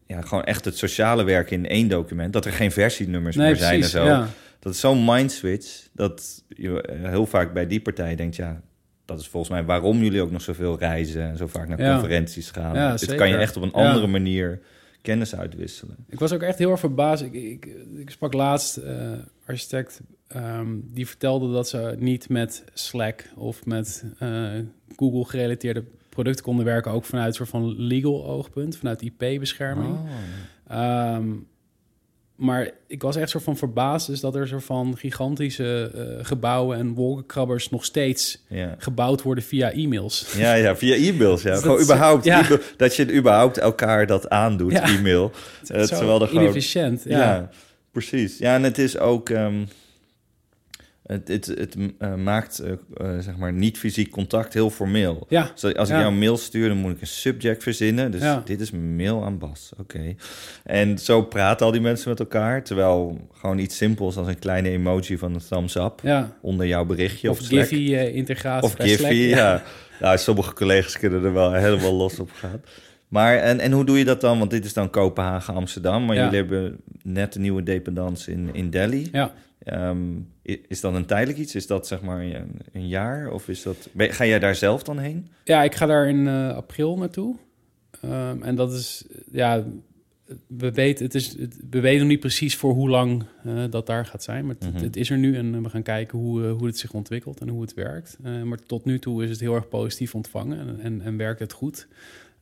ja, 0.07 0.21
gewoon 0.21 0.43
echt 0.43 0.65
het 0.65 0.77
sociale 0.77 1.23
werken 1.23 1.57
in 1.57 1.67
één 1.67 1.87
document, 1.87 2.33
dat 2.33 2.45
er 2.45 2.51
geen 2.51 2.71
versienummers 2.71 3.35
nee, 3.35 3.45
meer 3.47 3.55
zijn 3.55 3.81
en 3.81 3.87
zo. 3.87 4.05
Ja. 4.05 4.27
Dat 4.59 4.73
is 4.73 4.79
zo'n 4.79 5.05
mindswitch 5.05 5.87
dat 5.93 6.43
je 6.47 6.89
uh, 7.01 7.09
heel 7.09 7.25
vaak 7.25 7.53
bij 7.53 7.67
die 7.67 7.81
partij 7.81 8.15
denkt, 8.15 8.35
ja, 8.35 8.61
dat 9.05 9.19
is 9.19 9.27
volgens 9.27 9.51
mij 9.51 9.63
waarom 9.63 10.03
jullie 10.03 10.21
ook 10.21 10.31
nog 10.31 10.41
zoveel 10.41 10.77
reizen 10.79 11.21
en 11.21 11.37
zo 11.37 11.47
vaak 11.47 11.67
naar 11.67 11.81
Ja. 11.81 11.91
conferenties 11.93 12.51
gaan. 12.51 12.75
Ja, 12.75 12.91
Dit 12.91 12.99
zeker. 12.99 13.15
kan 13.15 13.29
je 13.29 13.37
echt 13.37 13.57
op 13.57 13.63
een 13.63 13.71
andere 13.73 14.07
manier 14.07 14.59
kennis 15.01 15.35
uitwisselen. 15.35 15.95
Ik 16.09 16.19
was 16.19 16.33
ook 16.33 16.41
echt 16.41 16.57
heel 16.57 16.71
erg 16.71 16.79
verbaasd. 16.79 17.23
Ik, 17.23 17.33
ik, 17.33 17.65
ik 17.95 18.09
sprak 18.09 18.33
laatst 18.33 18.77
uh, 18.77 19.11
architect 19.45 20.01
um, 20.35 20.89
die 20.93 21.07
vertelde 21.07 21.51
dat 21.51 21.69
ze 21.69 21.95
niet 21.99 22.29
met 22.29 22.63
Slack 22.73 23.29
of 23.35 23.65
met 23.65 24.03
uh, 24.23 24.49
Google 24.95 25.25
gerelateerde 25.25 25.83
producten 26.09 26.43
konden 26.45 26.65
werken, 26.65 26.91
ook 26.91 27.05
vanuit 27.05 27.27
een 27.27 27.33
soort 27.33 27.49
van 27.49 27.75
legal 27.81 28.25
oogpunt, 28.25 28.77
vanuit 28.77 29.01
IP-bescherming. 29.01 29.97
Oh. 30.69 31.15
Um, 31.15 31.47
maar 32.35 32.69
ik 32.87 33.01
was 33.01 33.15
echt 33.15 33.29
soort 33.29 33.43
van 33.43 33.57
verbaasd 33.57 34.07
dus 34.07 34.19
dat 34.19 34.35
er 34.35 34.47
soort 34.47 34.63
van 34.63 34.97
gigantische 34.97 35.91
eh, 35.93 36.25
gebouwen 36.25 36.77
en 36.77 36.93
wolkenkrabbers 36.93 37.69
nog 37.69 37.85
steeds 37.85 38.43
Ja. 38.49 38.75
gebouwd 38.77 39.21
worden 39.21 39.43
via 39.43 39.71
e-mails. 39.71 40.33
Ja, 40.37 40.53
ja, 40.53 40.75
via 40.75 40.95
e-mails. 40.95 41.41
Ja. 41.41 41.55
Gewoon 41.55 41.67
dat 41.69 41.79
is- 41.79 41.85
überhaupt. 41.85 42.23
ja. 42.25 42.47
dat 42.77 42.95
je 42.95 43.13
überhaupt 43.13 43.57
elkaar 43.57 44.07
dat 44.07 44.29
aandoet, 44.29 44.71
Ja. 44.71 44.83
e-mail. 44.87 45.31
Het 45.59 45.69
Eh, 45.69 45.81
zo 45.81 45.95
terwijl 45.95 46.21
er 46.21 46.27
gewoon- 46.27 46.43
inefficiënt. 46.43 47.03
Ja. 47.03 47.17
Ja. 47.19 47.49
precies. 47.91 48.37
Ja, 48.37 48.55
en 48.55 48.63
het 48.63 48.77
is 48.77 48.97
ook... 48.97 49.29
ehm, 49.29 49.63
het 51.05 51.27
het, 51.27 51.45
het 51.45 51.75
eh, 51.99 52.15
maakt, 52.15 52.59
eh, 52.59 52.71
eh, 52.71 53.19
zeg 53.19 53.37
maar, 53.37 53.53
niet 53.53 53.77
fysiek 53.77 54.11
contact 54.11 54.53
heel 54.53 54.69
formeel. 54.69 55.25
Ja. 55.29 55.51
Dus 55.53 55.63
als 55.75 55.89
ik 55.89 55.95
Ja. 55.95 56.01
jou 56.01 56.11
een 56.13 56.19
mail 56.19 56.37
stuur, 56.37 56.67
dan 56.67 56.77
moet 56.77 56.91
ik 56.91 57.01
een 57.01 57.07
subject 57.07 57.63
verzinnen. 57.63 58.11
Dus 58.11 58.21
Ja. 58.21 58.41
dit 58.45 58.61
is 58.61 58.71
mijn 58.71 58.95
mail 58.95 59.23
aan 59.23 59.37
Bas. 59.37 59.71
Oké. 59.79 60.15
En 60.63 60.97
zo 60.99 61.21
praten 61.23 61.65
al 61.65 61.71
die 61.71 61.81
mensen 61.81 62.09
met 62.09 62.19
elkaar. 62.19 62.63
Terwijl 62.63 63.27
gewoon 63.33 63.57
iets 63.57 63.77
simpels 63.77 64.17
als 64.17 64.27
een 64.27 64.39
kleine 64.39 64.69
emoji 64.69 65.17
van 65.17 65.33
een 65.33 65.41
thumbs 65.49 65.75
up 65.75 65.99
ja. 66.03 66.37
onder 66.41 66.67
jouw 66.67 66.85
berichtje 66.85 67.29
Of 67.29 67.39
of. 67.39 67.47
Giphy-integratie 67.47 68.69
Of 68.69 68.75
Giphy, 68.77 69.13
ja. 69.13 69.63
ja. 69.99 70.17
sommige 70.17 70.53
collega's 70.53 70.99
kunnen 70.99 71.23
er 71.23 71.33
wel 71.33 71.53
helemaal 71.53 71.93
los 71.93 72.19
op 72.19 72.31
gaan. 72.33 72.61
Maar 73.07 73.37
en, 73.37 73.59
en 73.59 73.71
hoe 73.71 73.85
doe 73.85 73.97
je 73.97 74.05
dat 74.05 74.21
dan? 74.21 74.39
Want 74.39 74.51
dit 74.51 74.65
is 74.65 74.73
dan 74.73 74.89
Kopenhagen, 74.89 75.53
Amsterdam. 75.53 76.05
Maar 76.05 76.15
jullie 76.15 76.35
hebben 76.35 76.77
net 77.03 77.35
een 77.35 77.41
nieuwe 77.41 77.63
dependance 77.63 78.31
in, 78.31 78.49
in 78.53 78.69
Delhi. 78.69 79.09
Ja. 79.11 79.33
Ehm, 79.65 79.99
is 80.41 80.81
dat 80.81 80.93
een 80.93 81.05
tijdelijk 81.05 81.39
iets? 81.39 81.55
Is 81.55 81.67
dat 81.67 81.87
zeg 81.87 82.01
maar 82.01 82.21
een, 82.21 82.59
een 82.73 82.87
jaar? 82.87 83.31
Of 83.31 83.47
is 83.49 83.63
dat, 83.63 83.89
ga 83.97 84.25
jij 84.25 84.39
daar 84.39 84.55
zelf 84.55 84.83
dan 84.83 84.97
heen? 84.99 85.27
Ja, 85.43 85.63
ik 85.63 85.75
ga 85.75 85.85
daar 85.85 86.09
in 86.09 86.27
eh, 86.27 86.55
april 86.55 86.97
naartoe. 86.97 87.35
Ehm, 88.01 88.43
en 88.43 88.55
dat 88.55 88.73
is, 88.73 89.05
ja, 89.31 89.63
we 90.47 90.71
weten, 90.71 91.05
het 91.05 91.15
is, 91.15 91.37
het, 91.37 91.57
we 91.69 91.79
weten 91.79 91.99
nog 91.99 92.07
niet 92.07 92.19
precies 92.19 92.55
voor 92.55 92.73
hoe 92.73 92.89
lang 92.89 93.23
eh, 93.43 93.63
dat 93.69 93.85
daar 93.85 94.05
gaat 94.05 94.23
zijn. 94.23 94.45
Maar 94.45 94.55
het, 94.59 94.73
Mhm. 94.73 94.83
het 94.83 94.95
is 94.95 95.09
er 95.09 95.17
nu 95.17 95.37
en 95.37 95.63
we 95.63 95.69
gaan 95.69 95.83
kijken 95.83 96.19
hoe, 96.19 96.45
eh, 96.45 96.51
hoe 96.51 96.65
het 96.65 96.77
zich 96.77 96.93
ontwikkelt 96.93 97.39
en 97.39 97.47
hoe 97.49 97.61
het 97.61 97.73
werkt. 97.73 98.17
Eh, 98.23 98.41
maar 98.41 98.57
tot 98.59 98.85
nu 98.85 98.99
toe 98.99 99.23
is 99.23 99.29
het 99.29 99.39
heel 99.39 99.55
erg 99.55 99.67
positief 99.69 100.15
ontvangen 100.15 100.59
en, 100.59 100.79
en, 100.79 101.01
en 101.01 101.17
werkt 101.17 101.39
het 101.39 101.53
goed. 101.53 101.87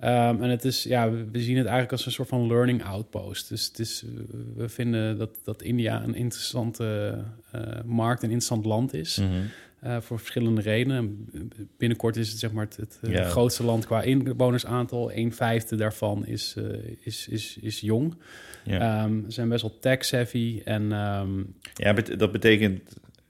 Ehm, 0.04 0.44
en 0.44 0.50
het 0.50 0.66
is, 0.66 0.84
ja, 0.84 1.12
we, 1.12 1.42
zien 1.42 1.58
het 1.58 1.66
eigenlijk 1.66 1.92
als 1.92 2.06
een 2.06 2.12
soort 2.12 2.28
van 2.28 2.48
learning 2.48 2.84
outpost. 2.84 3.50
Dus 3.50 3.66
het 3.66 3.80
is, 3.80 4.06
we 4.56 4.70
vinden 4.70 5.18
dat, 5.18 5.30
dat 5.44 5.62
India 5.62 6.04
een 6.04 6.16
interessante 6.16 7.18
eh, 7.52 7.62
markt, 7.86 8.24
een 8.24 8.30
interessant 8.30 8.66
land 8.66 8.94
is. 8.94 9.18
Mhm. 9.18 9.30
Eh, 9.80 9.98
voor 10.02 10.20
verschillende 10.20 10.62
redenen. 10.62 11.28
Binnenkort 11.78 12.16
is 12.16 12.30
het 12.30 12.40
zeg 12.40 12.52
maar 12.52 12.66
het, 12.66 12.78
het 12.78 13.00
eh, 13.02 13.30
grootste 13.30 13.64
land 13.64 13.86
qua 13.86 14.02
inwonersaantal. 14.02 15.14
Een 15.14 15.34
vijfde 15.34 15.76
daarvan 15.76 16.26
is, 16.26 16.56
is, 17.00 17.28
is, 17.28 17.58
is 17.62 17.80
jong. 17.80 18.16
Ehm, 18.66 19.22
ze 19.24 19.32
zijn 19.32 19.50
best 19.50 19.62
wel 19.62 19.80
tech-savvy. 19.80 20.62
En 20.66 20.92
ehm, 20.92 21.44
ja, 21.74 21.94
dat 21.94 22.32
betekent 22.32 22.82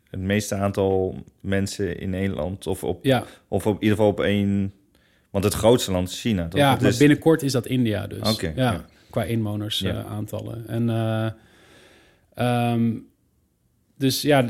het 0.09 0.19
meeste 0.19 0.55
aantal 0.55 1.23
mensen 1.39 1.99
in 1.99 2.09
Nederland... 2.09 2.67
of, 2.67 2.83
op, 2.83 3.05
ja, 3.05 3.25
of 3.47 3.65
op 3.65 3.75
in 3.75 3.81
ieder 3.81 3.97
geval 3.97 4.11
op 4.11 4.19
één... 4.19 4.73
Want 5.33 5.45
het 5.45 5.53
grootste 5.53 5.91
land 5.91 6.09
is 6.09 6.21
China, 6.21 6.47
toch? 6.47 6.59
ja 6.59 6.77
maar 6.81 6.95
binnenkort 6.97 7.41
is 7.43 7.51
dat 7.51 7.65
India 7.65 8.07
dus. 8.07 8.33
Oké, 8.33 8.47
ja, 8.55 8.71
ja. 8.71 8.85
Qua 9.09 9.23
inwoners 9.23 9.79
Ja. 9.79 9.89
eh, 9.89 10.11
aantallen. 10.11 10.67
En 10.67 10.89
eh, 10.89 11.29
ehm, 12.33 12.91
dus 13.97 14.21
ja, 14.21 14.45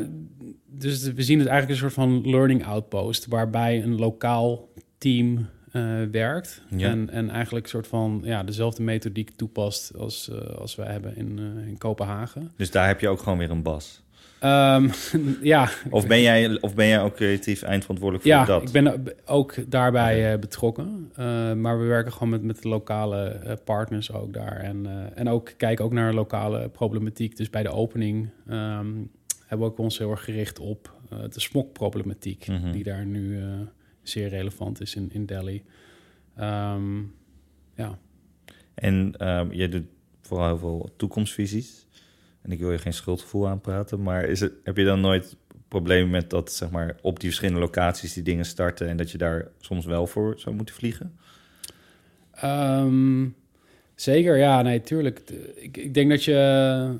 dus 0.65 1.11
we 1.13 1.23
zien 1.23 1.39
het 1.39 1.47
eigenlijk 1.47 1.69
een 1.69 1.89
soort 1.89 1.93
van 1.93 2.29
learning 2.29 2.65
outpost... 2.65 3.25
waarbij 3.27 3.83
een 3.83 3.95
lokaal 3.95 4.69
team 4.97 5.49
eh, 5.71 6.01
werkt. 6.11 6.61
Ja. 6.75 6.89
En, 6.89 7.09
en 7.09 7.29
eigenlijk 7.29 7.65
een 7.65 7.71
soort 7.71 7.87
van 7.87 8.21
ja, 8.23 8.43
dezelfde 8.43 8.83
methodiek 8.83 9.29
toepast 9.35 9.97
als, 9.97 10.31
als 10.57 10.75
wij 10.75 10.91
hebben 10.91 11.15
in, 11.15 11.39
in 11.67 11.77
Kopenhagen. 11.77 12.51
Dus 12.57 12.71
daar 12.71 12.87
heb 12.87 12.99
je 12.99 13.09
ook 13.09 13.19
gewoon 13.19 13.37
weer 13.37 13.51
een 13.51 13.63
bas. 13.63 14.02
Ehm, 14.43 14.89
ja, 15.53 15.69
Of 15.89 16.07
ben 16.07 16.21
jij, 16.21 16.61
of 16.61 16.75
ben 16.75 16.87
jij 16.87 17.01
ook 17.01 17.15
creatief 17.15 17.61
eindverantwoordelijk 17.61 18.27
voor 18.27 18.35
ja 18.35 18.45
dat? 18.45 18.61
ik 18.61 18.71
ben 18.71 19.03
ook 19.25 19.71
daarbij 19.71 20.33
eh, 20.33 20.39
betrokken. 20.39 21.11
Uh, 21.19 21.53
maar 21.53 21.79
we 21.79 21.85
werken 21.85 22.11
gewoon 22.11 22.29
met, 22.29 22.43
met 22.43 22.61
de 22.61 22.67
lokale 22.67 23.41
uh, 23.43 23.51
partners 23.63 24.11
ook 24.11 24.33
daar. 24.33 24.55
En, 24.55 24.85
uh, 24.85 24.91
en 25.15 25.29
ook 25.29 25.53
kijken 25.57 25.85
ook 25.85 25.91
naar 25.91 26.13
lokale 26.13 26.69
problematiek. 26.69 27.37
Dus 27.37 27.49
bij 27.49 27.63
de 27.63 27.69
opening 27.69 28.29
um, 28.49 29.11
hebben 29.39 29.67
we 29.67 29.73
ook 29.73 29.77
ons 29.77 29.97
heel 29.97 30.11
erg 30.11 30.23
gericht 30.23 30.59
op 30.59 30.91
de 31.29 31.39
smokproblematiek... 31.39 32.47
Mhm. 32.47 32.71
die 32.71 32.83
daar 32.83 33.05
nu 33.05 33.39
zeer 34.01 34.29
relevant 34.29 34.81
is 34.81 34.95
in, 34.95 35.09
in 35.11 35.25
Delhi. 35.25 35.63
Um, 36.39 37.13
ja. 37.75 37.97
En 38.73 39.13
je 39.51 39.69
doet 39.69 39.85
vooral 40.21 40.47
heel 40.47 40.57
veel 40.57 40.93
toekomstvisies. 40.95 41.82
En 42.43 42.51
ik 42.51 42.59
wil 42.59 42.71
je 42.71 42.77
geen 42.77 42.93
schuldgevoel 42.93 43.47
aanpraten, 43.47 44.01
maar 44.01 44.23
is 44.25 44.39
het, 44.39 44.53
heb 44.63 44.77
je 44.77 44.83
dan 44.83 45.01
nooit 45.01 45.35
problemen 45.67 46.09
met 46.09 46.29
dat 46.29 46.51
zeg 46.51 46.69
maar, 46.69 46.95
op 47.01 47.19
die 47.19 47.29
verschillende 47.29 47.61
locaties 47.61 48.13
die 48.13 48.23
dingen 48.23 48.45
starten 48.45 48.87
en 48.87 48.97
dat 48.97 49.11
je 49.11 49.17
daar 49.17 49.47
soms 49.59 49.85
wel 49.85 50.07
voor 50.07 50.33
zou 50.37 50.55
moeten 50.55 50.75
vliegen? 50.75 51.17
Um, 52.43 53.35
zeker, 53.95 54.37
ja, 54.37 54.61
nee, 54.61 54.81
tuurlijk. 54.81 55.21
Ik, 55.55 55.77
ik 55.77 55.93
denk 55.93 56.09
dat 56.09 56.23
je 56.23 56.99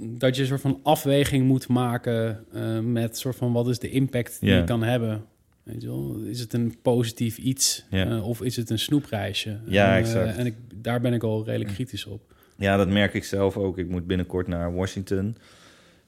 dat 0.00 0.34
je 0.36 0.42
een 0.42 0.48
soort 0.48 0.60
van 0.60 0.80
afweging 0.82 1.46
moet 1.46 1.68
maken 1.68 2.44
uh, 2.54 2.78
met 2.78 3.18
soort 3.18 3.36
van 3.36 3.52
wat 3.52 3.68
is 3.68 3.78
de 3.78 3.90
impact 3.90 4.40
die 4.40 4.50
je 4.50 4.64
kan 4.64 4.82
hebben. 4.82 5.24
Weet 5.62 5.82
je 5.82 5.86
wel? 5.86 6.16
Is 6.16 6.40
het 6.40 6.52
een 6.52 6.76
positief 6.82 7.38
iets 7.38 7.84
uh, 7.90 8.28
of 8.28 8.42
is 8.42 8.56
het 8.56 8.70
een 8.70 8.78
snoepreisje? 8.78 9.58
Ja, 9.66 9.92
en, 9.92 9.98
exact. 9.98 10.36
en 10.36 10.46
ik, 10.46 10.54
daar 10.74 11.00
ben 11.00 11.12
ik 11.12 11.22
al 11.22 11.44
redelijk 11.44 11.70
kritisch 11.70 12.06
op. 12.06 12.34
Ja, 12.58 12.76
dat 12.76 12.88
merk 12.88 13.14
ik 13.14 13.24
zelf 13.24 13.56
ook. 13.56 13.78
Ik 13.78 13.88
moet 13.88 14.06
binnenkort 14.06 14.46
naar 14.46 14.74
Washington. 14.74 15.36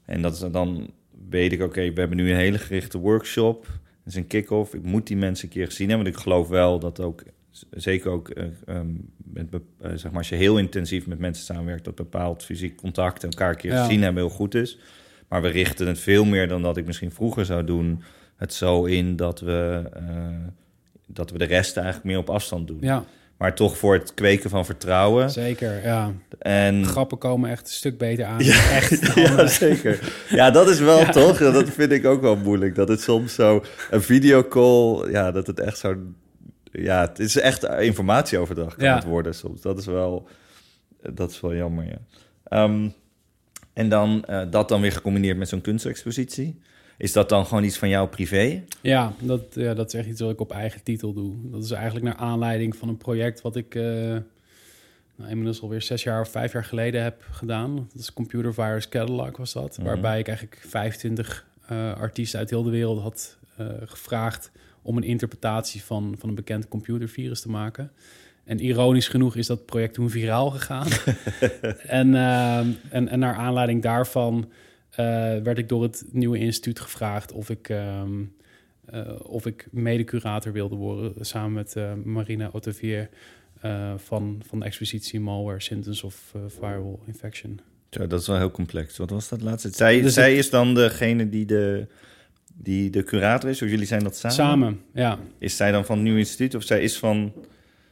En 0.05 0.21
dat 0.21 0.33
is 0.33 0.39
dan 0.51 0.91
weet 1.29 1.51
ik, 1.51 1.61
oké, 1.61 1.93
we 1.93 1.99
hebben 1.99 2.17
nu 2.17 2.29
een 2.31 2.37
hele 2.37 2.57
gerichte 2.57 2.97
workshop. 2.97 3.63
Dat 4.03 4.13
is 4.13 4.15
een 4.15 4.27
kick-off. 4.27 4.73
Ik 4.73 4.83
moet 4.83 5.07
die 5.07 5.17
mensen 5.17 5.45
een 5.45 5.53
keer 5.53 5.65
gezien 5.65 5.87
hebben. 5.89 6.05
Want 6.05 6.17
ik 6.17 6.23
geloof 6.23 6.47
wel 6.47 6.79
dat 6.79 6.99
ook, 6.99 7.23
zeker 7.69 8.11
ook, 8.11 8.29
eh, 8.29 8.45
ehm, 8.65 8.87
met, 9.23 9.47
eh, 9.53 9.91
zeg 9.95 10.03
maar, 10.11 10.17
als 10.19 10.29
je 10.29 10.35
heel 10.35 10.57
intensief 10.57 11.07
met 11.07 11.19
mensen 11.19 11.45
samenwerkt, 11.45 11.85
dat 11.85 11.95
bepaald 11.95 12.43
fysiek 12.43 12.75
contact 12.75 13.23
en 13.23 13.29
elkaar 13.29 13.49
een 13.49 13.55
keer 13.57 13.71
Ja. 13.71 13.83
gezien 13.83 14.01
hebben 14.01 14.23
heel 14.23 14.31
goed 14.35 14.55
is. 14.55 14.77
Maar 15.27 15.41
we 15.41 15.47
richten 15.47 15.87
het 15.87 15.99
veel 15.99 16.25
meer 16.25 16.47
dan 16.47 16.61
dat 16.61 16.77
ik 16.77 16.85
misschien 16.85 17.11
vroeger 17.11 17.45
zou 17.45 17.63
doen. 17.63 18.01
Het 18.35 18.53
zo 18.53 18.85
in 18.85 19.15
dat 19.15 19.39
we, 19.39 19.89
eh, 19.93 20.03
dat 21.07 21.31
we 21.31 21.37
de 21.37 21.45
rest 21.45 21.75
eigenlijk 21.77 22.05
meer 22.05 22.17
op 22.17 22.29
afstand 22.29 22.67
doen. 22.67 22.77
Ja, 22.81 23.03
Maar 23.41 23.55
toch 23.55 23.77
voor 23.77 23.93
het 23.93 24.13
kweken 24.13 24.49
van 24.49 24.65
vertrouwen. 24.65 25.29
zeker. 25.29 25.83
Ja. 25.83 26.11
En 26.39 26.85
Grappen 26.85 27.17
komen 27.17 27.49
echt 27.49 27.67
een 27.67 27.73
stuk 27.73 27.97
beter 27.97 28.25
aan. 28.25 28.43
Ja, 28.51 28.69
echt. 28.71 29.13
ja, 29.15 29.47
zeker. 29.47 29.99
Ja, 30.29 30.51
dat 30.51 30.69
is 30.69 30.79
wel 30.79 30.99
Ja. 31.05 31.11
toch? 31.11 31.37
Dat 31.37 31.69
vind 31.69 31.91
ik 31.91 32.05
ook 32.05 32.21
wel 32.21 32.35
moeilijk. 32.35 32.75
Dat 32.75 32.87
het 32.87 33.01
soms 33.01 33.33
zo 33.33 33.63
een 33.89 34.01
videocall, 34.01 35.11
ja, 35.11 35.31
dat 35.31 35.47
het 35.47 35.59
echt 35.59 35.77
zo. 35.77 35.95
Ja, 36.71 37.01
het 37.01 37.19
is 37.19 37.39
echt 37.39 37.63
informatieoverdracht 37.63 38.75
kan 38.75 38.85
Ja. 38.87 38.95
het 38.95 39.03
worden 39.03 39.35
soms. 39.35 39.61
Dat 39.61 39.77
is 39.77 39.85
wel, 39.85 40.27
dat 41.13 41.31
is 41.31 41.39
wel 41.41 41.55
jammer, 41.55 41.85
ja. 41.85 41.97
Ehm, 42.43 42.89
en 43.73 43.89
dan 43.89 44.23
eh, 44.25 44.41
dat 44.49 44.69
dan 44.69 44.81
weer 44.81 44.91
gecombineerd 44.91 45.37
met 45.37 45.49
zo'n 45.49 45.61
kunstexpositie. 45.61 46.59
Is 47.01 47.11
dat 47.11 47.29
dan 47.29 47.45
gewoon 47.45 47.63
iets 47.63 47.77
van 47.77 47.89
jou 47.89 48.07
privé? 48.07 48.63
Ja 48.81 49.13
dat, 49.19 49.41
ja, 49.53 49.73
dat 49.73 49.87
is 49.87 49.99
echt 49.99 50.07
iets 50.07 50.21
wat 50.21 50.31
ik 50.31 50.39
op 50.39 50.51
eigen 50.51 50.83
titel 50.83 51.13
doe. 51.13 51.33
Dat 51.43 51.63
is 51.63 51.71
eigenlijk 51.71 52.05
naar 52.05 52.15
aanleiding 52.15 52.75
van 52.75 52.89
een 52.89 52.97
project 52.97 53.41
wat 53.41 53.55
ik 53.55 53.75
uh, 53.75 53.83
nou, 55.15 55.29
inmiddels 55.29 55.61
alweer 55.61 55.81
zes 55.81 56.03
jaar 56.03 56.21
of 56.21 56.29
vijf 56.29 56.51
jaar 56.51 56.63
geleden 56.63 57.03
heb 57.03 57.23
gedaan. 57.31 57.75
Dat 57.75 58.01
is 58.01 58.13
Computer 58.13 58.53
Virus 58.53 58.89
Catalog 58.89 59.37
was 59.37 59.53
dat. 59.53 59.77
Mhm. 59.77 59.87
Waarbij 59.87 60.19
ik 60.19 60.27
eigenlijk 60.27 60.63
25 60.67 61.45
uh, 61.71 61.93
artiesten 61.93 62.39
uit 62.39 62.49
heel 62.49 62.63
de 62.63 62.69
wereld 62.69 63.01
had 63.01 63.37
uh, 63.59 63.67
gevraagd 63.85 64.51
om 64.81 64.97
een 64.97 65.03
interpretatie 65.03 65.83
van, 65.83 66.15
van 66.17 66.29
een 66.29 66.35
bekend 66.35 66.67
computervirus 66.67 67.41
te 67.41 67.49
maken. 67.49 67.91
En 68.43 68.59
ironisch 68.59 69.07
genoeg 69.07 69.35
is 69.35 69.47
dat 69.47 69.65
project 69.65 69.93
toen 69.93 70.09
viraal 70.09 70.49
gegaan. 70.49 70.87
en, 71.99 72.15
en, 72.89 73.07
en 73.07 73.19
naar 73.19 73.35
aanleiding 73.35 73.81
daarvan 73.81 74.51
werd 75.43 75.57
ik 75.57 75.69
door 75.69 75.83
het 75.83 76.05
nieuwe 76.11 76.37
instituut 76.37 76.79
gevraagd 76.79 77.31
of 77.31 77.49
ik, 77.49 77.69
um, 77.69 78.35
of 79.21 79.45
ik 79.45 79.67
mede-curator 79.71 80.51
wilde 80.51 80.75
worden 80.75 81.25
samen 81.25 81.53
met 81.53 81.75
uh, 81.75 81.93
Marina 82.03 82.49
Ottavier 82.51 83.09
van, 83.95 84.41
van 84.47 84.59
de 84.59 84.65
expositie 84.65 85.19
Malware 85.19 85.61
Symptoms 85.61 86.03
of 86.03 86.35
Firewall 86.47 86.97
Infection. 87.05 87.59
Zo, 87.89 88.07
dat 88.07 88.21
is 88.21 88.27
wel 88.27 88.37
heel 88.37 88.51
complex. 88.51 88.97
Wat 88.97 89.09
was 89.09 89.29
dat 89.29 89.41
laatste? 89.41 89.69
Zij, 89.69 90.01
dus 90.01 90.13
zij 90.13 90.37
is 90.37 90.49
dan 90.49 90.73
degene 90.73 91.29
die 91.29 91.45
de, 91.45 91.87
die 92.53 92.89
de 92.89 93.03
curator 93.03 93.49
is, 93.49 93.61
of 93.61 93.69
jullie 93.69 93.85
zijn 93.85 94.03
dat 94.03 94.17
samen? 94.17 94.35
Samen, 94.35 94.81
ja. 94.93 95.19
Is 95.37 95.55
zij 95.55 95.71
dan 95.71 95.85
van 95.85 95.95
het 95.95 96.03
nieuwe 96.03 96.19
instituut 96.19 96.55
of 96.55 96.63
zij 96.63 96.81
is 96.81 96.97
van... 96.97 97.33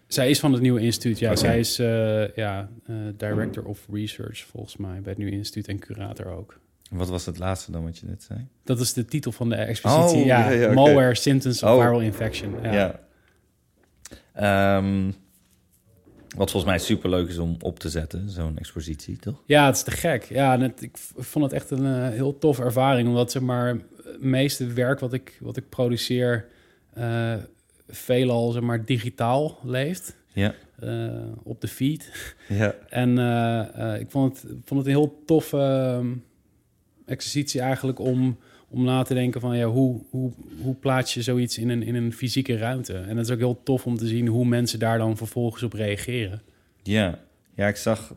Zij 0.07 0.29
is 0.29 0.39
van 0.39 0.53
het 0.53 0.61
nieuwe 0.61 0.79
instituut, 0.79 1.19
ja. 1.19 1.31
Okay. 1.31 1.43
Zij 1.43 1.59
is 1.59 1.79
uh, 1.79 2.35
ja, 2.35 2.69
uh, 2.89 2.95
director 3.17 3.63
of 3.63 3.87
research 3.91 4.39
volgens 4.39 4.77
mij 4.77 5.01
bij 5.01 5.09
het 5.09 5.17
nieuwe 5.17 5.33
instituut 5.33 5.67
en 5.67 5.79
curator 5.79 6.25
ook. 6.25 6.59
Wat 6.89 7.09
was 7.09 7.25
het 7.25 7.37
laatste 7.37 7.71
dan 7.71 7.83
wat 7.83 7.97
je 7.97 8.05
net 8.05 8.23
zei? 8.23 8.47
Dat 8.63 8.79
is 8.79 8.93
de 8.93 9.05
titel 9.05 9.31
van 9.31 9.49
de 9.49 9.55
expositie. 9.55 10.19
Oh, 10.19 10.25
ja, 10.25 10.39
ja, 10.49 10.49
ja, 10.49 10.61
okay. 10.63 10.73
Malware 10.73 11.15
Symptoms 11.15 11.63
of 11.63 11.69
Oh. 11.69 11.75
Viral 11.79 11.99
Infection. 12.01 12.55
Ja. 12.63 12.99
ja. 14.33 14.77
Um, 14.77 15.15
Wat 16.37 16.51
volgens 16.51 16.71
mij 16.71 16.79
superleuk 16.79 17.27
is 17.29 17.37
om 17.37 17.55
op 17.59 17.79
te 17.79 17.89
zetten, 17.89 18.29
zo'n 18.29 18.57
expositie, 18.57 19.17
toch? 19.17 19.41
Ja, 19.45 19.65
het 19.65 19.75
is 19.75 19.83
te 19.83 19.91
gek. 19.91 20.23
Ja, 20.23 20.53
en 20.53 20.61
het, 20.61 20.81
ik 20.81 20.97
vond 21.17 21.45
het 21.45 21.53
echt 21.53 21.71
een 21.71 21.85
eh, 21.85 22.09
heel 22.09 22.37
tof 22.37 22.59
ervaring. 22.59 23.07
Omdat 23.07 23.31
zeg 23.31 23.41
maar, 23.41 23.67
het 24.03 24.21
meeste 24.21 24.65
werk 24.67 24.99
wat 24.99 25.13
ik, 25.13 25.37
wat 25.41 25.57
ik 25.57 25.69
produceer... 25.69 26.45
eh, 26.93 27.33
veelal 27.87 28.51
zeg 28.51 28.61
maar, 28.61 28.85
digitaal 28.85 29.59
leeft. 29.63 30.15
Ja. 30.33 30.53
eh, 30.79 31.09
op 31.43 31.61
de 31.61 31.67
feed. 31.67 32.11
Ja. 32.47 32.75
En 32.89 33.09
ik 33.99 34.11
vond 34.11 34.41
het, 34.41 34.51
vond 34.51 34.69
het 34.79 34.85
een 34.85 34.99
heel 34.99 35.21
toffe 35.25 35.57
ehm, 35.57 36.07
exercitie 37.09 37.61
eigenlijk 37.61 37.99
om, 37.99 38.37
om 38.69 38.83
na 38.83 39.03
te 39.03 39.13
denken 39.13 39.41
van 39.41 39.57
ja, 39.57 39.65
hoe, 39.65 40.01
hoe, 40.09 40.31
hoe 40.61 40.75
plaats 40.75 41.13
je 41.13 41.21
zoiets 41.21 41.57
in 41.57 41.69
een, 41.69 41.83
in 41.83 41.95
een 41.95 42.13
fysieke 42.13 42.57
ruimte? 42.57 42.93
En 42.93 43.17
het 43.17 43.25
is 43.25 43.33
ook 43.33 43.39
heel 43.39 43.63
tof 43.63 43.85
om 43.85 43.97
te 43.97 44.07
zien 44.07 44.27
hoe 44.27 44.45
mensen 44.45 44.79
daar 44.79 44.97
dan 44.97 45.17
vervolgens 45.17 45.63
op 45.63 45.73
reageren. 45.73 46.41
Ja. 46.83 47.19
Ja, 47.55 47.67
ik 47.67 47.75
zag... 47.75 48.13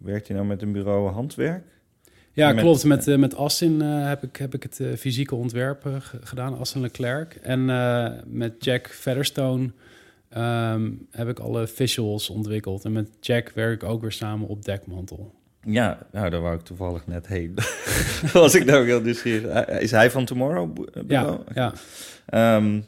Werkt 0.00 0.26
je 0.26 0.34
nou 0.34 0.46
met 0.46 0.62
een 0.62 0.72
bureau 0.72 1.10
handwerk? 1.10 1.64
Ja, 2.32 2.52
Met- 2.52 2.62
klopt. 2.62 2.84
Met, 2.84 3.08
eh, 3.08 3.16
met 3.16 3.32
Austin 3.32 3.82
eh, 3.82 4.06
heb, 4.06 4.22
ik, 4.22 4.36
heb 4.36 4.54
ik 4.54 4.62
het 4.62 4.80
eh, 4.80 4.92
fysieke 4.92 5.34
ontwerp 5.34 5.86
gedaan, 6.20 6.56
Austin 6.56 6.80
Leclerc. 6.80 7.34
En 7.34 7.64
met 8.26 8.64
Jack 8.64 8.88
Featherstone 8.88 9.70
ehm, 10.28 10.90
heb 11.10 11.28
ik 11.28 11.38
alle 11.38 11.66
visuals 11.66 12.30
ontwikkeld. 12.30 12.84
En 12.84 12.92
met 12.92 13.08
Jack 13.20 13.50
werk 13.50 13.82
ik 13.82 13.88
ook 13.88 14.00
weer 14.00 14.12
samen 14.12 14.48
op 14.48 14.64
Dekmantel. 14.64 15.34
Ja, 15.66 16.06
nou, 16.12 16.30
daar 16.30 16.40
wou 16.40 16.54
ik 16.56 16.60
toevallig 16.62 17.06
net 17.06 17.26
heen. 17.26 17.54
Was 18.32 18.54
ik 18.54 18.64
nou 18.64 18.84
heel 18.86 19.00
nieuwsgierig. 19.00 19.50
Eh, 19.50 19.80
Is 19.80 19.90
hij 19.90 20.10
van 20.10 20.24
Tomorrow? 20.24 20.74
bureau? 21.06 21.40
Ja, 21.54 21.72
ja. 22.26 22.56
Ehm, 22.56 22.80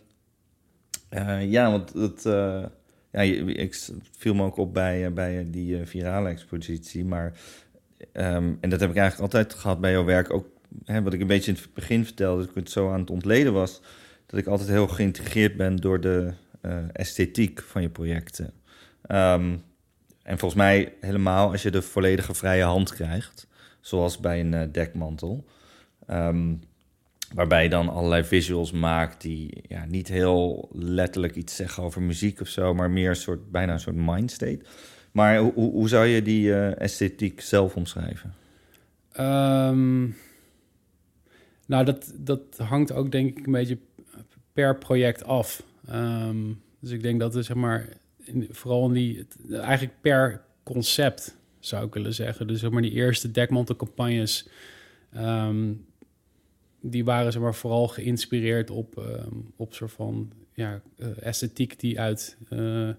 eh, 1.09 1.51
ja, 1.51 1.71
want 1.71 1.93
het, 1.93 2.27
eh, 2.27 2.65
ja, 3.11 3.21
ik 3.21 3.89
viel 4.19 4.35
me 4.35 4.43
ook 4.45 4.57
op 4.57 4.75
bij, 4.75 5.07
eh, 5.07 5.13
bij 5.13 5.39
eh, 5.39 5.45
die 5.49 5.79
eh, 5.81 5.87
virale 5.87 6.29
expositie. 6.29 7.05
Maar, 7.05 7.33
ehm, 8.13 8.53
en 8.61 8.71
dat 8.71 8.81
heb 8.81 8.91
ik 8.91 8.97
eigenlijk 8.97 9.35
altijd 9.35 9.55
gehad 9.61 9.81
bij 9.81 9.91
jouw 9.91 10.05
werk. 10.05 10.33
Ook 10.33 10.47
hè, 10.85 11.03
wat 11.03 11.13
ik 11.13 11.21
een 11.21 11.27
beetje 11.27 11.51
in 11.51 11.57
het 11.63 11.75
begin 11.75 12.05
vertelde, 12.05 12.41
dat 12.41 12.49
ik 12.51 12.55
het 12.55 12.71
zo 12.71 12.91
aan 12.93 13.01
het 13.01 13.11
ontleden 13.11 13.53
was. 13.53 13.81
Dat 14.27 14.41
ik 14.41 14.47
altijd 14.47 14.69
heel 14.69 14.89
geïntegreerd 14.89 15.57
ben 15.57 15.77
door 15.77 16.01
de 16.01 16.33
eh, 16.61 16.77
esthetiek 16.93 17.63
van 17.63 17.83
je 17.83 17.89
projecten. 17.89 18.53
Ehm, 19.03 19.57
en 20.27 20.39
volgens 20.39 20.61
mij 20.61 20.95
helemaal 21.01 21.51
als 21.51 21.63
je 21.63 21.71
de 21.71 21.83
volledige 21.83 22.35
vrije 22.35 22.63
hand 22.63 22.95
krijgt. 22.95 23.47
Zoals 23.81 24.19
bij 24.19 24.41
een 24.41 24.55
eh, 24.55 24.69
dekmantel. 24.73 25.45
Ehm, 26.07 26.55
Waarbij 27.35 27.63
je 27.63 27.69
dan 27.69 27.89
allerlei 27.89 28.25
visuals 28.25 28.73
maakt 28.73 29.21
die 29.21 29.65
ja, 29.69 29.85
niet 29.85 30.09
heel 30.09 30.69
letterlijk 30.73 31.37
iets 31.37 31.57
zeggen 31.57 31.83
over 31.83 32.03
muziek 32.03 32.41
of 32.41 32.49
zo, 32.49 32.75
maar 32.75 32.91
meer 32.91 33.09
een 33.09 33.17
soort, 33.17 33.51
bijna 33.51 33.73
een 33.73 33.81
soort 33.81 33.97
mindstate. 33.97 34.61
Maar 35.13 35.39
hoe, 35.39 35.53
hoe 35.71 35.89
zou 35.89 36.07
je 36.07 36.23
die 36.23 36.55
eh, 36.55 36.81
esthetiek 36.81 37.41
zelf 37.41 37.77
omschrijven? 37.77 38.35
Ehm, 39.13 40.03
nou, 41.67 41.85
dat, 41.85 42.13
dat 42.17 42.41
hangt 42.59 42.93
ook 42.93 43.13
denk 43.13 43.39
ik 43.39 43.47
een 43.47 43.53
beetje 43.53 43.79
per 44.53 44.77
project 44.77 45.25
af. 45.25 45.63
Ehm, 45.89 46.53
dus 46.81 46.91
ik 46.91 47.03
denk 47.03 47.21
dat 47.21 47.35
er 47.35 47.45
zeg 47.45 47.57
maar, 47.57 47.89
in, 48.27 48.47
vooral 48.51 48.87
in 48.87 48.93
die, 48.93 49.27
eigenlijk 49.51 50.01
per 50.01 50.43
concept 50.63 51.37
zou 51.59 51.87
ik 51.87 51.95
willen 51.95 52.15
zeggen. 52.15 52.47
Dus 52.47 52.61
zeg 52.61 52.71
maar 52.71 52.83
die 52.83 52.93
eerste 52.93 53.31
dekmantelcampagnes, 53.31 54.49
ehm, 55.13 55.73
die 56.81 57.05
waren 57.05 57.33
zeg 57.33 57.43
maar 57.43 57.55
vooral 57.55 57.89
geïnspireerd 57.89 58.71
op, 58.71 58.99
ehm, 58.99 59.35
op 59.57 59.75
soort 59.75 59.93
van 59.93 60.33
ja, 60.53 60.81
eh, 60.99 61.07
esthetiek 61.21 61.81
die 61.81 62.01
uit 62.01 62.37
eh, 62.49 62.89
eh, 62.89 62.95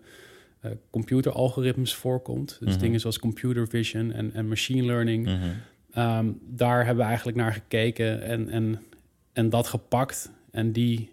computeralgoritmes 0.90 1.96
voorkomt. 1.96 2.58
Dus 2.60 2.74
Mhm. 2.74 2.80
dingen 2.80 3.00
zoals 3.00 3.20
computer 3.20 3.68
vision 3.68 4.12
en, 4.12 4.34
en 4.34 4.48
machine 4.48 4.86
learning. 4.86 5.26
Mhm. 5.26 5.38
Ehm, 5.92 6.32
daar 6.42 6.78
hebben 6.78 7.04
we 7.04 7.10
eigenlijk 7.10 7.38
naar 7.38 7.54
gekeken 7.54 8.22
en, 8.22 8.50
en, 8.50 8.82
en 9.34 9.50
dat 9.50 9.68
gepakt 9.68 10.32
en 10.52 10.72
die 10.72 11.10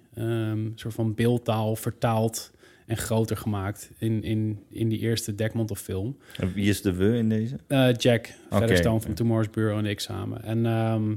soort 0.74 0.94
van 0.94 1.14
beeldtaal 1.14 1.76
vertaald 1.76 2.52
en 2.86 2.96
groter 2.96 3.36
gemaakt 3.36 3.90
in, 3.98 4.22
in, 4.22 4.62
in 4.70 4.88
die 4.88 4.98
eerste 4.98 5.34
dekmantelfilm. 5.34 6.16
En 6.36 6.52
Wie 6.52 6.68
is 6.68 6.82
de 6.82 6.92
we 6.92 7.16
in 7.16 7.28
deze? 7.28 7.56
Eh, 7.66 7.88
Jack 7.96 8.28
Featherstone 8.50 9.00
van. 9.00 9.14
Tomorrow's 9.14 9.50
Bureau 9.50 9.78
en 9.78 9.86
ik 9.86 10.00
samen. 10.00 10.42
En, 10.42 10.66
ehm, 10.66 11.14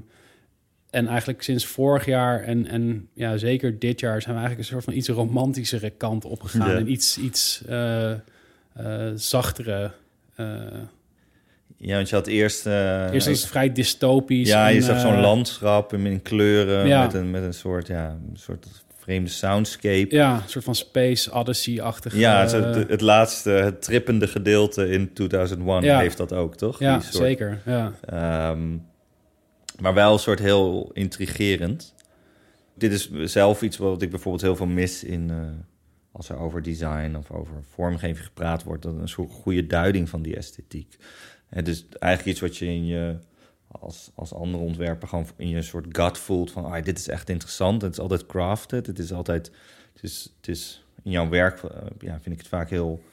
en 0.89 1.07
eigenlijk 1.07 1.41
sinds 1.41 1.65
vorig 1.65 2.05
jaar 2.05 2.43
en, 2.43 2.67
en 2.67 3.07
ja, 3.13 3.37
zeker 3.37 3.79
dit 3.79 3.99
jaar 3.99 4.21
zijn 4.21 4.35
we 4.35 4.39
eigenlijk 4.39 4.59
een 4.69 4.73
soort 4.73 4.83
van 4.83 4.93
iets 4.93 5.07
romantischere 5.09 5.89
kant 5.89 6.25
opgegaan. 6.25 6.69
Ja. 6.69 6.75
En 6.77 6.91
iets, 6.91 7.17
iets 7.17 7.63
eh, 7.65 8.11
eh, 8.11 9.11
zachtere. 9.15 9.91
Ja, 11.77 11.95
want 11.95 12.09
je 12.09 12.15
had 12.15 12.27
eerst... 12.27 12.65
eh, 12.65 13.11
eerst 13.11 13.27
was 13.27 13.39
het 13.39 13.49
vrij 13.49 13.71
dystopisch. 13.71 14.47
ja, 14.47 14.67
je 14.67 14.75
en, 14.77 14.83
zag 14.83 14.99
zo'n 14.99 15.19
landschap 15.19 15.93
in 15.93 16.21
kleuren 16.21 16.87
Ja. 16.87 17.03
met, 17.03 17.13
een, 17.13 17.31
met 17.31 17.43
een 17.43 17.53
soort, 17.53 17.87
ja, 17.87 18.09
een 18.09 18.37
soort 18.37 18.67
vreemde 19.07 19.29
soundscape. 19.29 20.15
Ja, 20.15 20.35
een 20.35 20.49
soort 20.49 20.63
van 20.65 20.75
Space 20.75 21.31
Odyssey-achtig. 21.31 22.15
Ja, 22.15 22.41
het, 22.41 22.51
het, 22.51 22.89
het 22.89 23.01
laatste, 23.01 23.49
het 23.49 23.81
trippende 23.81 24.27
gedeelte 24.27 24.89
in 24.89 25.13
2001 25.13 25.83
Ja. 25.83 25.99
heeft 25.99 26.17
dat 26.17 26.33
ook, 26.33 26.55
toch? 26.55 26.79
ja, 26.79 26.99
soort 26.99 27.13
zeker. 27.13 27.61
Ja. 27.65 27.93
Ehm, 28.05 28.77
maar 29.79 29.93
wel 29.93 30.13
een 30.13 30.19
soort 30.19 30.39
heel 30.39 30.89
intrigerend. 30.93 31.93
Dit 32.73 32.91
is 32.91 33.09
zelf 33.23 33.61
iets 33.61 33.77
wat 33.77 34.01
ik 34.01 34.09
bijvoorbeeld 34.09 34.43
heel 34.43 34.55
veel 34.55 34.65
mis 34.65 35.03
in... 35.03 35.29
eh, 35.29 35.37
als 36.11 36.29
er 36.29 36.37
over 36.37 36.61
design 36.61 37.15
of 37.17 37.31
over 37.31 37.53
vormgeving 37.73 38.25
gepraat 38.25 38.63
wordt... 38.63 38.83
dat 38.83 38.93
een 38.93 39.09
soort 39.09 39.31
goede 39.31 39.67
duiding 39.67 40.09
van 40.09 40.21
die 40.21 40.35
esthetiek. 40.35 40.97
Het 41.49 41.65
dus 41.65 41.85
eigenlijk 41.99 42.31
iets 42.37 42.41
wat 42.47 42.57
je 42.57 42.65
in 42.65 42.85
je... 42.85 43.15
Als, 43.71 44.11
als 44.15 44.33
andere 44.33 44.63
ontwerper 44.63 45.07
gewoon 45.07 45.27
in 45.35 45.47
je 45.49 45.61
soort 45.61 45.85
gut 45.89 46.17
voelt 46.17 46.51
van... 46.51 46.65
Ah, 46.65 46.83
dit 46.83 46.97
is 46.97 47.07
echt 47.07 47.29
interessant. 47.29 47.81
Het 47.81 47.91
is 47.91 47.99
altijd 47.99 48.25
crafted. 48.25 48.85
Het 48.87 48.99
is 48.99 49.13
altijd... 49.13 49.51
Het 49.93 50.03
is, 50.03 50.33
het 50.37 50.47
is 50.47 50.85
in 51.03 51.11
jouw 51.11 51.29
werk 51.29 51.63
eh, 51.63 51.69
ja, 51.99 52.19
vind 52.21 52.35
ik 52.35 52.37
het 52.37 52.47
vaak 52.47 52.69
heel 52.69 53.03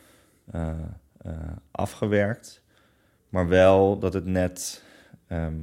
eh, 0.51 0.71
eh, 1.23 1.33
afgewerkt. 1.71 2.62
Maar 3.29 3.49
wel 3.49 3.99
dat 3.99 4.14
het 4.14 4.27
net... 4.27 4.83
ehm, 5.29 5.55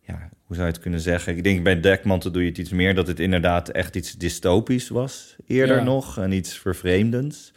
ja, 0.00 0.28
hoe 0.44 0.56
zou 0.56 0.66
je 0.68 0.72
het 0.72 0.82
kunnen 0.82 1.00
zeggen? 1.00 1.36
Ik 1.36 1.44
denk 1.44 1.62
bij 1.64 1.80
Dekmantel 1.80 2.30
doe 2.30 2.42
je 2.42 2.48
het 2.48 2.58
iets 2.58 2.70
meer 2.70 2.94
dat 2.94 3.06
het 3.06 3.20
inderdaad 3.20 3.68
echt 3.68 3.96
iets 3.96 4.12
dystopisch 4.12 4.88
was 4.88 5.36
eerder 5.46 5.76
Ja. 5.76 5.82
nog 5.82 6.18
en 6.18 6.32
iets 6.32 6.58
vervreemdends. 6.58 7.52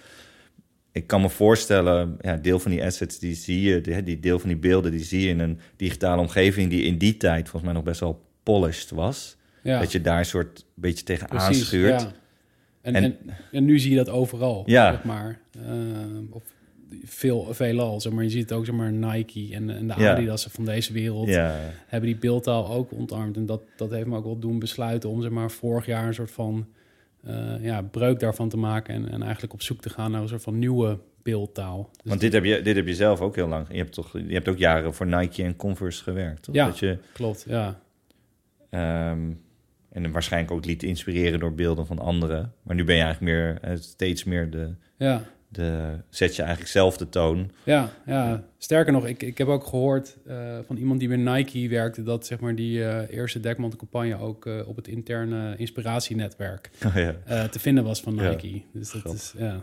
Ik 0.94 1.08
kan 1.08 1.22
me 1.22 1.30
voorstellen, 1.30 2.18
ja, 2.22 2.36
deel 2.38 2.60
van 2.60 2.72
die 2.72 2.84
assets 2.84 3.20
die 3.20 3.34
zie 3.36 3.62
je, 3.62 3.82
die, 3.82 4.04
die 4.04 4.20
deel 4.20 4.40
van 4.40 4.50
die 4.50 4.58
beelden 4.58 4.92
die 4.92 5.04
zie 5.04 5.22
je 5.22 5.28
in 5.28 5.40
een 5.40 5.60
digitale 5.76 6.22
omgeving 6.22 6.70
die 6.70 6.84
in 6.84 6.98
die 6.98 7.18
tijd 7.18 7.42
volgens 7.42 7.64
mij 7.64 7.74
nog 7.74 7.84
best 7.84 8.00
wel 8.00 8.22
polished 8.44 8.90
was. 8.90 9.38
ja. 9.64 9.80
Dat 9.80 9.92
je 9.92 10.02
daar 10.02 10.18
een 10.20 10.26
soort 10.26 10.66
beetje 10.74 11.04
tegen 11.04 11.28
Precies, 11.28 11.48
aanschuurt. 11.48 12.02
ja. 12.02 12.12
En, 12.82 12.96
En- 12.96 13.04
en, 13.04 13.18
en, 13.52 13.66
nu 13.66 13.80
zie 13.80 13.90
je 13.90 13.96
dat 13.98 14.10
overal, 14.10 14.64
Ja. 14.66 14.92
zeg 14.92 15.04
maar. 15.04 15.40
Ehm, 15.66 16.24
of 16.30 16.44
veel, 17.04 17.48
veelal, 17.54 18.02
zeg 18.02 18.14
maar. 18.14 18.24
Je 18.24 18.30
ziet 18.30 18.42
het 18.50 18.52
ook, 18.52 18.66
zeg 18.66 18.76
maar, 18.76 18.92
Nike 18.92 19.48
en, 19.56 19.70
en 19.70 19.88
de. 19.88 19.94
Adidas 19.94 20.48
van 20.52 20.66
deze 20.66 20.94
wereld... 20.94 21.30
Hebben 21.88 22.10
die 22.10 22.20
beeldtaal 22.20 22.70
ook 22.72 22.92
ontarmd. 22.92 23.36
En 23.36 23.46
dat, 23.46 23.62
dat 23.76 23.92
heeft 23.92 24.06
me 24.08 24.18
ook 24.18 24.24
wel 24.24 24.40
doen 24.40 24.60
besluiten 24.60 25.10
om, 25.10 25.22
zeg 25.22 25.32
maar, 25.32 25.52
vorig 25.52 25.86
jaar 25.86 26.08
een 26.08 26.14
soort 26.14 26.32
van... 26.32 26.68
eh, 27.24 27.64
ja, 27.64 27.82
breuk 27.82 28.20
daarvan 28.20 28.50
te 28.50 28.58
maken 28.58 28.94
en, 28.94 29.12
en 29.12 29.22
eigenlijk 29.22 29.54
op 29.54 29.62
zoek 29.62 29.82
te 29.82 29.90
gaan 29.90 30.12
naar 30.12 30.22
een 30.22 30.28
soort 30.28 30.42
van 30.42 30.60
nieuwe 30.60 31.00
beeldtaal. 31.24 31.90
Dus 31.92 32.02
want 32.04 32.20
dit 32.20 32.34
heb, 32.34 32.44
je, 32.44 32.62
dit 32.62 32.76
heb 32.76 32.88
je 32.88 32.96
zelf 32.96 33.22
ook 33.22 33.36
heel 33.36 33.48
lang. 33.48 33.68
Je 33.70 33.78
hebt, 33.78 33.94
toch, 33.94 34.14
je 34.14 34.34
hebt 34.34 34.48
ook 34.48 34.58
jaren 34.58 34.94
voor 34.94 35.08
Nike 35.08 35.44
en 35.44 35.56
Converse 35.56 36.04
gewerkt, 36.04 36.44
toch? 36.44 36.56
Ja. 36.56 36.66
Dat 36.66 36.80
je, 36.80 36.98
klopt, 37.14 37.46
ja. 37.48 37.80
Ehm, 38.70 39.32
en 39.92 40.12
waarschijnlijk 40.12 40.54
ook 40.54 40.66
liet 40.66 40.84
inspireren 40.84 41.40
door 41.40 41.54
beelden 41.54 41.86
van 41.86 42.00
anderen. 42.00 42.54
Maar 42.64 42.76
nu 42.76 42.84
ben 42.84 42.96
je 42.96 43.02
eigenlijk 43.02 43.34
meer, 43.34 43.58
eh, 43.62 43.78
steeds 43.80 44.24
meer 44.24 44.50
de, 44.50 44.74
Ja, 44.98 45.24
de... 45.52 45.98
Zet 46.10 46.36
je 46.36 46.42
eigenlijk 46.42 46.72
zelf 46.72 46.98
de 46.98 47.10
toon. 47.10 47.52
ja, 47.64 47.90
ja. 48.06 48.44
Sterker 48.58 48.94
nog, 48.94 49.06
ik, 49.08 49.24
ik 49.24 49.38
heb 49.38 49.48
ook 49.48 49.66
gehoord 49.68 50.18
eh, 50.28 50.58
van 50.68 50.78
iemand 50.78 51.00
die 51.00 51.08
bij 51.08 51.18
Nike 51.18 51.70
werkte... 51.70 52.04
dat 52.04 52.26
zeg 52.26 52.40
maar, 52.40 52.56
die 52.56 52.86
eh, 52.86 53.18
eerste 53.18 53.40
dekmantelcampagne 53.40 54.20
ook 54.20 54.46
eh, 54.46 54.68
op 54.68 54.76
het 54.76 54.88
interne 54.88 55.54
inspiratienetwerk 55.58 56.70
Oh, 56.88 56.96
ja. 56.96 57.48
te 57.48 57.60
vinden 57.60 57.84
was 57.84 58.02
van 58.02 58.16
Ja. 58.16 58.30
Nike. 58.30 58.62
Dus 58.74 58.92
dat 59.04 59.14
is, 59.14 59.34
ja. 59.38 59.62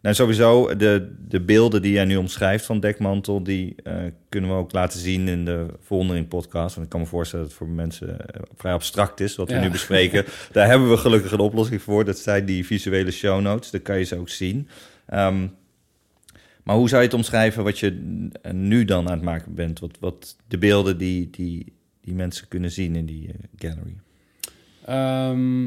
Nou, 0.00 0.14
sowieso, 0.14 0.76
de, 0.76 1.14
de 1.28 1.40
beelden 1.40 1.82
die 1.82 1.92
jij 1.92 2.04
nu 2.04 2.16
omschrijft 2.16 2.64
van 2.66 2.80
Dekmantel... 2.80 3.42
die 3.42 3.74
kunnen 4.28 4.50
we 4.50 4.56
ook 4.56 4.72
laten 4.72 5.00
zien 5.00 5.28
in 5.28 5.44
de 5.44 5.66
Verwondering 5.80 6.28
podcast. 6.28 6.74
Want 6.74 6.86
ik 6.86 6.92
kan 6.92 7.00
me 7.00 7.06
voorstellen 7.06 7.44
dat 7.44 7.54
het 7.54 7.64
voor 7.64 7.74
mensen 7.74 8.16
vrij 8.56 8.72
abstract 8.72 9.20
is... 9.20 9.36
wat 9.36 9.48
we 9.48 9.54
Ja. 9.54 9.60
nu 9.60 9.70
bespreken. 9.70 10.24
Daar 10.52 10.68
hebben 10.68 10.90
we 10.90 10.96
gelukkig 10.96 11.32
een 11.32 11.38
oplossing 11.38 11.82
voor. 11.82 12.04
Dat 12.04 12.18
zijn 12.18 12.44
die 12.44 12.66
visuele 12.66 13.10
show 13.10 13.40
notes. 13.40 13.70
Daar 13.70 13.80
kan 13.80 13.98
je 13.98 14.04
ze 14.04 14.16
ook 14.16 14.28
zien. 14.28 14.68
Ehm, 15.06 15.48
maar 16.62 16.76
hoe 16.76 16.88
zou 16.88 17.00
je 17.00 17.06
het 17.08 17.16
omschrijven 17.16 17.64
wat 17.64 17.78
je 17.78 17.90
nu 18.52 18.84
dan 18.84 19.06
aan 19.06 19.12
het 19.12 19.22
maken 19.22 19.54
bent? 19.54 19.78
Wat, 19.78 19.98
wat 19.98 20.36
de 20.48 20.58
beelden 20.58 20.98
die, 20.98 21.30
die, 21.30 21.72
die 22.00 22.14
mensen 22.14 22.48
kunnen 22.48 22.70
zien 22.70 22.96
in 22.96 23.06
die 23.06 23.28
eh, 23.28 23.34
gallery? 23.56 23.96
Ehm, 24.84 25.64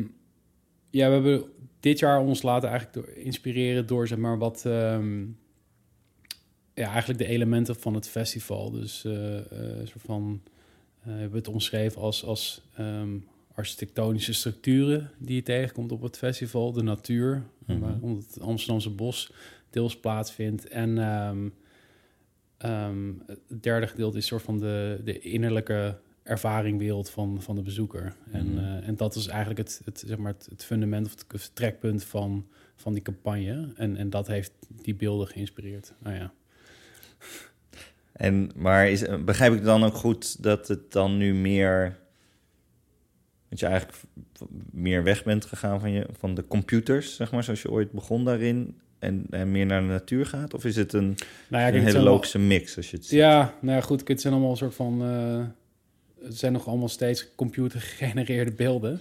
ja, 0.90 1.08
we 1.08 1.14
hebben 1.14 1.44
dit 1.80 2.00
jaar 2.00 2.20
ons 2.20 2.42
laten 2.42 2.70
eigenlijk 2.70 3.06
door, 3.06 3.16
inspireren 3.16 3.88
door 3.88 4.08
zeg 4.08 4.18
maar 4.18 4.38
wat, 4.38 4.66
ehm, 4.66 5.22
ja, 6.74 6.90
eigenlijk 6.90 7.20
de 7.20 7.28
elementen 7.28 7.76
van 7.76 7.94
het 7.94 8.10
festival. 8.10 8.72
Dus 8.72 9.04
een 9.04 9.88
soort 9.88 10.06
van, 10.06 10.42
we 11.04 11.12
hebben 11.12 11.38
het 11.38 11.48
omschreven 11.48 12.02
als, 12.02 12.24
als 12.24 12.62
architectonische 13.60 14.34
structuren 14.34 15.12
die 15.18 15.36
je 15.36 15.44
tegenkomt 15.44 15.92
op 15.92 16.02
het 16.02 16.18
festival. 16.18 16.72
De 16.72 16.84
natuur, 16.84 17.44
Mhm. 17.66 17.80
waar 17.80 17.98
omdat 18.02 18.24
het 18.34 18.40
Amsterdamse 18.42 18.90
bos 18.90 19.32
deels 19.70 20.00
plaatsvindt. 20.00 20.68
En 20.68 20.98
ehm, 20.98 21.50
ehm, 22.58 23.14
het 23.26 23.40
derde 23.64 23.88
gedeelte 23.88 24.18
is 24.18 24.26
soort 24.26 24.42
van 24.42 24.60
de, 24.60 25.02
de 25.04 25.20
innerlijke 25.20 25.98
ervaringwereld 26.24 27.10
van, 27.10 27.42
van 27.42 27.56
de 27.56 27.62
bezoeker. 27.62 28.16
En, 28.32 28.54
Mhm. 28.54 28.58
eh, 28.58 28.88
en 28.88 28.96
dat 28.96 29.16
is 29.16 29.28
eigenlijk 29.28 29.60
het, 29.60 29.82
het, 29.86 30.04
zeg 30.06 30.18
maar 30.18 30.34
het, 30.34 30.48
het 30.50 30.66
fundament 30.66 31.06
of 31.06 31.12
het 31.12 31.26
vertrekpunt 31.42 32.04
van, 32.04 32.48
van 32.76 32.94
die 32.94 33.02
campagne. 33.02 33.72
En, 33.76 33.98
en 33.98 34.10
dat 34.10 34.28
heeft 34.28 34.52
die 34.82 34.96
beelden 34.96 35.28
geïnspireerd. 35.28 35.94
Nou 36.00 36.16
ja. 36.16 36.32
En, 38.12 38.52
maar 38.56 38.90
is, 38.90 39.06
begrijp 39.26 39.54
ik 39.54 39.64
dan 39.64 39.84
ook 39.84 39.94
goed 39.96 40.44
dat 40.44 40.68
het 40.68 40.92
dan 40.92 41.18
nu 41.18 41.34
meer... 41.34 41.98
Dat 43.50 43.60
je 43.60 43.66
eigenlijk 43.66 43.98
meer 44.72 45.04
weg 45.04 45.24
bent 45.24 45.46
gegaan 45.46 45.80
van, 45.80 45.92
je, 45.92 46.06
van 46.20 46.36
de 46.36 46.48
computers, 46.48 47.16
zeg 47.16 47.32
maar, 47.32 47.44
zoals 47.44 47.62
je 47.62 47.72
ooit 47.72 47.92
begon 47.92 48.26
daarin... 48.26 48.78
En, 49.00 49.26
en 49.30 49.52
meer 49.52 49.66
naar 49.66 49.82
de 49.82 49.88
natuur 49.88 50.26
gaat? 50.26 50.54
Of 50.54 50.66
is 50.66 50.76
het 50.76 50.94
een, 50.94 51.16
Nou 51.50 51.64
ja, 51.64 51.68
een 51.68 51.74
hele 51.74 51.86
allemaal- 51.86 52.14
logische 52.14 52.40
mix 52.40 52.78
als 52.78 52.90
je 52.92 52.96
het 52.98 53.06
ziet? 53.06 53.18
Ja, 53.20 53.54
nou 53.62 53.76
ja, 53.76 53.82
goed. 53.82 54.08
Het 54.08 54.22
zijn 54.22 54.34
allemaal 54.34 54.52
een 54.52 54.58
soort 54.58 54.76
van. 54.76 55.02
eh, 55.04 55.46
het 56.26 56.38
zijn 56.38 56.54
nog 56.54 56.68
allemaal 56.68 56.88
steeds 56.90 57.36
computer 57.36 57.82
gegenereerde 57.82 58.52
beelden. 58.52 59.00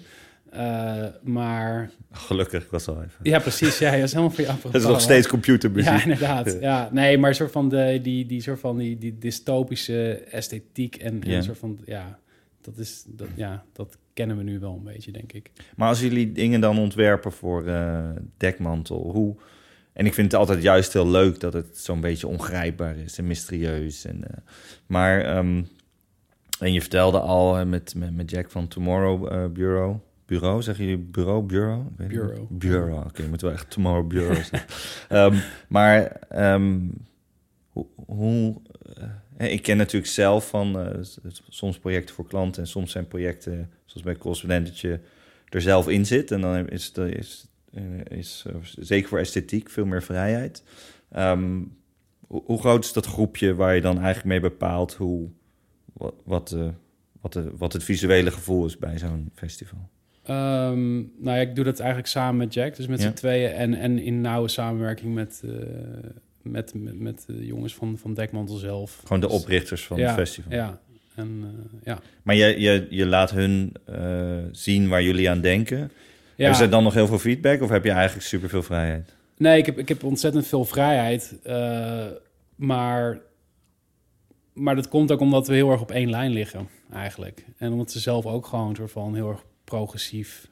Eh, 0.51 1.05
maar 1.23 1.91
Gelukkig, 2.11 2.65
ik 2.65 2.71
was 2.71 2.87
al 2.89 2.95
even. 3.03 3.19
ja, 3.23 3.39
precies. 3.39 3.79
Ja, 3.79 3.91
dat 3.91 4.01
is 4.03 4.11
helemaal 4.13 4.31
voor 4.35 4.45
je 4.45 4.51
Het 4.51 4.75
is 4.83 4.83
nog 4.89 5.01
steeds 5.01 5.27
computermuziek. 5.27 5.91
Ja, 5.93 6.03
inderdaad. 6.03 6.57
Ja, 6.61 6.89
nee, 6.93 7.19
maar 7.19 7.29
een 7.31 7.37
soort 7.37 7.53
van 7.53 7.69
de, 7.69 7.99
die, 8.03 8.27
die 8.27 8.41
soort 8.43 8.61
van 8.61 8.77
die, 8.77 8.99
die 8.99 9.19
dystopische 9.19 10.13
esthetiek 10.31 10.97
en, 10.97 11.31
een 11.31 11.43
soort 11.43 11.59
van 11.59 11.79
ja, 11.85 12.19
dat 12.61 12.79
is 12.79 13.05
dat, 13.07 13.29
ja, 13.35 13.65
dat 13.73 13.97
kennen 14.19 14.37
we 14.37 14.43
nu 14.43 14.59
wel 14.59 14.75
een 14.75 14.93
beetje, 14.93 15.13
denk 15.13 15.33
ik. 15.33 15.51
Maar 15.77 15.89
als 15.89 16.01
jullie 16.01 16.33
dingen 16.33 16.61
dan 16.61 16.79
ontwerpen 16.79 17.33
voor 17.33 17.67
eh, 17.67 18.09
dekmantel, 18.37 19.11
hoe... 19.13 19.37
En 19.93 20.07
ik 20.07 20.15
vind 20.15 20.33
het 20.33 20.41
altijd 20.41 20.63
juist 20.63 20.93
heel 20.93 21.09
leuk 21.09 21.41
dat 21.41 21.53
het 21.53 21.79
zo'n 21.79 22.01
beetje 22.01 22.27
ongrijpbaar 22.27 22.97
is 22.97 23.19
en 23.19 23.27
mysterieus. 23.27 24.05
En, 24.05 24.25
eh, 24.25 24.37
maar, 24.87 25.21
ehm, 25.21 25.63
en 26.61 26.73
je 26.73 26.81
vertelde 26.81 27.21
al 27.21 27.67
met, 27.67 27.95
met, 27.95 28.17
met 28.17 28.31
Jack 28.31 28.51
van 28.51 28.69
Tomorrow 28.69 29.33
eh, 29.33 29.47
Bureau. 29.47 29.97
Bureau, 30.27 30.63
zeggen 30.63 30.85
jullie 30.85 31.05
bureau? 31.05 31.43
Bureau? 31.43 31.83
Bureau. 31.97 32.47
Bureau, 32.49 33.05
oké, 33.05 33.27
moet 33.29 33.41
wel 33.41 33.53
echt 33.53 33.71
Tomorrow 33.71 34.07
Bureau. 34.07 34.43
Ehm, 35.09 35.37
maar 35.69 36.03
ehm, 36.29 36.79
hoe... 37.69 37.87
hoe 37.95 38.61
ik 39.39 39.63
ken 39.63 39.77
natuurlijk 39.77 40.13
zelf 40.13 40.49
van 40.49 40.97
soms 41.49 41.79
projecten 41.79 42.15
voor 42.15 42.27
klanten 42.27 42.63
en 42.63 42.69
soms 42.69 42.93
zijn 42.93 43.09
projecten, 43.09 43.71
zoals 43.89 44.03
bij 44.03 44.17
Correspondent, 44.17 44.67
dat 44.67 44.79
je 44.79 45.01
er 45.49 45.61
zelf 45.63 45.89
in 45.89 46.07
zit. 46.07 46.31
En 46.31 46.41
dan 46.41 46.69
is, 46.69 46.85
het, 46.87 46.97
is, 46.97 47.47
eh, 47.73 48.19
is 48.19 48.45
eh, 48.47 48.55
zeker 48.79 49.09
voor 49.09 49.19
esthetiek 49.19 49.71
veel 49.71 49.87
meer 49.87 50.03
vrijheid. 50.03 50.63
Ehm, 51.11 51.63
hoe, 52.27 52.43
hoe 52.45 52.59
groot 52.59 52.85
is 52.85 52.93
dat 52.93 53.07
groepje 53.07 53.55
waar 53.55 53.75
je 53.75 53.81
dan 53.81 53.97
eigenlijk 53.97 54.25
mee 54.25 54.41
bepaalt 54.51 54.95
hoe, 54.95 55.29
wat, 55.93 56.15
wat, 56.25 56.53
eh, 56.53 56.69
wat, 57.21 57.33
de, 57.33 57.51
wat 57.57 57.73
het 57.73 57.85
visuele 57.85 58.31
gevoel 58.31 58.67
is 58.67 58.79
bij 58.79 58.99
zo'n 58.99 59.31
festival? 59.35 59.89
Ehm, 60.23 60.97
nou 60.97 61.09
ja, 61.23 61.35
ik 61.37 61.55
doe 61.55 61.65
dat 61.65 61.79
eigenlijk 61.79 62.09
samen 62.09 62.37
met 62.37 62.55
Jack, 62.55 62.77
dus 62.77 62.87
met 62.87 63.01
Ja. 63.03 63.09
z'n 63.09 63.15
tweeën 63.15 63.51
en, 63.51 63.75
en 63.75 63.99
in 63.99 64.21
nauwe 64.21 64.49
samenwerking 64.49 65.15
met, 65.15 65.43
eh, 65.45 65.51
met, 66.43 66.75
met, 66.75 66.99
met 67.01 67.25
de 67.27 67.47
jongens 67.47 67.75
van, 67.75 67.99
van 67.99 68.15
Dekmantel 68.15 68.57
zelf. 68.57 69.01
Gewoon 69.03 69.21
de 69.21 69.27
Dus- 69.27 69.37
oprichters 69.43 69.87
van 69.87 69.99
ja, 69.99 70.07
het 70.07 70.15
festival. 70.15 70.53
Ja, 70.53 70.81
en 71.19 71.45
eh, 71.73 71.79
ja. 71.85 72.01
Maar 72.23 72.35
je, 72.35 72.61
je, 72.61 72.87
je 72.91 73.07
laat 73.07 73.31
hun 73.31 73.73
eh, 73.85 74.37
zien 74.53 74.89
waar 74.89 75.03
jullie 75.03 75.31
aan 75.31 75.41
denken. 75.41 75.91
ja. 76.37 76.51
Is 76.51 76.61
er 76.61 76.71
dan 76.71 76.83
nog 76.83 76.95
heel 76.95 77.07
veel 77.07 77.19
feedback 77.19 77.63
of 77.63 77.69
heb 77.69 77.85
je 77.85 77.91
eigenlijk 77.91 78.27
superveel 78.27 78.63
vrijheid? 78.63 79.17
Nee, 79.37 79.59
ik 79.59 79.67
heb, 79.67 79.79
ik 79.79 79.89
heb 79.89 80.05
ontzettend 80.05 80.47
veel 80.47 80.65
vrijheid. 80.65 81.39
eh, 81.43 82.07
maar, 82.55 83.21
maar 84.53 84.75
dat 84.75 84.89
komt 84.89 85.13
ook 85.13 85.21
omdat 85.21 85.49
we 85.49 85.55
heel 85.55 85.71
erg 85.71 85.81
op 85.81 85.91
één 85.91 86.11
lijn 86.11 86.31
liggen, 86.31 86.69
eigenlijk. 86.93 87.45
En 87.57 87.73
omdat 87.73 87.91
ze 87.91 88.01
zelf 88.01 88.27
ook 88.27 88.47
gewoon 88.47 88.77
soort 88.77 88.91
van 88.91 89.15
heel 89.15 89.31
erg 89.31 89.45
progressief 89.65 90.49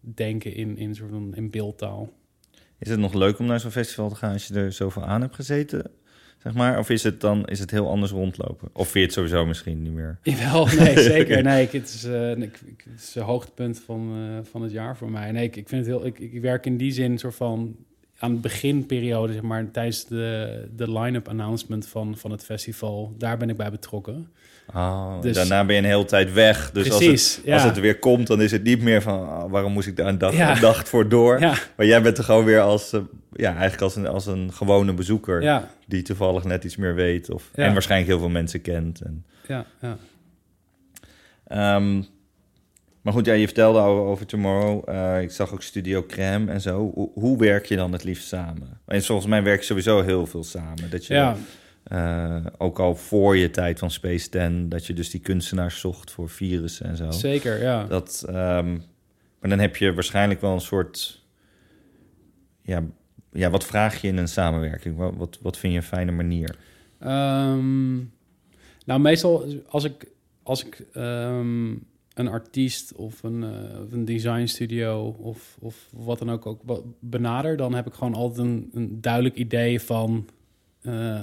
denken 0.00 0.54
in, 0.54 0.76
in, 0.76 0.94
soort 0.94 1.10
van, 1.10 1.34
in 1.34 1.50
beeldtaal. 1.50 2.10
Is 2.78 2.90
het 2.90 2.98
nog 2.98 3.14
leuk 3.14 3.38
om 3.38 3.46
naar 3.46 3.60
zo'n 3.60 3.70
festival 3.70 4.08
te 4.08 4.14
gaan 4.14 4.32
als 4.32 4.46
je 4.46 4.54
er 4.54 4.72
zoveel 4.72 5.04
aan 5.04 5.20
hebt 5.20 5.34
gezeten? 5.34 5.90
Zeg 6.42 6.54
maar? 6.54 6.78
Of 6.78 6.90
is 6.90 7.02
het 7.02 7.20
dan 7.20 7.46
is 7.46 7.58
het 7.58 7.70
heel 7.70 7.88
anders 7.88 8.12
rondlopen? 8.12 8.68
Of 8.72 8.82
vind 8.82 8.94
je 8.94 9.00
het 9.00 9.12
sowieso 9.12 9.46
misschien 9.46 9.82
niet 9.82 9.92
meer? 9.92 10.18
Jawel, 10.22 10.66
nee, 10.66 10.98
zeker. 10.98 11.42
Nee, 11.50 11.62
ik, 11.62 11.72
het, 11.72 11.88
is, 11.88 12.04
eh, 12.04 12.30
ik, 12.30 12.60
het 12.90 13.00
is 13.00 13.14
een 13.14 13.22
hoogtepunt 13.22 13.80
van, 13.80 14.12
eh, 14.14 14.50
van 14.50 14.62
het 14.62 14.72
jaar 14.72 14.96
voor 14.96 15.10
mij. 15.10 15.32
Nee, 15.32 15.44
ik, 15.44 15.56
ik 15.56 15.68
vind 15.68 15.86
het 15.86 15.96
heel... 15.96 16.06
Ik, 16.06 16.18
ik 16.18 16.40
werk 16.40 16.66
in 16.66 16.76
die 16.76 16.92
zin 16.92 17.18
soort 17.18 17.34
van 17.34 17.76
aan 18.18 18.34
de 18.34 18.40
beginperiode, 18.40 19.32
zeg 19.32 19.42
maar, 19.42 19.70
tijdens 19.70 20.06
de, 20.06 20.68
de 20.76 20.92
line-up 20.92 21.28
announcement 21.28 21.86
van, 21.86 22.16
van 22.16 22.30
het 22.30 22.44
festival. 22.44 23.14
Daar 23.18 23.36
ben 23.36 23.50
ik 23.50 23.56
bij 23.56 23.70
betrokken. 23.70 24.28
Oh, 24.74 25.20
Dus- 25.20 25.34
daarna 25.36 25.64
ben 25.64 25.74
je 25.76 25.82
een 25.82 25.88
hele 25.88 26.04
tijd 26.04 26.32
weg. 26.32 26.70
Dus 26.70 26.84
als 26.90 26.94
het, 26.94 27.04
Precies, 27.08 27.40
ja. 27.44 27.54
als 27.54 27.62
het 27.62 27.76
er 27.76 27.82
weer 27.82 27.98
komt, 27.98 28.26
dan 28.26 28.40
is 28.42 28.50
het 28.50 28.62
niet 28.62 28.82
meer 28.82 29.02
van... 29.02 29.28
ah, 29.28 29.50
waarom 29.50 29.72
moest 29.72 29.86
ik 29.88 29.96
daar 29.96 30.06
een 30.06 30.18
dag, 30.18 30.36
Ja. 30.36 30.54
een 30.54 30.60
dag 30.60 30.88
voor 30.88 31.08
door? 31.08 31.40
Ja, 31.40 31.54
Maar 31.76 31.86
jij 31.86 32.02
bent 32.02 32.18
er 32.18 32.24
gewoon 32.24 32.44
weer 32.44 32.60
als... 32.60 32.92
eh, 32.92 33.00
ja, 33.32 33.50
eigenlijk 33.50 33.82
als 33.82 33.96
een, 33.96 34.06
als 34.06 34.26
een 34.26 34.52
gewone 34.52 34.94
bezoeker... 34.94 35.62
die 35.86 36.02
toevallig 36.02 36.44
net 36.44 36.64
iets 36.64 36.76
meer 36.76 36.94
weet. 36.94 37.30
Of. 37.30 37.50
En 37.54 37.72
waarschijnlijk 37.72 38.10
heel 38.10 38.20
veel 38.20 38.28
mensen 38.28 38.60
kent. 38.62 39.00
En, 39.00 39.24
ja, 39.48 39.64
ja. 39.80 39.96
Ehm, 41.46 42.02
maar 43.02 43.12
goed, 43.12 43.26
ja, 43.26 43.32
je 43.32 43.44
vertelde 43.46 43.78
over, 43.78 44.04
over 44.04 44.26
Tomorrow. 44.26 44.88
Eh, 44.88 45.22
ik 45.22 45.30
zag 45.30 45.52
ook 45.52 45.62
Studio 45.62 46.04
Crème 46.06 46.52
en 46.52 46.60
zo. 46.60 46.90
Hoe, 46.94 47.10
hoe 47.14 47.38
werk 47.38 47.66
je 47.66 47.76
dan 47.76 47.92
het 47.92 48.04
liefst 48.04 48.28
samen? 48.28 48.80
En 48.86 49.02
volgens 49.02 49.28
mij 49.28 49.42
werk 49.42 49.58
je 49.60 49.66
sowieso 49.66 50.02
heel 50.02 50.26
veel 50.26 50.44
samen. 50.44 50.90
Dat 50.90 51.06
je 51.06 51.32
eh, 51.90 52.46
ook 52.58 52.78
al 52.78 52.96
voor 52.96 53.36
je 53.36 53.50
tijd 53.50 53.78
van 53.78 53.90
Space 53.90 54.28
10... 54.28 54.68
dat 54.68 54.86
je 54.86 54.92
dus 54.92 55.10
die 55.10 55.20
kunstenaars 55.20 55.80
zocht 55.80 56.10
voor 56.10 56.28
virussen 56.28 56.86
en 56.86 56.96
zo. 56.96 57.10
zeker, 57.10 57.62
ja. 57.62 57.84
Dat, 57.84 58.24
ehm, 58.26 58.72
maar 59.40 59.50
dan 59.50 59.58
heb 59.58 59.76
je 59.76 59.94
waarschijnlijk 59.94 60.40
wel 60.40 60.52
een 60.52 60.60
soort... 60.60 61.24
Ja, 62.62 62.82
ja, 63.32 63.50
wat 63.50 63.64
vraag 63.64 64.00
je 64.00 64.08
in 64.08 64.16
een 64.16 64.28
samenwerking? 64.28 64.96
Wat, 64.96 65.14
wat, 65.16 65.38
wat 65.42 65.58
vind 65.58 65.72
je 65.72 65.78
een 65.78 65.84
fijne 65.84 66.12
manier? 66.12 66.56
Ehm, 66.98 67.96
nou, 68.84 69.00
meestal 69.00 69.46
als 69.68 69.84
ik, 69.84 70.10
als 70.42 70.64
ik 70.64 70.86
ehm, 70.92 71.70
een 72.14 72.28
artiest 72.28 72.92
of 72.92 73.22
een, 73.22 73.42
eh, 73.42 73.82
of 73.82 73.92
een 73.92 74.04
design 74.04 74.46
studio 74.46 75.16
of, 75.18 75.56
of 75.60 75.88
wat 75.92 76.18
dan 76.18 76.30
ook, 76.30 76.46
ook 76.46 76.84
benader, 77.00 77.56
dan 77.56 77.74
heb 77.74 77.86
ik 77.86 77.94
gewoon 77.94 78.14
altijd 78.14 78.46
een, 78.46 78.70
een 78.72 79.00
duidelijk 79.00 79.34
idee 79.34 79.80
van 79.80 80.28
eh, 80.80 81.20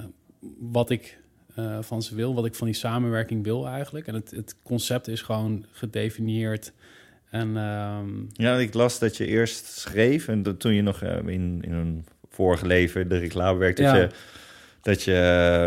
wat 0.59 0.89
ik 0.89 1.19
eh, 1.55 1.77
van 1.81 2.01
ze 2.01 2.15
wil, 2.15 2.33
wat 2.35 2.45
ik 2.45 2.55
van 2.55 2.67
die 2.67 2.75
samenwerking 2.75 3.43
wil 3.43 3.67
eigenlijk. 3.67 4.07
En 4.07 4.13
het, 4.13 4.31
het 4.31 4.55
concept 4.63 5.07
is 5.07 5.21
gewoon 5.21 5.65
gedefinieerd. 5.71 6.73
En 7.29 7.57
ehm, 7.57 8.09
Ja, 8.33 8.55
ik 8.57 8.73
las 8.73 8.99
dat 8.99 9.17
je 9.17 9.25
eerst 9.25 9.65
schreef 9.65 10.27
en 10.27 10.43
dat 10.43 10.59
toen 10.59 10.73
je 10.73 10.81
nog 10.81 11.01
eh, 11.01 11.17
in, 11.17 11.61
in 11.61 11.71
een 11.73 12.05
vorige 12.29 12.65
leven 12.67 13.09
de 13.09 13.17
reclame 13.17 13.57
werkte, 13.59 13.81
dat 13.81 13.93
je, 13.95 14.09
dat 14.81 15.03
je 15.03 15.13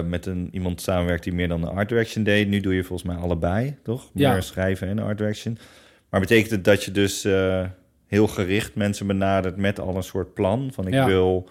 eh, 0.03 0.09
met 0.09 0.27
een, 0.27 0.49
iemand 0.53 0.81
samenwerkt 0.81 1.25
die 1.25 1.33
meer 1.33 1.49
dan 1.49 1.61
de 1.61 1.67
art 1.71 1.89
direction 1.89 2.25
deed. 2.25 2.49
Nu 2.49 2.61
doe 2.61 2.75
je 2.75 2.85
volgens 2.85 3.09
mij 3.13 3.19
allebei, 3.23 3.77
toch? 3.83 4.11
Meer 4.15 4.23
Ja. 4.27 4.41
schrijven 4.41 4.89
en 4.89 4.99
art 4.99 5.19
direction. 5.19 5.59
Maar 6.09 6.21
betekent 6.21 6.51
het 6.51 6.65
dat 6.65 6.85
je 6.85 6.91
dus 6.91 7.23
heel 8.07 8.27
gericht 8.27 8.75
mensen 8.75 9.07
benadert 9.07 9.57
met 9.57 9.81
al 9.81 9.97
een 9.97 10.03
soort 10.03 10.35
plan 10.35 10.73
van 10.73 10.87
ik 10.87 10.93
Ja. 10.93 11.07
wil... 11.07 11.49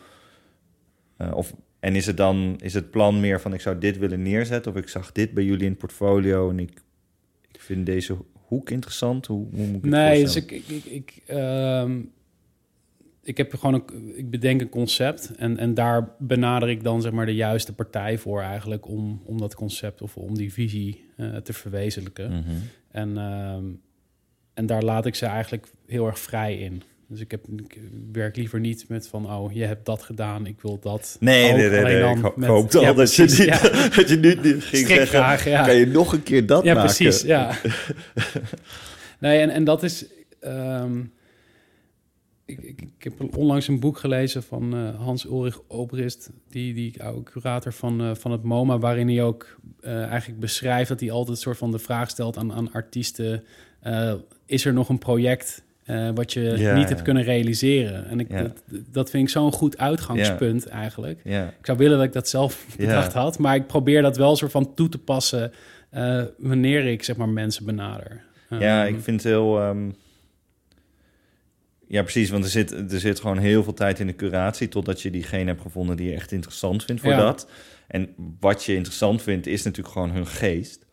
of, 1.33 1.53
en 1.79 1.95
is 1.95 2.05
het 2.05 2.17
dan 2.17 2.55
is 2.61 2.73
het 2.73 2.91
plan 2.91 3.19
meer 3.19 3.41
van 3.41 3.53
ik 3.53 3.61
zou 3.61 3.77
dit 3.77 3.97
willen 3.97 4.21
neerzetten 4.21 4.71
of 4.71 4.77
ik 4.77 4.87
zag 4.87 5.11
dit 5.11 5.33
bij 5.33 5.43
jullie 5.43 5.63
in 5.63 5.69
het 5.69 5.79
portfolio 5.79 6.49
en 6.49 6.59
ik, 6.59 6.81
ik 7.51 7.61
vind 7.61 7.85
deze 7.85 8.17
hoek 8.33 8.69
interessant? 8.69 9.25
Hoe, 9.25 9.47
hoe 9.51 9.65
moet 9.65 9.75
ik 9.75 9.81
het 9.81 9.91
Nee, 9.91 10.23
dus 10.23 10.35
ik, 10.35 10.51
ik, 10.51 10.67
ik, 10.67 10.85
ik, 10.85 11.21
ehm, 11.25 12.01
ik 13.23 13.37
heb 13.37 13.53
gewoon 13.53 13.73
een, 13.73 14.17
ik 14.17 14.29
bedenk 14.29 14.61
een 14.61 14.69
concept 14.69 15.35
en, 15.35 15.57
en 15.57 15.73
daar 15.73 16.15
benader 16.19 16.69
ik 16.69 16.83
dan 16.83 17.01
zeg 17.01 17.11
maar 17.11 17.25
de 17.25 17.35
juiste 17.35 17.73
partij 17.73 18.17
voor 18.17 18.41
eigenlijk 18.41 18.87
om, 18.87 19.21
om 19.25 19.37
dat 19.37 19.55
concept 19.55 20.01
of 20.01 20.17
om 20.17 20.35
die 20.35 20.53
visie 20.53 21.05
eh, 21.17 21.35
te 21.35 21.53
verwezenlijken. 21.53 22.31
Mhm. 22.31 22.55
En, 22.91 23.17
ehm, 23.17 23.65
en 24.53 24.65
daar 24.65 24.83
laat 24.83 25.05
ik 25.05 25.15
ze 25.15 25.25
eigenlijk 25.25 25.67
heel 25.85 26.05
erg 26.05 26.19
vrij 26.19 26.57
in. 26.57 26.81
Dus 27.09 27.19
ik, 27.19 27.31
heb, 27.31 27.45
ik 27.47 27.79
werk 28.11 28.35
liever 28.35 28.59
niet 28.59 28.85
met 28.87 29.07
van, 29.07 29.31
oh, 29.31 29.53
je 29.53 29.65
hebt 29.65 29.85
dat 29.85 30.03
gedaan, 30.03 30.45
ik 30.45 30.61
wil 30.61 30.79
dat. 30.79 31.17
Nee, 31.19 31.51
ook. 31.51 31.57
nee, 31.57 31.69
nee, 31.69 31.81
nee. 31.83 32.15
Ik, 32.15 32.21
ho- 32.21 32.33
met- 32.35 32.49
ik 32.49 32.55
hoopte 32.55 32.79
ja, 32.79 32.87
al 32.89 32.95
dat 32.95 33.15
je, 33.15 33.21
niet, 33.21 33.35
ja. 33.35 33.61
dat 33.95 34.09
je 34.09 34.17
niet, 34.17 34.43
niet 34.43 34.63
ging 34.63 34.87
zeggen... 34.87 35.51
Ja. 35.51 35.65
Kan 35.65 35.75
je 35.75 35.87
nog 35.87 36.13
een 36.13 36.23
keer 36.23 36.45
dat 36.45 36.63
ja, 36.63 36.73
maken? 36.73 36.95
precies. 36.95 37.21
Ja. 37.21 37.55
nee, 39.19 39.39
en, 39.39 39.49
en 39.49 39.63
dat 39.63 39.83
is. 39.83 40.05
ehm, 40.39 40.99
ik, 42.45 42.59
ik, 42.59 42.81
ik 42.81 43.03
heb 43.03 43.37
onlangs 43.37 43.67
een 43.67 43.79
boek 43.79 43.97
gelezen 43.97 44.43
van 44.43 44.75
uh, 44.75 44.95
Hans-Ulrich 44.95 45.61
Obrist, 45.67 46.29
die, 46.49 46.73
die 46.73 47.03
oude 47.03 47.23
curator 47.23 47.73
van, 47.73 48.01
uh, 48.01 48.15
van 48.15 48.31
het 48.31 48.43
MoMA, 48.43 48.79
waarin 48.79 49.07
hij 49.07 49.23
ook 49.23 49.57
uh, 49.81 50.03
eigenlijk 50.03 50.39
beschrijft 50.39 50.89
dat 50.89 50.99
hij 50.99 51.11
altijd 51.11 51.35
een 51.37 51.43
soort 51.43 51.57
van 51.57 51.71
de 51.71 51.79
vraag 51.79 52.09
stelt 52.09 52.37
aan, 52.37 52.53
aan 52.53 52.71
artiesten: 52.71 53.43
is 54.45 54.65
er 54.65 54.73
nog 54.73 54.89
een 54.89 54.97
project 54.97 55.63
wat 56.13 56.33
je 56.33 56.41
ja, 56.57 56.75
niet 56.75 56.89
hebt 56.89 57.01
kunnen 57.01 57.23
realiseren? 57.23 58.07
En 58.07 58.19
ik, 58.19 58.37
dat, 58.37 58.63
dat, 58.91 59.09
vind 59.09 59.23
ik 59.23 59.29
zo'n 59.29 59.51
goed 59.51 59.77
uitgangspunt 59.77 60.67
eigenlijk. 60.67 61.19
Ik 61.23 61.65
zou 61.65 61.77
willen 61.77 61.97
dat 61.97 62.05
ik 62.05 62.13
dat 62.13 62.29
zelf 62.29 62.65
bedacht 62.77 63.13
had, 63.13 63.39
maar 63.39 63.55
ik 63.55 63.67
probeer 63.67 64.01
dat 64.01 64.17
wel 64.17 64.35
soort 64.35 64.51
van 64.51 64.73
toe 64.73 64.89
te 64.89 64.97
passen 64.97 65.51
wanneer 66.37 66.85
ik 66.85 67.03
zeg 67.03 67.15
maar 67.15 67.29
mensen 67.29 67.65
benader. 67.65 68.21
Ja, 68.49 68.85
ik 68.85 68.99
vind 69.01 69.23
het 69.23 69.31
heel. 69.31 69.63
Um 69.63 69.95
ja, 71.89 72.01
precies. 72.01 72.29
Want 72.29 72.43
er 72.43 72.49
zit, 72.49 72.71
er 72.71 72.99
zit 72.99 73.19
gewoon 73.19 73.37
heel 73.37 73.63
veel 73.63 73.73
tijd 73.73 73.99
in 73.99 74.07
de 74.07 74.15
curatie... 74.15 74.67
totdat 74.67 75.01
je 75.01 75.09
diegene 75.09 75.45
hebt 75.45 75.61
gevonden 75.61 75.97
die 75.97 76.09
je 76.09 76.15
echt 76.15 76.31
interessant 76.31 76.83
vindt 76.83 77.01
voor 77.01 77.15
dat. 77.15 77.49
En 77.87 78.09
wat 78.39 78.63
je 78.63 78.75
interessant 78.75 79.21
vindt, 79.21 79.47
is 79.47 79.63
natuurlijk 79.63 79.93
gewoon 79.93 80.11
hun 80.11 80.27
geest. 80.27 80.85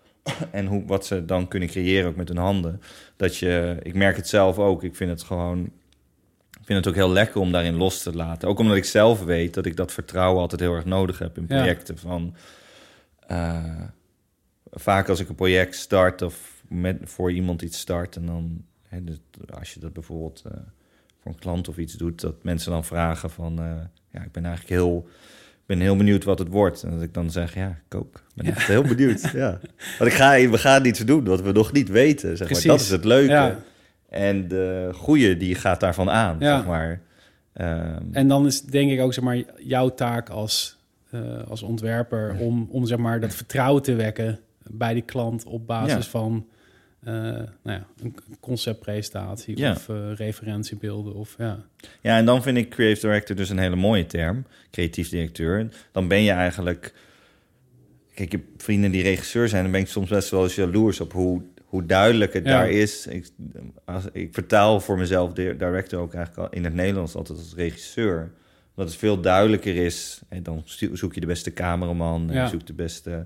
En 0.51 0.67
hoe, 0.67 0.87
wat 0.87 1.07
ze 1.07 1.25
dan 1.25 1.49
kunnen 1.49 1.69
creëren, 1.69 2.09
ook 2.09 2.17
met 2.17 2.29
hun 2.29 2.37
handen. 2.37 2.81
Dat 3.17 3.37
je, 3.37 3.77
ik 3.83 3.95
merk 3.95 4.17
het 4.17 4.29
zelf 4.29 4.59
ook, 4.59 4.83
ik 4.83 4.97
vind 4.97 5.11
het 5.11 5.23
gewoon... 5.23 5.65
Ik 6.51 6.73
vind 6.73 6.85
het 6.85 6.89
ook 6.89 7.01
heel 7.01 7.13
lekker 7.13 7.41
om 7.41 7.53
daarin 7.53 7.77
los 7.77 8.03
te 8.03 8.15
laten. 8.15 8.49
Ook 8.49 8.59
omdat 8.59 8.77
ik 8.77 8.85
zelf 8.85 9.25
weet 9.25 9.55
dat 9.55 9.67
ik 9.67 9.77
dat 9.77 9.93
vertrouwen 9.93 10.41
altijd 10.41 10.61
heel 10.61 10.75
erg 10.75 10.85
nodig 10.85 11.19
heb 11.19 11.39
in 11.39 11.47
projecten. 11.47 11.99
Van, 11.99 12.35
uh, 13.31 13.83
vaak 14.71 15.09
als 15.09 15.21
ik 15.21 15.29
een 15.29 15.35
project 15.35 15.75
start 15.75 16.23
of 16.23 16.63
met, 16.69 16.99
voor 17.03 17.33
iemand 17.33 17.63
iets 17.63 17.79
start... 17.79 18.17
en 18.17 18.27
dan, 18.27 18.65
hè, 18.89 19.05
dus 19.05 19.17
als 19.59 19.75
je 19.75 19.81
dat 19.81 19.93
bijvoorbeeld... 19.93 20.43
Uh, 20.47 20.53
een 21.27 21.39
klant 21.39 21.69
of 21.69 21.77
iets 21.77 21.95
doet, 21.95 22.21
dat 22.21 22.43
mensen 22.43 22.71
dan 22.71 22.85
vragen 22.85 23.31
van, 23.31 23.61
uh, 23.61 23.75
ja, 24.11 24.23
ik 24.23 24.33
ben 24.33 24.45
eigenlijk 24.45 24.75
heel, 24.75 25.09
ben 25.67 25.81
heel 25.81 25.97
benieuwd 25.97 26.25
wat 26.25 26.39
het 26.39 26.49
wordt. 26.49 26.83
En 26.83 26.91
dat 26.91 27.03
ik 27.03 27.15
dan 27.15 27.31
zeg, 27.31 27.55
ja, 27.55 27.79
ik 27.89 27.95
ook. 27.95 28.23
Ben 28.35 28.47
ja. 28.47 28.53
heel 28.57 28.83
benieuwd. 28.83 29.21
ja. 29.33 29.59
Want 29.99 30.11
ik 30.11 30.17
ga, 30.17 30.51
we 30.51 30.59
gaan 30.59 30.85
iets 30.85 31.05
doen 31.05 31.25
wat 31.25 31.41
we 31.41 31.53
nog 31.53 31.73
niet 31.73 31.89
weten. 31.89 32.37
Zeg 32.37 32.51
maar. 32.51 32.63
Dat 32.63 32.81
is 32.81 32.91
het 32.91 33.05
leuke. 33.05 33.33
Ja. 33.33 33.59
En 34.09 34.49
de 34.49 34.91
goede 34.95 35.37
die 35.37 35.55
gaat 35.55 35.81
daarvan 35.81 36.11
aan, 36.11 36.37
ja. 36.39 36.57
zeg 36.57 36.67
maar. 36.67 37.01
Um, 37.61 38.09
en 38.13 38.29
dan 38.29 38.47
is 38.47 38.63
denk 38.63 38.91
ik 38.91 39.01
ook 39.01 39.15
zeg 39.15 39.25
maar 39.25 39.43
jouw 39.59 39.95
taak 39.95 40.29
als, 40.29 40.79
uh, 41.11 41.21
als 41.49 41.63
ontwerper 41.63 42.37
om, 42.39 42.69
om 42.71 42.87
zeg 42.87 42.99
maar 42.99 43.21
dat 43.21 43.35
vertrouwen 43.35 43.83
te 43.83 43.95
wekken 43.95 44.39
bij 44.63 44.95
die 44.95 45.03
klant 45.03 45.45
op 45.45 45.67
basis 45.67 46.07
van 46.07 46.47
uh, 47.07 47.13
nou 47.13 47.49
ja, 47.63 47.87
een 48.03 48.17
conceptpresentatie 48.41 49.59
ja. 49.59 49.73
of 49.73 49.89
uh, 49.89 50.13
referentiebeelden. 50.15 51.15
Of, 51.15 51.35
ja. 51.39 51.65
ja, 52.01 52.17
en 52.17 52.25
dan 52.25 52.43
vind 52.43 52.57
ik 52.57 52.69
creative 52.71 53.07
director 53.07 53.37
dus 53.37 53.49
een 53.49 53.59
hele 53.59 53.77
mooie 53.77 54.07
term, 54.07 54.47
creatief 54.71 55.09
directeur. 55.09 55.69
Dan 55.93 56.09
ben 56.09 56.23
je 56.23 56.31
eigenlijk... 56.31 56.93
Kijk, 58.15 58.33
ik 58.33 58.41
heb 58.41 58.63
vrienden 58.63 58.91
die 58.91 59.03
regisseur 59.03 59.49
zijn, 59.49 59.63
dan 59.63 59.73
ben 59.73 59.81
ik 59.81 59.89
soms 59.89 60.09
best 60.09 60.31
wel 60.31 60.43
eens 60.43 60.55
jaloers 60.55 61.01
op 61.01 61.13
hoe, 61.13 61.43
hoe 61.65 61.87
duidelijk 61.87 62.33
het 62.33 62.45
daar 62.45 62.71
is. 62.71 63.07
Ik, 63.07 63.29
als, 63.85 64.05
ik 64.13 64.35
vertaal 64.35 64.81
voor 64.81 64.99
mezelf 64.99 65.33
de 65.33 65.55
director 65.59 66.01
ook 66.01 66.15
eigenlijk 66.15 66.49
al 66.49 66.57
in 66.59 66.65
het 66.65 66.75
Nederlands 66.75 67.15
altijd 67.15 67.39
als 67.39 67.55
regisseur. 67.55 68.33
Dat 68.75 68.87
het 68.87 68.97
veel 68.97 69.21
duidelijker 69.21 69.77
is. 69.77 70.21
En 70.29 70.43
dan 70.43 70.63
zoek 70.93 71.15
je 71.15 71.21
de 71.21 71.27
beste 71.27 71.53
cameraman, 71.53 72.31
en 72.31 72.43
je 72.43 72.49
zoekt 72.49 72.67
de 72.67 72.73
beste 72.73 73.25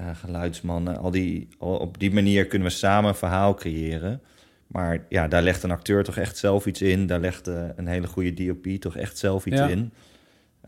uh, 0.00 0.10
geluidsmannen. 0.14 0.96
Al 0.96 1.10
die, 1.10 1.48
al 1.58 1.76
op 1.76 1.98
die 1.98 2.12
manier 2.12 2.46
kunnen 2.46 2.68
we 2.68 2.74
samen 2.74 3.08
een 3.08 3.16
verhaal 3.16 3.54
creëren. 3.54 4.20
Maar 4.66 5.04
ja, 5.08 5.28
daar 5.28 5.42
legt 5.42 5.62
een 5.62 5.70
acteur 5.70 6.04
toch 6.04 6.16
echt 6.16 6.36
zelf 6.36 6.66
iets 6.66 6.82
in. 6.82 7.06
Daar 7.06 7.20
legt 7.20 7.48
uh, 7.48 7.64
een 7.76 7.86
hele 7.86 8.06
goede 8.06 8.34
DOP 8.34 8.66
toch 8.66 8.96
echt 8.96 9.18
zelf 9.18 9.46
iets 9.46 9.60
in. 9.60 9.92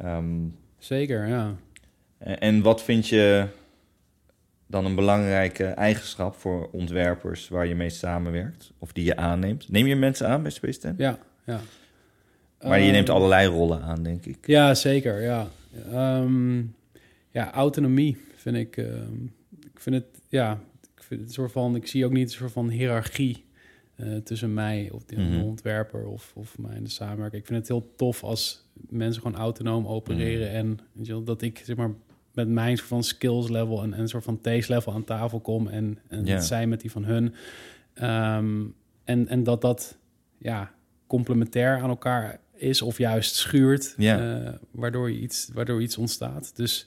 Um, 0.05 0.57
Zeker, 0.79 1.27
ja. 1.27 1.55
En, 2.19 2.41
en 2.41 2.63
wat 2.63 2.83
vind 2.83 3.09
je 3.09 3.47
dan 4.67 4.85
een 4.85 4.95
belangrijke 4.95 5.65
eigenschap 5.65 6.35
voor 6.35 6.69
ontwerpers 6.73 7.49
waar 7.49 7.67
je 7.67 7.75
mee 7.75 7.91
samenwerkt? 7.91 8.73
Of 8.79 8.93
die 8.93 9.05
je 9.05 9.17
aanneemt? 9.17 9.69
Neem 9.69 9.87
je 9.87 9.97
mensen 9.97 10.29
aan 10.29 10.43
bij 10.43 10.51
Space 10.51 10.79
Ten? 10.79 10.95
Ja, 10.99 11.19
ja. 11.45 11.61
Maar 12.63 12.81
je 12.81 12.93
neemt 12.93 13.09
ehm, 13.09 13.17
allerlei 13.17 13.49
rollen 13.49 13.83
aan, 13.83 14.03
denk 14.03 14.27
ik. 14.27 14.47
Ja, 14.47 14.75
zeker, 14.75 15.23
ja. 15.23 15.47
Um, 15.93 16.75
ja, 17.31 17.53
autonomie 17.53 18.17
vind 18.45 18.57
ik, 18.57 18.77
ehm, 18.77 19.25
ik 19.61 19.81
vind 19.81 19.95
het, 19.95 20.23
ja, 20.29 20.61
ik 20.97 21.03
vind 21.03 21.21
het 21.21 21.33
soort 21.33 21.53
van, 21.53 21.77
ik 21.77 21.87
zie 21.87 22.05
ook 22.05 22.13
niet 22.13 22.29
een 22.29 22.39
soort 22.39 22.53
van 22.53 22.69
hiërarchie 22.69 23.45
uh, 23.97 24.17
tussen 24.17 24.55
mij 24.55 24.91
of 24.93 25.05
de 25.05 25.17
mm 25.17 25.43
ontwerper 25.43 26.07
of, 26.07 26.33
of 26.35 26.59
mij 26.59 26.77
in 26.77 26.85
de 26.85 26.91
samenwerking. 26.91 27.43
Ik 27.43 27.49
vind 27.49 27.59
het 27.59 27.69
heel 27.69 27.93
tof 27.97 28.25
als 28.25 28.69
mensen 28.89 29.23
gewoon 29.23 29.39
autonoom 29.39 29.87
opereren 29.87 30.47
mhm. 30.47 30.57
en 30.57 30.79
weet 30.93 31.07
je, 31.07 31.23
dat 31.23 31.43
ik 31.43 31.63
zeg 31.65 31.77
maar 31.77 31.91
met 32.33 32.49
mijn 32.49 32.77
soort 32.77 32.89
van 32.89 33.03
skills 33.03 33.49
level 33.49 33.83
en, 33.83 33.95
en 33.95 34.01
een 34.01 34.09
soort 34.09 34.25
van 34.25 34.41
taste 34.41 34.73
level 34.73 34.93
aan 34.93 35.05
tafel 35.05 35.41
kom 35.41 35.69
en, 35.69 35.99
en 36.09 36.25
yeah. 36.25 36.41
zij 36.41 36.67
met 36.67 36.81
die 36.81 36.91
van 36.91 37.05
hun. 37.05 37.35
Um, 38.03 38.75
en, 39.05 39.29
en 39.29 39.43
dat 39.43 39.61
dat 39.61 39.99
ja, 40.39 40.75
complementair 41.07 41.79
aan 41.79 41.89
elkaar 41.89 42.41
is 42.55 42.83
of 42.83 42.99
juist 42.99 43.35
schuurt, 43.35 43.95
yeah. 43.97 44.43
uh, 44.43 44.53
waardoor, 44.71 45.11
je 45.11 45.19
iets, 45.19 45.51
waardoor 45.53 45.83
iets 45.83 45.99
ontstaat. 45.99 46.57
Dus 46.57 46.87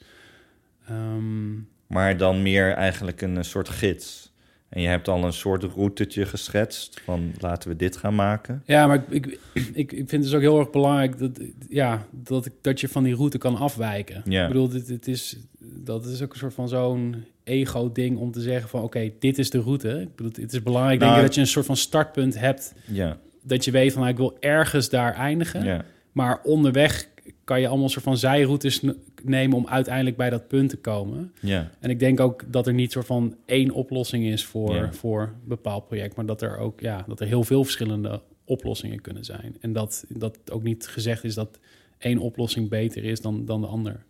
Um, 0.92 1.68
maar 1.88 2.18
dan 2.18 2.42
meer 2.42 2.72
eigenlijk 2.72 3.22
een, 3.22 3.46
soort 3.46 3.70
gids. 3.70 4.34
En 4.70 4.82
je 4.82 4.88
hebt 4.88 5.08
al 5.08 5.24
een 5.24 5.34
soort 5.34 5.64
routetje 5.64 6.26
geschetst 6.26 7.02
van 7.04 7.34
laten 7.40 7.70
we 7.70 7.76
dit 7.76 7.98
gaan 7.98 8.16
maken. 8.16 8.64
Ja, 8.66 8.88
maar 8.88 9.04
ik, 9.10 9.40
ik, 9.54 9.74
ik, 9.74 9.90
vind 9.90 10.12
het 10.12 10.22
dus 10.22 10.34
ook 10.34 10.42
heel 10.42 10.60
erg 10.60 10.70
belangrijk 10.70 11.20
dat, 11.20 11.40
ja, 11.70 12.06
dat, 12.12 12.46
ik, 12.46 12.54
dat 12.62 12.80
je 12.80 12.88
van 12.88 13.04
die 13.04 13.16
route 13.16 13.38
kan 13.38 13.56
afwijken. 13.56 14.22
Ja. 14.26 14.42
Ik 14.42 14.48
bedoel, 14.48 14.70
dit, 14.70 14.88
dit 14.88 15.08
is, 15.08 15.38
dat 15.60 16.06
is 16.06 16.22
ook 16.22 16.32
een 16.32 16.40
soort 16.40 16.54
van 16.54 16.68
zo'n 16.68 17.26
ego-ding 17.44 18.18
om 18.18 18.32
te 18.32 18.42
zeggen 18.42 18.70
van 18.70 18.82
oké, 18.82 19.12
dit 19.20 19.38
is 19.38 19.50
de 19.50 19.60
route. 19.60 20.02
Ik 20.02 20.16
bedoel, 20.16 20.32
het 20.42 20.54
is 20.54 20.64
belangrijk 20.64 21.00
nou, 21.00 21.12
denk 21.12 21.22
ik 21.22 21.28
dat 21.28 21.36
je 21.36 21.42
een 21.42 21.48
soort 21.48 21.66
van 21.66 21.78
startpunt 21.78 22.40
hebt. 22.40 22.74
Ja. 22.86 23.18
Dat 23.44 23.66
je 23.66 23.72
weet 23.72 23.92
van 23.92 24.02
nou, 24.02 24.14
ik 24.14 24.20
wil 24.20 24.38
ergens 24.40 24.90
daar 24.90 25.14
eindigen. 25.14 25.64
Ja. 25.64 25.86
Maar 26.12 26.40
onderweg 26.44 27.08
kan 27.48 27.62
je 27.62 27.68
allemaal 27.68 27.90
soort 27.90 28.04
van 28.04 28.18
zijroutes 28.18 28.84
nemen 29.24 29.58
om 29.58 29.68
uiteindelijk 29.68 30.18
bij 30.18 30.30
dat 30.30 30.48
punt 30.48 30.70
te 30.70 30.78
komen. 30.78 31.34
Ja. 31.42 31.70
En 31.80 31.90
ik 31.90 32.00
denk 32.00 32.20
ook 32.20 32.44
dat 32.52 32.68
er 32.68 32.74
niet 32.74 32.92
soort 32.92 33.06
van 33.06 33.36
één 33.46 33.72
oplossing 33.72 34.26
is 34.26 34.46
voor, 34.46 34.94
voor 34.94 35.22
een 35.22 35.48
bepaald 35.48 35.88
project, 35.88 36.16
maar 36.16 36.26
dat 36.26 36.42
er 36.42 36.58
ook 36.58 36.80
ja, 36.80 37.04
dat 37.08 37.20
er 37.20 37.28
heel 37.28 37.44
veel 37.44 37.64
verschillende 37.64 38.22
oplossingen 38.46 39.02
kunnen 39.02 39.26
zijn. 39.26 39.56
En 39.60 39.74
dat, 39.74 40.06
dat 40.10 40.52
ook 40.52 40.64
niet 40.64 40.88
gezegd 40.88 41.24
is 41.24 41.34
dat 41.34 41.60
één 41.98 42.18
oplossing 42.18 42.70
beter 42.70 43.04
is 43.04 43.22
dan, 43.22 43.46
dan 43.46 43.62
de 43.62 43.68
ander. 43.68 44.04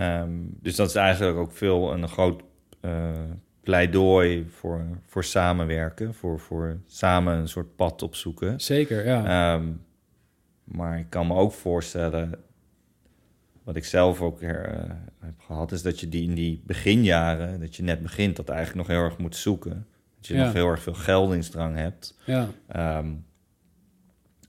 Um, 0.00 0.56
dus 0.60 0.76
dat 0.76 0.88
is 0.88 0.94
eigenlijk 0.94 1.38
ook 1.38 1.52
veel 1.52 1.92
een 1.92 2.08
groot 2.08 2.42
uh, 2.82 3.10
pleidooi 3.60 4.46
voor, 4.48 4.86
voor 5.06 5.24
samenwerken, 5.24 6.14
voor, 6.14 6.38
voor 6.38 6.80
samen 6.86 7.36
een 7.36 7.48
soort 7.48 7.76
pad 7.76 8.02
opzoeken. 8.02 8.60
Zeker, 8.60 9.06
ja. 9.06 9.54
Um, 9.54 9.80
maar 10.70 10.98
ik 10.98 11.10
kan 11.10 11.26
me 11.26 11.34
ook 11.34 11.52
voorstellen, 11.52 12.34
wat 13.62 13.76
ik 13.76 13.84
zelf 13.84 14.20
ook 14.20 14.42
uh, 14.42 14.50
heb 15.18 15.40
gehad, 15.40 15.72
is 15.72 15.82
dat 15.82 16.00
je 16.00 16.08
die 16.08 16.22
in 16.22 16.34
die 16.34 16.62
beginjaren, 16.66 17.60
dat 17.60 17.76
je 17.76 17.82
net 17.82 18.02
begint, 18.02 18.36
dat 18.36 18.48
eigenlijk 18.48 18.88
nog 18.88 18.96
heel 18.96 19.04
erg 19.04 19.18
moet 19.18 19.36
zoeken. 19.36 19.86
Dat 20.16 20.26
je 20.26 20.34
nog 20.34 20.52
heel 20.52 20.68
erg 20.68 20.82
veel 20.82 20.94
geldingsdrang 20.94 21.76
hebt. 21.76 22.18
Ja. 22.24 22.48
Um, 22.98 23.24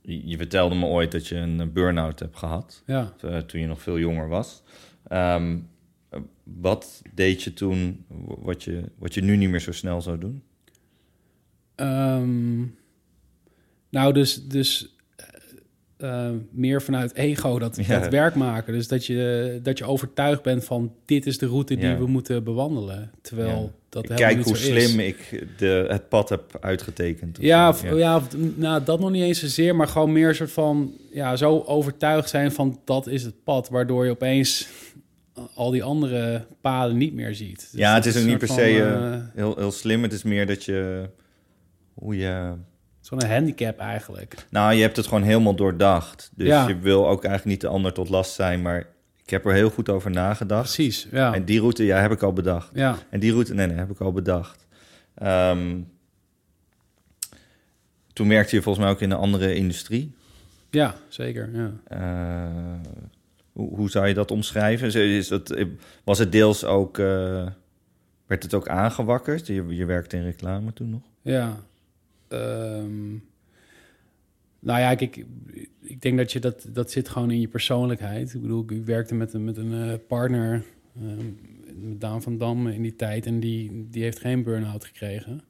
je, 0.01 0.27
je, 0.27 0.37
vertelde 0.37 0.75
me 0.75 0.85
ooit 0.85 1.11
dat 1.11 1.27
je 1.27 1.35
een 1.35 1.73
burn-out 1.73 2.19
hebt 2.19 2.37
gehad, 2.37 2.83
ja. 2.85 3.13
uh, 3.25 3.37
toen 3.37 3.61
je 3.61 3.67
nog 3.67 3.81
veel 3.81 3.99
jonger 3.99 4.27
was. 4.27 4.63
Um, 5.11 5.69
wat 6.43 7.01
deed 7.13 7.43
je 7.43 7.53
toen, 7.53 8.05
wat 8.25 8.63
je, 8.63 8.91
wat 8.97 9.13
je 9.13 9.21
nu 9.21 9.35
niet 9.35 9.49
meer 9.49 9.59
zo 9.59 9.71
snel 9.71 10.01
zou 10.01 10.17
doen? 10.17 10.43
Um, 11.75 12.77
nou, 13.89 14.13
dus, 14.13 14.47
dus 14.47 14.95
uh, 16.03 16.29
meer 16.51 16.81
vanuit 16.81 17.13
ego 17.13 17.59
dat, 17.59 17.77
ja. 17.85 17.99
dat 17.99 18.09
werk 18.09 18.35
maken. 18.35 18.73
Dus 18.73 18.87
dat 18.87 19.05
je, 19.05 19.59
dat 19.63 19.77
je 19.77 19.85
overtuigd 19.85 20.41
bent 20.41 20.65
van 20.65 20.93
dit 21.05 21.25
is 21.25 21.37
de 21.37 21.47
route 21.47 21.75
die 21.75 21.95
we 21.95 22.07
moeten 22.07 22.43
bewandelen. 22.43 23.11
Terwijl 23.21 23.61
ja. 23.61 23.79
dat 23.89 24.13
Kijk 24.13 24.43
hoe 24.43 24.57
slim 24.57 24.99
ik 24.99 25.45
de, 25.57 25.85
het 25.87 26.09
pad 26.09 26.29
heb 26.29 26.57
uitgetekend. 26.61 27.37
Ja, 27.39 27.69
of, 27.69 27.97
ja. 27.97 28.15
Of, 28.15 28.27
nou, 28.55 28.83
dat 28.83 28.99
nog 28.99 29.11
niet 29.11 29.23
eens 29.23 29.39
zozeer, 29.39 29.75
maar 29.75 29.87
gewoon 29.87 30.11
meer 30.11 30.35
soort 30.35 30.51
van 30.51 30.93
ja, 31.11 31.35
zo 31.35 31.63
overtuigd 31.65 32.29
zijn 32.29 32.51
van 32.51 32.79
dat 32.85 33.07
is 33.07 33.23
het 33.23 33.43
pad, 33.43 33.69
waardoor 33.69 34.05
je 34.05 34.11
opeens 34.11 34.67
al 35.53 35.71
die 35.71 35.83
andere 35.83 36.45
paden 36.61 36.97
niet 36.97 37.13
meer 37.13 37.35
ziet. 37.35 37.67
Dus 37.71 37.79
ja, 37.79 37.93
het 37.93 38.05
is 38.05 38.17
ook 38.17 38.25
niet 38.25 38.37
per 38.37 38.47
se 38.47 38.71
uh, 38.71 39.15
heel, 39.35 39.55
heel 39.57 39.71
slim. 39.71 40.03
Het 40.03 40.13
is 40.13 40.23
meer 40.23 40.47
dat 40.47 40.63
je 40.63 41.09
hoe 41.93 42.17
je 42.17 42.53
Zo'n 43.19 43.29
handicap 43.29 43.79
eigenlijk. 43.79 44.35
Nou, 44.49 44.73
je 44.73 44.81
hebt 44.81 44.95
het 44.95 45.07
gewoon 45.07 45.23
helemaal 45.23 45.55
doordacht. 45.55 46.31
Dus 46.35 46.47
ja. 46.47 46.67
je 46.67 46.79
wil 46.79 47.07
ook 47.07 47.23
eigenlijk 47.23 47.45
niet 47.45 47.61
de 47.61 47.67
ander 47.67 47.93
tot 47.93 48.09
last 48.09 48.33
zijn, 48.33 48.61
maar 48.61 48.87
ik 49.23 49.29
heb 49.29 49.45
er 49.45 49.53
heel 49.53 49.69
goed 49.69 49.89
over 49.89 50.11
nagedacht. 50.11 50.73
Precies, 50.73 51.07
ja. 51.11 51.33
En 51.33 51.45
die 51.45 51.59
route, 51.59 51.85
ja, 51.85 52.01
heb 52.01 52.11
ik 52.11 52.21
al 52.21 52.33
bedacht. 52.33 52.69
Ja. 52.73 52.97
En 53.09 53.19
die 53.19 53.31
route, 53.31 53.53
nee, 53.53 53.67
nee, 53.67 53.77
heb 53.77 53.89
ik 53.89 53.99
al 53.99 54.11
bedacht. 54.11 54.67
Um, 55.23 55.91
toen 58.13 58.27
werkte 58.27 58.55
je 58.55 58.61
volgens 58.61 58.85
mij 58.85 58.93
ook 58.93 59.01
in 59.01 59.11
een 59.11 59.17
andere 59.17 59.55
industrie. 59.55 60.15
Ja, 60.69 60.95
zeker. 61.07 61.49
Ja. 61.53 61.71
Uh, 61.97 62.89
hoe, 63.51 63.75
hoe, 63.75 63.89
zou 63.89 64.07
je 64.07 64.13
dat 64.13 64.31
omschrijven? 64.31 64.93
Is 64.93 65.27
dat, 65.27 65.55
was 66.03 66.19
het 66.19 66.31
deels 66.31 66.65
ook... 66.65 66.97
Uh, 66.97 67.47
werd 68.25 68.43
het 68.43 68.53
ook 68.53 68.67
aangewakkerd? 68.67 69.47
Je, 69.47 69.65
je 69.67 69.85
werkte 69.85 70.17
in 70.17 70.23
reclame 70.23 70.73
toen 70.73 70.89
nog? 70.89 71.01
Ja. 71.21 71.57
Um, 72.33 73.23
nou 74.59 74.79
ja, 74.79 74.91
ik, 74.91 75.01
ik, 75.01 75.25
ik, 75.79 76.01
denk 76.01 76.17
dat 76.17 76.31
je 76.31 76.39
dat, 76.39 76.67
dat 76.69 76.91
zit 76.91 77.09
gewoon 77.09 77.31
in 77.31 77.39
je 77.39 77.47
persoonlijkheid. 77.47 78.33
Ik 78.33 78.41
bedoel, 78.41 78.65
ik 78.67 78.85
werkte 78.85 79.15
met 79.15 79.33
een, 79.33 79.43
met 79.43 79.57
een 79.57 79.73
uh, 79.73 79.93
partner, 80.07 80.63
met 81.75 82.01
Daan 82.01 82.21
van 82.21 82.37
Dam 82.37 82.67
in 82.67 82.81
die 82.81 82.95
tijd... 82.95 83.25
en 83.25 83.39
die, 83.39 83.87
die 83.89 84.03
heeft 84.03 84.19
geen 84.19 84.43
burn-out 84.43 84.85
gekregen. 84.85 85.41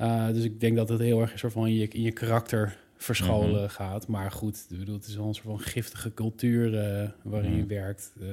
Uh, 0.00 0.28
dus 0.28 0.44
ik 0.44 0.60
denk 0.60 0.76
dat 0.76 0.88
het 0.88 1.00
heel 1.00 1.20
erg 1.20 1.32
een 1.32 1.38
soort 1.38 1.52
van 1.52 1.66
in 1.66 1.74
je, 1.74 1.88
in 1.88 2.02
je 2.02 2.12
karakter 2.12 2.78
verscholen 2.96 3.50
mm 3.50 3.56
-hmm. 3.56 3.68
gaat. 3.68 4.08
Maar 4.08 4.30
goed, 4.30 4.66
ik 4.70 4.78
bedoel, 4.78 4.96
het 4.96 5.06
is 5.06 5.16
wel 5.16 5.26
een 5.26 5.34
soort 5.34 5.46
van 5.46 5.60
giftige 5.60 6.14
cultuur 6.14 6.72
uh, 6.74 7.10
waarin 7.22 7.50
mm 7.50 7.56
je 7.56 7.66
werkt. 7.66 8.12
Uh, 8.20 8.28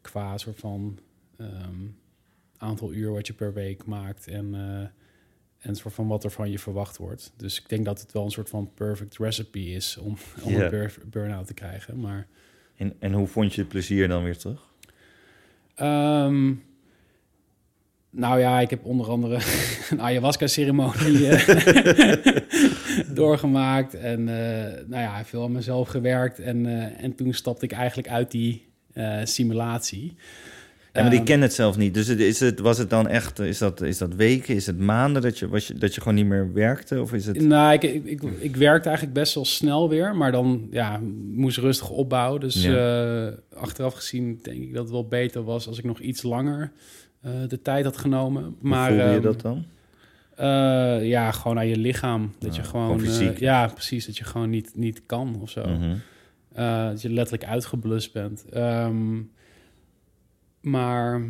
qua 0.00 0.38
soort 0.38 0.58
van 0.58 0.98
um, 1.36 1.96
aantal 2.56 2.92
uur 2.92 3.12
wat 3.12 3.26
je 3.26 3.32
per 3.32 3.52
week 3.52 3.84
maakt 3.84 4.26
en, 4.26 4.54
en 5.60 5.76
soort 5.76 5.94
van 5.94 6.08
wat 6.08 6.24
er 6.24 6.30
van 6.30 6.50
je 6.50 6.58
verwacht 6.58 6.96
wordt. 6.96 7.32
Dus 7.36 7.58
ik 7.58 7.68
denk 7.68 7.84
dat 7.84 8.00
het 8.00 8.12
wel 8.12 8.24
een 8.24 8.30
soort 8.30 8.48
van 8.48 8.70
perfect 8.74 9.18
recipe 9.18 9.70
is 9.70 9.96
om, 9.96 10.16
om 10.42 10.52
yeah. 10.52 10.72
een 10.72 10.90
burn-out 11.10 11.46
te 11.46 11.54
krijgen. 11.54 12.00
Maar, 12.00 12.26
en, 12.76 12.94
en 12.98 13.12
hoe 13.12 13.26
vond 13.26 13.54
je 13.54 13.60
het 13.60 13.70
plezier 13.70 14.08
dan 14.08 14.24
weer 14.24 14.36
terug? 14.36 14.68
Um, 15.76 16.62
nou 18.10 18.40
ja, 18.40 18.60
ik 18.60 18.70
heb 18.70 18.84
onder 18.84 19.08
andere 19.08 19.34
een 19.90 20.00
ayahuasca-ceremonie 20.00 21.28
doorgemaakt. 23.14 23.94
En 23.94 24.20
uh, 24.20 24.26
nou 24.86 25.02
ja, 25.02 25.24
veel 25.24 25.42
aan 25.42 25.52
mezelf 25.52 25.88
gewerkt. 25.88 26.38
En, 26.38 26.64
uh, 26.64 27.02
en 27.02 27.14
toen 27.14 27.32
stapte 27.32 27.64
ik 27.64 27.72
eigenlijk 27.72 28.08
uit 28.08 28.30
die 28.30 28.68
uh, 28.94 29.20
simulatie. 29.24 30.16
Ja, 30.92 31.02
maar 31.02 31.10
die 31.10 31.22
ken 31.22 31.40
het 31.40 31.52
zelf 31.52 31.76
niet. 31.76 31.94
Dus 31.94 32.06
het, 32.06 32.20
is 32.20 32.40
het, 32.40 32.60
was 32.60 32.78
het 32.78 32.90
dan 32.90 33.08
echt, 33.08 33.38
is 33.38 33.58
dat, 33.58 33.80
is 33.80 33.98
dat 33.98 34.14
weken, 34.14 34.54
is 34.54 34.66
het 34.66 34.78
maanden 34.78 35.22
dat 35.22 35.38
je, 35.38 35.48
was 35.48 35.66
je, 35.66 35.74
dat 35.74 35.94
je 35.94 36.00
gewoon 36.00 36.14
niet 36.16 36.26
meer 36.26 36.52
werkte? 36.52 37.00
Of 37.00 37.12
is 37.12 37.26
het... 37.26 37.40
Nou, 37.40 37.72
ik, 37.72 37.82
ik, 37.82 38.04
ik, 38.04 38.22
ik 38.38 38.56
werkte 38.56 38.88
eigenlijk 38.88 39.18
best 39.18 39.34
wel 39.34 39.44
snel 39.44 39.88
weer, 39.88 40.16
maar 40.16 40.32
dan 40.32 40.68
ja, 40.70 41.00
moest 41.32 41.58
rustig 41.58 41.90
opbouwen. 41.90 42.40
Dus 42.40 42.62
ja. 42.62 43.34
achteraf 43.54 43.94
gezien 43.94 44.38
denk 44.42 44.62
ik 44.62 44.72
dat 44.72 44.82
het 44.82 44.92
wel 44.92 45.08
beter 45.08 45.44
was 45.44 45.66
als 45.66 45.78
ik 45.78 45.84
nog 45.84 45.98
iets 45.98 46.22
langer 46.22 46.72
uh, 47.26 47.32
de 47.48 47.62
tijd 47.62 47.84
had 47.84 47.96
genomen. 47.96 48.56
Maar, 48.60 48.88
Hoe 48.88 48.98
voelde 48.98 49.12
je 49.12 49.16
um, 49.16 49.22
dat 49.22 49.40
dan? 49.40 49.64
Uh, 50.40 51.08
ja, 51.08 51.32
gewoon 51.32 51.58
aan 51.58 51.68
je 51.68 51.78
lichaam. 51.78 52.32
Dat 52.38 52.56
je 52.56 52.62
gewoon... 52.62 53.02
ja, 53.38 53.66
precies. 53.66 54.06
Dat 54.06 54.16
je 54.16 54.24
gewoon 54.24 54.50
niet, 54.50 54.70
niet 54.74 55.02
kan 55.06 55.38
of 55.40 55.50
zo. 55.50 55.66
Mhm. 55.66 55.96
Dat 56.90 57.02
je 57.02 57.10
letterlijk 57.10 57.50
uitgeblust 57.50 58.12
bent. 58.12 58.44
Um, 58.54 59.30
maar... 60.60 61.20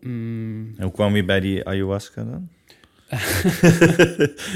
mm, 0.00 0.74
En 0.76 0.82
hoe 0.82 0.92
kwam 0.92 1.16
je 1.16 1.24
bij 1.24 1.40
die 1.40 1.66
ayahuasca 1.66 2.24
dan? 2.24 2.48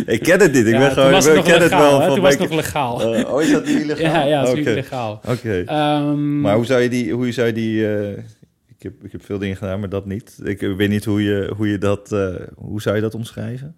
ik 0.07 0.21
ken 0.23 0.41
het 0.41 0.53
niet. 0.53 0.67
Ik 0.67 0.73
ja, 0.73 0.79
ben 0.79 0.91
gewoon. 0.93 1.11
was 1.11 1.27
ik 1.27 1.43
ken 1.45 1.61
het 1.63 1.71
wel. 1.71 2.01
hè? 2.01 2.07
van 2.07 2.15
Toen 2.15 2.23
was 2.25 2.33
het 2.33 2.43
nog 2.43 2.55
legaal. 2.55 3.15
Eh, 3.15 3.33
oh, 3.35 3.43
is 3.43 3.51
dat 3.51 3.67
niet 3.67 3.79
illegaal? 3.85 4.05
ja, 4.13 4.25
ja, 4.25 4.43
dat 4.45 4.53
is 4.53 4.61
Oké. 4.61 4.69
niet 4.69 4.79
legaal. 4.79 5.21
Oké. 5.29 5.63
Ehm, 5.67 6.41
Maar 6.41 6.55
hoe 6.57 6.65
zou 6.65 6.81
je 6.81 6.89
die... 6.89 7.13
Hoe 7.13 7.33
zou 7.33 7.47
je 7.47 7.53
die 7.53 7.87
eh, 7.97 8.11
ik, 8.69 8.83
heb, 8.83 9.05
ik 9.05 9.13
heb 9.13 9.25
veel 9.25 9.39
dingen 9.39 9.57
gedaan, 9.57 9.81
maar 9.81 9.89
dat 9.89 10.07
niet. 10.07 10.39
Ik 10.45 10.61
weet 10.61 10.89
niet 10.89 11.05
hoe 11.05 11.23
je, 11.23 11.53
hoe 11.57 11.69
je 11.69 11.79
dat... 11.79 12.13
eh, 12.13 12.35
hoe 12.55 12.83
zou 12.83 12.97
je 12.97 13.03
dat 13.03 13.15
omschrijven? 13.15 13.77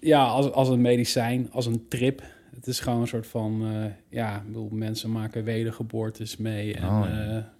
ja, 0.00 0.24
als, 0.24 0.52
als 0.52 0.68
een 0.68 0.80
medicijn, 0.80 1.48
als 1.52 1.66
een 1.66 1.84
trip. 1.88 2.22
Het 2.54 2.66
is 2.66 2.80
gewoon 2.80 3.00
een 3.00 3.06
soort 3.06 3.26
van, 3.26 3.62
eh, 3.72 3.84
ja, 4.08 4.36
ik 4.36 4.46
bedoel, 4.46 4.68
mensen 4.72 5.10
maken 5.12 5.44
wedergeboortes 5.44 6.36
mee 6.36 6.74
en 6.74 6.88
Oh, 6.88 7.06
eh, 7.10 7.16
ja. 7.32 7.52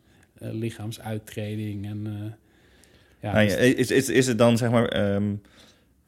Eh, 0.42 0.52
lichaamsuittreding 0.52 1.86
en 1.86 2.06
eh, 2.06 2.32
ja, 3.20 3.32
Nou 3.32 3.46
dus- 3.46 3.56
is, 3.56 3.90
is, 3.90 4.08
is 4.08 4.26
het 4.26 4.38
dan, 4.38 4.56
zeg 4.56 4.70
maar... 4.70 4.88
ehm, 4.88 5.32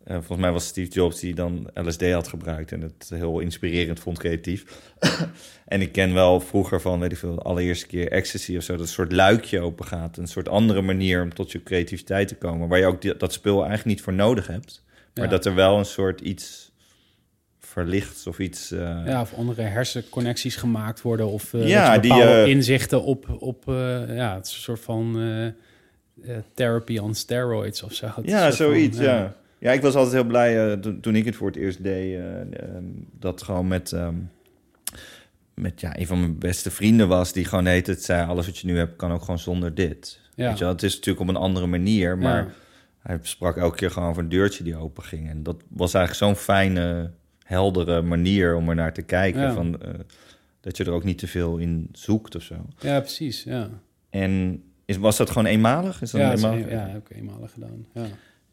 eh, 0.05 0.14
volgens 0.16 0.39
mij 0.39 0.53
was 0.53 0.66
Steve 0.66 0.91
Jobs 0.91 1.20
die 1.20 1.35
dan 1.35 1.70
LSD 1.74 2.11
had 2.12 2.28
gebruikt... 2.28 2.72
en 2.72 2.80
het 2.80 3.11
heel 3.14 3.39
inspirerend 3.41 4.01
vond, 4.01 4.18
creatief. 4.18 4.64
en 5.66 5.80
ik 5.80 5.93
ken 5.93 6.14
wel 6.14 6.41
vroeger 6.41 6.80
van, 6.80 7.01
weet 7.01 7.12
ik 7.12 7.18
veel... 7.18 7.35
de 7.35 7.41
allereerste 7.41 7.87
keer 7.87 8.11
ecstasy 8.11 8.57
of 8.57 8.62
zo... 8.62 8.72
dat 8.72 8.80
een 8.80 8.93
soort 8.93 9.12
luikje 9.12 9.61
open 9.61 9.85
gaat. 9.87 10.16
Een 10.16 10.26
soort 10.28 10.49
andere 10.49 10.82
manier 10.82 11.22
om 11.22 11.35
tot 11.35 11.53
je 11.53 11.62
creativiteit 11.62 12.28
te 12.28 12.35
komen... 12.37 12.68
waar 12.68 12.78
je 12.78 12.87
ook 12.87 13.03
die- 13.03 13.16
dat 13.16 13.32
spul 13.32 13.55
eigenlijk 13.57 13.85
niet 13.87 14.03
voor 14.03 14.12
nodig 14.12 14.47
hebt. 14.47 14.85
Maar 15.14 15.24
Ja. 15.24 15.30
dat 15.30 15.47
er 15.47 15.55
wel 15.55 15.78
een 15.78 15.85
soort 15.85 16.20
iets 16.20 16.72
verlichts 17.74 18.26
of 18.26 18.38
iets... 18.38 18.70
eh, 18.70 19.02
ja, 19.06 19.20
of 19.20 19.34
andere 19.34 19.62
hersenconnecties 19.62 20.56
gemaakt 20.56 21.02
worden 21.02 21.26
of 21.26 21.54
eh, 21.54 21.68
Ja, 21.68 21.98
die, 21.98 22.12
eh, 22.22 22.46
inzichten 22.46 23.02
op, 23.02 23.36
op 23.38 23.62
ja, 24.08 24.34
het 24.34 24.46
is 24.46 24.52
een 24.54 24.60
soort 24.60 24.80
van 24.80 25.16
therapy 26.54 26.98
on 26.98 27.14
steroids 27.14 27.82
of 27.82 27.92
zo. 27.92 28.06
Het 28.16 28.28
Ja, 28.28 28.42
van, 28.42 28.52
zoiets, 28.52 28.98
ja. 28.98 29.34
ja. 29.58 29.72
ik 29.72 29.82
was 29.82 29.94
altijd 29.94 30.14
heel 30.14 30.24
blij 30.24 30.76
toen, 31.00 31.16
ik 31.16 31.24
het 31.24 31.36
voor 31.36 31.46
het 31.46 31.56
eerst 31.56 31.82
deed. 31.82 32.14
eh, 32.14 32.40
ehm, 32.40 32.84
dat 33.18 33.42
gewoon 33.42 33.68
met, 33.68 33.92
ehm, 33.92 34.14
met 35.54 35.80
ja, 35.80 35.98
een 35.98 36.06
van 36.06 36.20
mijn 36.20 36.38
beste 36.38 36.70
vrienden 36.70 37.08
was... 37.08 37.32
die 37.32 37.44
gewoon 37.44 37.66
heet 37.66 37.86
het 37.86 38.02
zei... 38.04 38.26
alles 38.28 38.46
wat 38.46 38.58
je 38.58 38.66
nu 38.66 38.76
hebt 38.78 38.96
kan 38.96 39.12
ook 39.12 39.20
gewoon 39.20 39.38
zonder 39.38 39.74
dit. 39.74 40.20
Ja. 40.34 40.48
Weet 40.48 40.58
je 40.58 40.64
wel? 40.64 40.72
Het 40.72 40.82
is 40.82 40.94
natuurlijk 40.94 41.28
op 41.28 41.34
een 41.34 41.40
andere 41.42 41.66
manier... 41.66 42.18
maar 42.18 42.44
Ja. 42.44 42.50
hij 43.02 43.18
sprak 43.22 43.56
elke 43.56 43.76
keer 43.76 43.90
gewoon 43.90 44.08
over 44.08 44.22
een 44.22 44.28
deurtje 44.28 44.64
die 44.64 44.76
open 44.76 45.02
ging. 45.02 45.28
En 45.28 45.42
dat 45.42 45.56
was 45.68 45.94
eigenlijk 45.94 46.24
zo'n 46.24 46.44
fijne, 46.44 47.10
heldere 47.45 48.03
manier 48.03 48.55
om 48.57 48.68
er 48.68 48.74
naar 48.74 48.92
te 48.92 49.03
kijken. 49.03 49.40
Ja. 49.40 49.53
Van, 49.53 49.82
eh, 49.82 49.88
dat 50.61 50.76
je 50.76 50.84
er 50.84 50.92
ook 50.92 51.05
niet 51.05 51.18
te 51.18 51.26
veel 51.26 51.57
in 51.57 51.88
zoekt 51.92 52.34
of 52.36 52.42
zo. 52.42 52.55
Ja, 52.80 53.01
precies, 53.01 53.42
ja. 53.42 53.68
En 54.11 54.62
is, 54.84 54.97
was 54.97 55.16
dat 55.16 55.28
gewoon 55.28 55.47
eenmalig? 55.47 56.03
Is 56.03 56.11
dat 56.11 56.20
Ja, 56.20 56.32
is 56.32 56.42
eenmalig? 56.42 56.64
een- 56.64 56.70
ja, 56.70 56.88
heb 56.92 57.09
ik 57.11 57.16
eenmalig 57.16 57.53
gedaan. 57.53 57.86
Ja. 57.95 58.03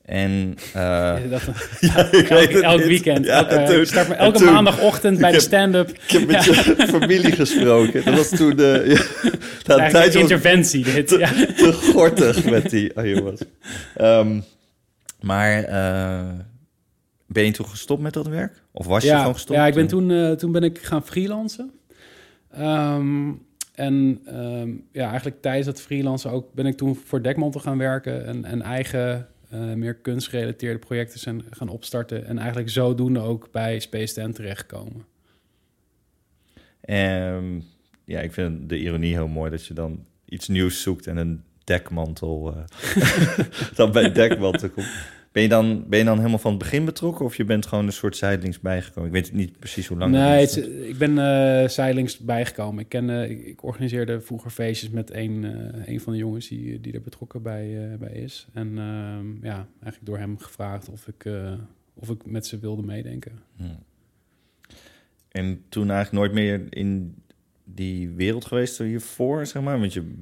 En... 0.05 0.55
eh, 0.73 0.81
Ja, 0.81 1.19
dat, 1.29 1.41
Ja, 1.79 2.11
ik 2.11 2.27
weet 2.37 2.59
elk, 2.61 2.81
weekend. 2.83 3.25
Ja, 3.25 3.47
elke, 3.49 3.73
toen- 3.73 3.85
start 3.85 4.07
me 4.07 4.13
elke 4.13 4.37
toen- 4.37 4.53
maandagochtend 4.53 5.19
bij 5.19 5.31
de 5.31 5.39
stand-up. 5.39 5.89
Ik 5.89 6.11
heb 6.11 6.27
met 6.27 6.43
je 6.43 6.53
familie 6.87 7.31
gesproken. 7.31 8.05
Dat 8.05 8.15
was 8.15 8.29
toen 8.29 8.55
de... 8.55 8.83
Ja, 8.85 9.77
Eigenlijk 9.77 9.91
tijdje 9.91 10.13
een 10.13 10.19
interventie 10.21 10.83
dit. 10.83 11.07
te, 11.07 11.73
gortig 11.93 12.45
met 12.49 12.69
die 12.69 12.97
ayahuasca. 12.97 13.45
Ehm 13.95 14.39
maar 15.21 15.63
eh, 15.63 16.29
ben 17.31 17.45
je 17.45 17.51
toen 17.51 17.67
gestopt 17.67 18.01
met 18.01 18.13
dat 18.13 18.27
werk? 18.27 18.63
Of 18.71 18.85
was 18.85 19.03
je 19.03 19.09
gewoon 19.09 19.33
gestopt? 19.33 19.59
ja, 19.59 19.67
ik 19.67 19.73
ben 19.73 19.87
toen, 19.87 20.11
eh, 20.11 20.31
toen 20.31 20.51
ben 20.51 20.63
ik 20.63 20.77
gaan 20.77 21.05
freelancen. 21.05 21.71
Ehm, 22.49 23.31
en 23.73 24.21
ehm, 24.25 24.69
ja, 24.91 25.09
eigenlijk 25.09 25.41
tijdens 25.41 25.65
dat 25.65 25.81
freelancen 25.81 26.31
ook 26.31 26.53
ben 26.53 26.65
ik 26.65 26.77
toen 26.77 26.95
voor 26.95 27.21
Dekmantel 27.21 27.61
gaan 27.61 27.77
werken 27.77 28.25
en, 28.25 28.45
en 28.45 28.61
eigen 28.61 29.27
eh, 29.49 29.73
meer 29.73 29.95
kunstgerelateerde 29.95 30.79
projecten 30.79 31.19
zijn 31.19 31.43
gaan 31.49 31.69
opstarten. 31.69 32.25
En 32.25 32.37
eigenlijk 32.37 32.69
zodoende 32.69 33.19
ook 33.19 33.51
bij 33.51 33.79
Space 33.79 34.13
Ten 34.13 34.31
terechtkomen. 34.31 35.05
Ehm, 36.81 37.59
ja, 38.05 38.19
ik 38.19 38.33
vind 38.33 38.69
de 38.69 38.79
ironie 38.79 39.13
heel 39.13 39.27
mooi 39.27 39.51
dat 39.51 39.65
je 39.65 39.73
dan 39.73 40.05
iets 40.25 40.47
nieuws 40.47 40.81
zoekt 40.81 41.07
en 41.07 41.17
een 41.17 41.43
dekmantel 41.63 42.55
eh, 42.55 42.63
dan 43.75 43.91
bij 43.91 44.11
dekmantel 44.11 44.69
komt. 44.69 45.20
Ben 45.31 45.43
je, 45.43 45.49
dan, 45.49 45.83
ben 45.87 45.99
je 45.99 46.05
dan 46.05 46.17
helemaal 46.17 46.39
van 46.39 46.51
het 46.51 46.59
begin 46.59 46.85
betrokken 46.85 47.25
of 47.25 47.35
je 47.35 47.43
bent 47.43 47.65
gewoon 47.65 47.85
een 47.85 47.93
soort 47.93 48.17
zijdelings 48.17 48.59
bijgekomen? 48.59 49.09
Ik 49.09 49.15
weet 49.15 49.33
niet 49.33 49.59
precies 49.59 49.87
hoe 49.87 49.97
lang. 49.97 50.11
Nee, 50.11 50.39
het 50.39 50.57
ik 50.87 50.97
ben 50.97 51.17
eh 51.17 51.69
zijdelings 51.69 52.17
bijgekomen. 52.17 52.83
Ik, 52.83 52.89
ken, 52.89 53.09
eh, 53.09 53.29
ik, 53.29 53.45
ik 53.45 53.63
organiseerde 53.63 54.21
vroeger 54.21 54.51
feestjes 54.51 54.89
met 54.89 55.13
een, 55.13 55.45
eh, 55.45 55.93
een 55.93 56.01
van 56.01 56.13
de 56.13 56.19
jongens 56.19 56.47
die, 56.47 56.81
die 56.81 56.93
er 56.93 57.01
betrokken 57.01 57.41
bij, 57.41 57.95
bij 57.99 58.11
is. 58.11 58.47
En 58.53 58.67
ehm, 58.77 59.45
ja, 59.45 59.67
eigenlijk 59.83 60.05
door 60.05 60.17
hem 60.17 60.37
gevraagd 60.37 60.89
of 60.89 61.07
ik, 61.07 61.29
of 61.93 62.09
ik 62.09 62.25
met 62.25 62.45
ze 62.45 62.59
wilde 62.59 62.83
meedenken. 62.83 63.31
Hm. 63.55 63.63
En 65.31 65.63
toen 65.69 65.91
eigenlijk 65.91 66.11
nooit 66.11 66.33
meer 66.33 66.61
in 66.69 67.15
die 67.63 68.09
wereld 68.09 68.45
geweest 68.45 68.77
hiervoor, 68.77 69.45
zeg 69.45 69.61
maar? 69.61 69.79
Want 69.79 69.93
je, 69.93 70.13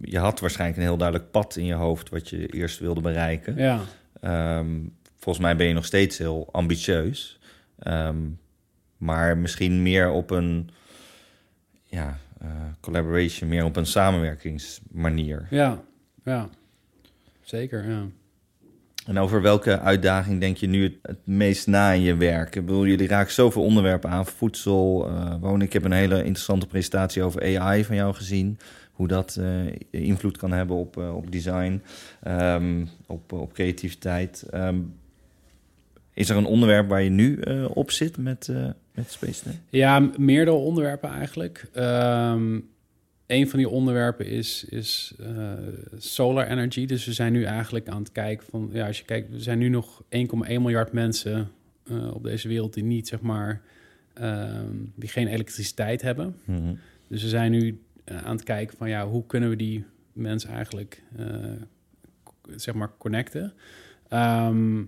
je 0.00 0.18
had 0.18 0.40
waarschijnlijk 0.40 0.78
een 0.78 0.86
heel 0.86 0.96
duidelijk 0.96 1.30
pad 1.30 1.56
in 1.56 1.64
je 1.64 1.74
hoofd 1.74 2.08
wat 2.08 2.28
je 2.28 2.46
eerst 2.46 2.78
wilde 2.78 3.00
bereiken. 3.00 3.56
Ja, 3.56 3.80
Ehm, 4.26 4.80
volgens 5.18 5.44
mij 5.44 5.56
ben 5.56 5.66
je 5.66 5.74
nog 5.74 5.84
steeds 5.84 6.18
heel 6.18 6.48
ambitieus. 6.52 7.38
Ehm, 7.78 8.16
maar 8.96 9.38
misschien 9.38 9.82
meer 9.82 10.10
op 10.10 10.30
een 10.30 10.70
ja, 11.84 12.18
eh, 12.40 12.48
collaboration, 12.80 13.48
meer 13.48 13.64
op 13.64 13.76
een 13.76 13.86
samenwerkingsmanier. 13.86 15.46
ja, 15.50 15.82
ja. 16.24 16.48
Zeker, 17.40 17.88
ja. 17.88 18.06
En 19.06 19.18
over 19.18 19.42
welke 19.42 19.80
uitdaging 19.80 20.40
denk 20.40 20.56
je 20.56 20.66
nu 20.66 20.82
het, 20.82 20.94
het 21.02 21.26
meest 21.26 21.66
na 21.66 21.92
in 21.92 22.00
je 22.00 22.16
werk? 22.16 22.54
Ik 22.54 22.66
bedoel, 22.66 22.86
jullie 22.86 23.08
raken 23.08 23.32
zoveel 23.32 23.62
onderwerpen 23.62 24.10
aan. 24.10 24.26
Voedsel, 24.26 25.08
eh, 25.08 25.34
wonen. 25.40 25.66
Ik 25.66 25.72
heb 25.72 25.84
een 25.84 25.92
hele 25.92 26.18
interessante 26.18 26.66
presentatie 26.66 27.22
over 27.22 27.58
AI 27.58 27.84
van 27.84 27.96
jou 27.96 28.14
gezien. 28.14 28.58
Hoe 28.96 29.08
dat 29.08 29.36
eh, 29.40 29.66
invloed 29.90 30.36
kan 30.36 30.52
hebben 30.52 30.76
op, 30.76 30.96
eh, 30.96 31.16
op 31.16 31.32
design, 31.32 31.82
ehm, 32.22 32.84
op, 33.06 33.32
op 33.32 33.52
creativiteit. 33.52 34.46
Ehm, 34.50 34.78
Is 36.14 36.28
er 36.28 36.36
een 36.36 36.44
onderwerp 36.44 36.88
waar 36.88 37.02
je 37.02 37.10
nu 37.10 37.40
eh, 37.40 37.64
op 37.74 37.90
zit 37.90 38.16
met, 38.16 38.50
met 38.94 39.10
Space 39.10 39.42
Ten? 39.42 39.60
Ja, 39.70 40.10
meerdere 40.18 40.56
onderwerpen 40.56 41.10
eigenlijk. 41.10 41.66
Ehm 41.72 42.58
een 43.26 43.48
van 43.48 43.58
die 43.58 43.68
onderwerpen 43.68 44.26
is, 44.26 44.64
is 44.64 45.14
solar 45.96 46.46
energy. 46.46 46.86
Dus 46.86 47.04
we 47.04 47.12
zijn 47.12 47.32
nu 47.32 47.44
eigenlijk 47.44 47.88
aan 47.88 47.98
het 47.98 48.12
kijken 48.12 48.46
van... 48.50 48.70
Ja, 48.72 48.86
als 48.86 48.98
je 48.98 49.04
kijkt, 49.04 49.30
we 49.30 49.40
zijn 49.40 49.58
nu 49.58 49.68
nog 49.68 50.02
1,1 50.02 50.08
miljard 50.46 50.92
mensen 50.92 51.50
op 52.12 52.22
deze 52.22 52.48
wereld... 52.48 52.74
die 52.74 52.84
niet, 52.84 53.08
zeg 53.08 53.20
maar, 53.20 53.62
die 54.94 55.08
geen 55.08 55.26
elektriciteit 55.26 56.02
hebben. 56.02 56.36
Mhm. 56.44 56.74
Dus 57.08 57.22
we 57.22 57.28
zijn 57.28 57.50
nu 57.50 57.78
aan 58.06 58.36
het 58.36 58.44
kijken 58.44 58.76
van... 58.76 58.88
ja, 58.88 59.06
hoe 59.06 59.26
kunnen 59.26 59.48
we 59.48 59.56
die 59.56 59.84
mensen 60.12 60.50
eigenlijk, 60.50 61.02
eh, 61.16 61.26
zeg 62.56 62.74
maar, 62.74 62.90
connecten... 62.98 63.52
Ehm, 64.08 64.84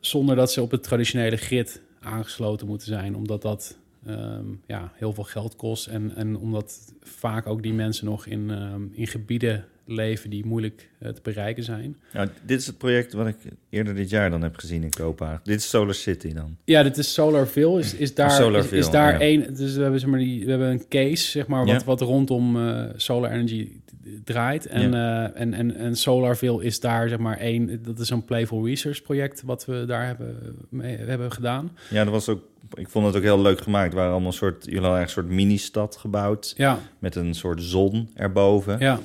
zonder 0.00 0.36
dat 0.36 0.52
ze 0.52 0.62
op 0.62 0.70
het 0.70 0.82
traditionele 0.82 1.36
grid 1.36 1.82
aangesloten 2.00 2.66
moeten 2.66 2.86
zijn, 2.86 3.16
omdat 3.16 3.42
dat 3.42 3.78
ehm, 4.06 4.46
ja, 4.66 4.92
heel 4.94 5.12
veel 5.12 5.24
geld 5.24 5.56
kost 5.56 5.86
en, 5.86 6.14
en 6.14 6.36
omdat 6.36 6.94
vaak 7.00 7.46
ook 7.46 7.62
die 7.62 7.72
mensen 7.72 8.06
nog 8.06 8.26
in, 8.26 8.50
ehm, 8.50 8.82
in 8.92 9.06
gebieden 9.06 9.66
leven 9.92 10.30
die 10.30 10.46
moeilijk 10.46 10.88
eh, 10.98 11.08
te 11.10 11.20
bereiken 11.22 11.64
zijn. 11.64 11.96
Nou, 12.12 12.28
dit 12.46 12.60
is 12.60 12.66
het 12.66 12.78
project 12.78 13.12
wat 13.12 13.26
ik 13.26 13.36
eerder 13.70 13.94
dit 13.94 14.10
jaar 14.10 14.30
dan 14.30 14.42
heb 14.42 14.56
gezien 14.56 14.82
in 14.82 14.90
Kopenhagen. 14.90 15.40
Dit 15.44 15.58
is 15.58 15.68
Solar 15.68 15.94
City 15.94 16.32
dan. 16.34 16.56
Ja, 16.64 16.82
dit 16.82 16.98
is 16.98 17.12
Solarville. 17.12 17.78
Is, 17.78 17.94
is 17.94 18.14
daar, 18.14 18.30
Solarville, 18.30 18.78
is, 18.80 18.86
is 18.86 18.92
daar 18.92 19.12
ja. 19.12 19.18
één. 19.20 19.54
Dus 19.54 19.74
we 19.74 19.82
hebben, 19.82 20.00
zeg 20.00 20.08
maar, 20.08 20.18
die, 20.18 20.44
we 20.44 20.50
hebben 20.50 20.68
een 20.70 20.88
case, 20.88 21.30
zeg 21.30 21.46
maar, 21.46 21.64
wat, 21.66 21.80
Ja. 21.80 21.84
wat 21.86 22.00
rondom 22.00 22.68
eh, 22.68 22.84
solar 22.96 23.30
energy 23.30 23.68
draait. 24.24 24.66
En, 24.66 24.94
eh, 24.94 25.40
en, 25.40 25.54
en, 25.54 25.76
en 25.76 25.96
Solarville 25.96 26.64
is 26.64 26.80
daar, 26.80 27.08
zeg 27.08 27.18
maar, 27.18 27.38
één. 27.38 27.82
Dat 27.82 27.98
is 27.98 28.10
een 28.10 28.24
Playful 28.24 28.66
Research 28.66 29.02
project 29.02 29.42
wat 29.42 29.64
we 29.64 29.84
daar 29.86 30.06
hebben, 30.06 30.36
mee, 30.68 30.96
hebben 30.96 31.32
gedaan. 31.32 31.76
Ja, 31.90 32.04
dat 32.04 32.12
was 32.12 32.28
ook. 32.28 32.50
Ik 32.74 32.88
vond 32.88 33.06
het 33.06 33.16
ook 33.16 33.22
heel 33.22 33.40
leuk 33.42 33.60
gemaakt. 33.60 33.84
Het 33.84 33.94
waren 33.94 34.10
allemaal 34.10 34.28
een 34.30 34.36
soort. 34.36 34.64
Jullie 34.64 34.80
hadden 34.80 35.00
een 35.02 35.08
soort 35.08 35.28
mini-stad 35.28 35.96
gebouwd. 35.96 36.54
Ja, 36.56 36.78
Met 36.98 37.14
een 37.14 37.34
soort 37.34 37.62
zon 37.62 38.10
erboven. 38.14 38.76
ja. 38.78 39.00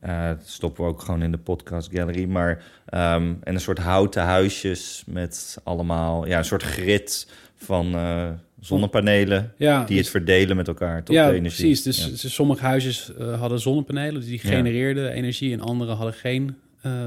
Eh, 0.00 0.28
dat 0.28 0.42
stoppen 0.48 0.84
we 0.84 0.90
ook 0.90 1.00
gewoon 1.00 1.22
in 1.22 1.30
de 1.30 1.38
podcast 1.38 1.90
gallery. 1.92 2.24
Maar, 2.24 2.64
ehm, 2.86 3.34
en 3.42 3.54
een 3.54 3.60
soort 3.60 3.78
houten 3.78 4.22
huisjes 4.22 5.02
met 5.06 5.58
allemaal. 5.64 6.26
Ja, 6.26 6.38
een 6.38 6.44
soort 6.44 6.62
grid 6.62 7.28
van 7.54 7.94
eh, 7.94 8.28
zonnepanelen. 8.60 9.52
ja 9.56 9.84
Die 9.84 9.98
het 9.98 10.08
verdelen 10.08 10.56
met 10.56 10.68
elkaar. 10.68 11.02
Tot 11.04 11.14
ja, 11.14 11.28
de 11.30 11.34
energie. 11.36 11.64
precies. 11.66 11.82
Dus, 11.82 12.04
Ja. 12.04 12.08
dus 12.10 12.34
sommige 12.34 12.64
huisjes 12.64 13.14
eh, 13.14 13.40
hadden 13.40 13.60
zonnepanelen, 13.60 14.14
dus 14.14 14.24
die 14.26 14.40
Ja. 14.42 14.48
genereerden 14.48 15.12
energie. 15.12 15.52
En 15.52 15.60
andere 15.60 15.92
hadden 15.92 16.14
geen 16.14 16.56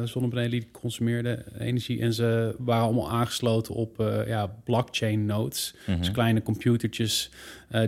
zonnepanelen, 0.04 0.52
die 0.52 0.68
consumeerden 0.72 1.44
energie. 1.60 2.02
En 2.02 2.14
ze 2.14 2.56
waren 2.58 2.84
allemaal 2.84 3.12
aangesloten 3.12 3.76
op 3.76 4.24
ja, 4.28 4.48
blockchain 4.64 5.26
nodes. 5.26 5.74
Mhm. 5.88 5.98
Dus 5.98 6.12
kleine 6.12 6.42
computertjes 6.44 7.30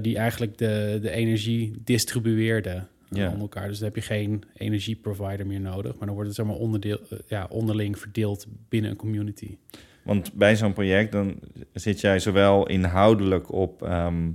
die 0.01 0.18
eigenlijk 0.18 0.58
de, 0.58 0.99
de 1.01 1.10
energie 1.12 1.74
distribueerden 1.84 2.88
Ja. 3.16 3.30
aan 3.32 3.39
elkaar. 3.39 3.68
Dus 3.68 3.78
dan 3.78 3.88
heb 3.88 3.95
je 3.95 4.01
geen 4.01 4.43
energieprovider 4.53 5.47
meer 5.47 5.59
nodig. 5.59 5.91
Maar 5.97 6.05
dan 6.05 6.16
wordt 6.16 6.28
het 6.28 6.36
zeg 6.36 6.45
maar 6.45 6.55
onderdeel, 6.55 6.99
eh, 7.09 7.18
ja, 7.28 7.47
onderling 7.49 7.99
verdeeld 7.99 8.45
binnen 8.70 8.91
een 8.91 8.97
community. 8.97 9.57
Want 10.03 10.34
bij 10.34 10.55
zo'n 10.55 10.74
project 10.74 11.11
dan 11.11 11.39
zit 11.74 12.01
jij 12.01 12.20
zowel 12.20 12.68
inhoudelijk 12.68 13.51
op 13.51 13.84
ehm, 13.84 14.32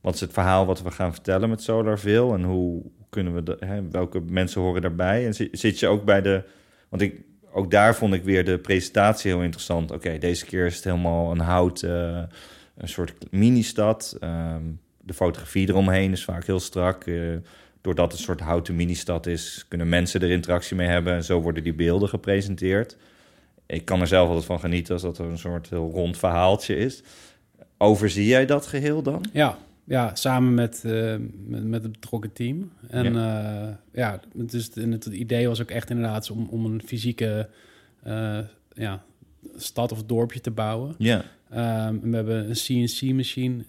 wat 0.00 0.14
is 0.14 0.20
het 0.20 0.32
verhaal 0.32 0.66
wat 0.66 0.82
we 0.82 0.90
gaan 0.90 1.12
vertellen 1.12 1.48
met 1.48 1.62
Solarville 1.62 2.34
en 2.34 2.42
hoe 2.42 2.82
kunnen 3.08 3.34
we 3.34 3.42
de, 3.42 3.56
hè, 3.60 3.88
welke 3.90 4.20
mensen 4.20 4.60
horen 4.60 4.82
daarbij 4.82 5.26
en 5.26 5.34
zit, 5.34 5.58
zit 5.58 5.78
je 5.78 5.86
ook 5.86 6.04
bij 6.04 6.22
de 6.22 6.42
want 6.88 7.02
ik 7.02 7.20
ook 7.52 7.70
daar 7.70 7.94
vond 7.94 8.14
ik 8.14 8.24
weer 8.24 8.44
de 8.44 8.58
presentatie 8.58 9.30
heel 9.30 9.42
interessant. 9.42 9.90
Oké, 9.90 10.18
deze 10.18 10.44
keer 10.44 10.66
is 10.66 10.74
het 10.74 10.84
helemaal 10.84 11.30
een 11.30 11.38
hout, 11.40 11.82
eh, 11.82 12.22
een 12.76 12.88
soort 12.88 13.30
mini-stad. 13.30 14.16
Ehm, 14.20 14.62
de 15.00 15.14
fotografie 15.14 15.68
eromheen 15.68 16.12
is 16.12 16.24
vaak 16.24 16.44
heel 16.46 16.60
strak. 16.60 17.04
eh, 17.04 17.14
doordat 17.82 18.10
het 18.10 18.20
een 18.20 18.24
soort 18.24 18.40
houten 18.40 18.76
mini-stad 18.76 19.26
is, 19.26 19.64
kunnen 19.68 19.88
mensen 19.88 20.20
er 20.20 20.30
interactie 20.30 20.76
mee 20.76 20.88
hebben. 20.88 21.14
En 21.14 21.24
zo 21.24 21.40
worden 21.40 21.62
die 21.62 21.74
beelden 21.74 22.08
gepresenteerd. 22.08 22.96
Ik 23.66 23.84
kan 23.84 24.00
er 24.00 24.06
zelf 24.06 24.28
altijd 24.28 24.46
van 24.46 24.60
genieten 24.60 24.92
als 24.92 25.02
dat 25.02 25.18
een 25.18 25.38
soort 25.38 25.70
heel 25.70 25.90
rond 25.90 26.18
verhaaltje 26.18 26.76
is. 26.76 27.02
Overzie 27.78 28.26
jij 28.26 28.46
dat 28.46 28.66
geheel 28.66 29.02
dan? 29.02 29.24
Ja, 29.32 29.58
ja 29.84 30.14
samen 30.14 30.54
met, 30.54 30.84
eh, 30.84 31.14
met, 31.46 31.64
met 31.64 31.82
het 31.82 31.92
betrokken 31.92 32.32
team. 32.32 32.72
En 32.88 33.14
ja, 33.14 33.80
ja 33.92 34.20
dus 34.34 34.70
het, 34.74 35.06
idee 35.06 35.48
was 35.48 35.60
ook 35.60 35.70
echt 35.70 35.90
inderdaad 35.90 36.30
om, 36.30 36.46
om 36.50 36.64
een 36.64 36.82
fysieke 36.84 37.48
eh, 38.02 38.38
ja, 38.74 39.02
stad 39.56 39.92
of 39.92 40.04
dorpje 40.04 40.40
te 40.40 40.50
bouwen. 40.50 40.94
Ja. 40.98 41.24
Ehm, 41.50 42.00
we 42.00 42.16
hebben 42.16 42.48
een 42.48 42.54
CNC-machine 42.54 43.64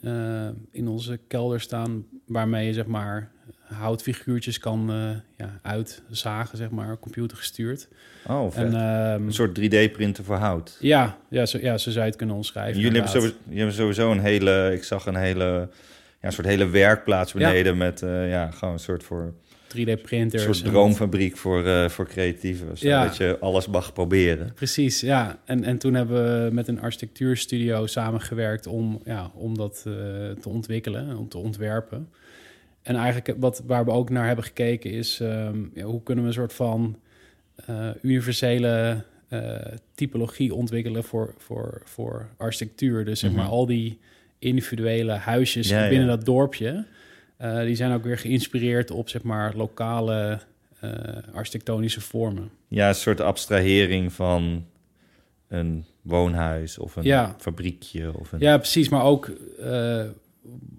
in 0.71 0.87
onze 0.87 1.19
kelder 1.27 1.61
staan, 1.61 2.05
waarmee 2.25 2.65
je 2.65 2.73
zeg 2.73 2.85
maar 2.85 3.31
houtfiguurtjes 3.63 4.59
kan 4.59 4.89
eh, 4.91 5.09
ja, 5.37 5.59
uitzagen, 5.61 6.57
zeg 6.57 6.69
maar, 6.69 6.99
computergestuurd. 6.99 7.87
Oh, 8.27 8.51
vet. 8.51 8.63
En 8.63 8.73
ehm, 8.73 9.25
een 9.25 9.33
soort 9.33 9.59
3D-printer 9.59 10.23
voor 10.23 10.35
hout. 10.35 10.77
ja, 10.79 11.17
ja, 11.29 11.45
zo, 11.45 11.57
ja, 11.61 11.77
zo 11.77 11.89
zou 11.89 12.03
je 12.03 12.09
het 12.09 12.15
kunnen 12.17 12.35
omschrijven. 12.35 12.81
Jullie 12.81 12.91
hebben, 12.93 13.11
sowieso, 13.11 13.35
jullie 13.43 13.57
hebben 13.57 13.75
sowieso 13.75 14.11
een 14.11 14.19
hele, 14.19 14.71
ik 14.73 14.83
zag 14.83 15.05
een 15.05 15.15
hele, 15.15 15.43
ja, 15.43 16.27
een 16.27 16.31
soort 16.31 16.47
hele 16.47 16.69
werkplaats 16.69 17.31
Ja. 17.31 17.37
beneden 17.37 17.77
met, 17.77 18.01
eh, 18.01 18.29
ja, 18.29 18.51
gewoon 18.51 18.73
een 18.73 18.79
soort 18.79 19.03
voor, 19.03 19.33
3D-printers. 19.67 20.45
een 20.45 20.55
soort 20.55 20.71
droomfabriek 20.71 21.37
voor, 21.37 21.65
eh, 21.65 21.89
voor 21.89 22.07
creatieven. 22.07 22.67
Ja. 22.73 23.01
Zodat 23.01 23.17
je 23.17 23.37
alles 23.39 23.67
mag 23.67 23.93
proberen. 23.93 24.53
Precies, 24.53 25.01
ja. 25.01 25.39
En, 25.45 25.63
en 25.63 25.77
toen 25.77 25.93
hebben 25.93 26.45
we 26.45 26.53
met 26.53 26.67
een 26.67 26.81
architectuurstudio 26.81 27.85
samengewerkt 27.85 28.67
om, 28.67 29.01
ja, 29.05 29.31
om 29.35 29.57
dat 29.57 29.81
te 30.41 30.49
ontwikkelen, 30.49 31.17
om 31.17 31.29
te 31.29 31.37
ontwerpen. 31.37 32.09
En 32.83 32.95
eigenlijk 32.95 33.33
wat, 33.39 33.63
waar 33.67 33.85
we 33.85 33.91
ook 33.91 34.09
naar 34.09 34.27
hebben 34.27 34.45
gekeken 34.45 34.91
is, 34.91 35.19
ehm, 35.19 35.57
ja, 35.73 35.83
hoe 35.83 36.03
kunnen 36.03 36.23
we 36.23 36.29
een 36.29 36.35
soort 36.35 36.53
van 36.53 36.97
eh, 37.65 37.89
universele 38.01 39.03
eh, 39.27 39.55
typologie 39.95 40.53
ontwikkelen 40.53 41.03
voor, 41.03 41.33
voor, 41.37 41.81
voor 41.85 42.29
architectuur. 42.37 43.05
Dus 43.05 43.19
zeg 43.19 43.31
maar 43.31 43.43
Mhm. 43.43 43.53
al 43.53 43.65
die 43.65 43.99
individuele 44.39 45.11
huisjes 45.11 45.69
Ja, 45.69 45.87
binnen 45.89 46.07
ja. 46.09 46.15
dat 46.15 46.25
dorpje, 46.25 46.85
eh, 47.37 47.59
die 47.61 47.75
zijn 47.75 47.93
ook 47.93 48.03
weer 48.03 48.17
geïnspireerd 48.17 48.91
op 48.91 49.09
zeg 49.09 49.23
maar 49.23 49.55
lokale 49.55 50.39
architectonische 51.33 52.01
vormen. 52.01 52.49
Ja, 52.67 52.87
een 52.87 52.95
soort 52.95 53.21
abstrahering 53.21 54.13
van 54.13 54.65
een 55.47 55.85
woonhuis 56.01 56.77
of 56.77 56.95
een 56.95 57.03
Ja. 57.03 57.35
fabriekje. 57.39 58.17
Of 58.19 58.31
een... 58.31 58.39
Ja, 58.39 58.57
precies. 58.57 58.89
Maar 58.89 59.03
ook 59.03 59.31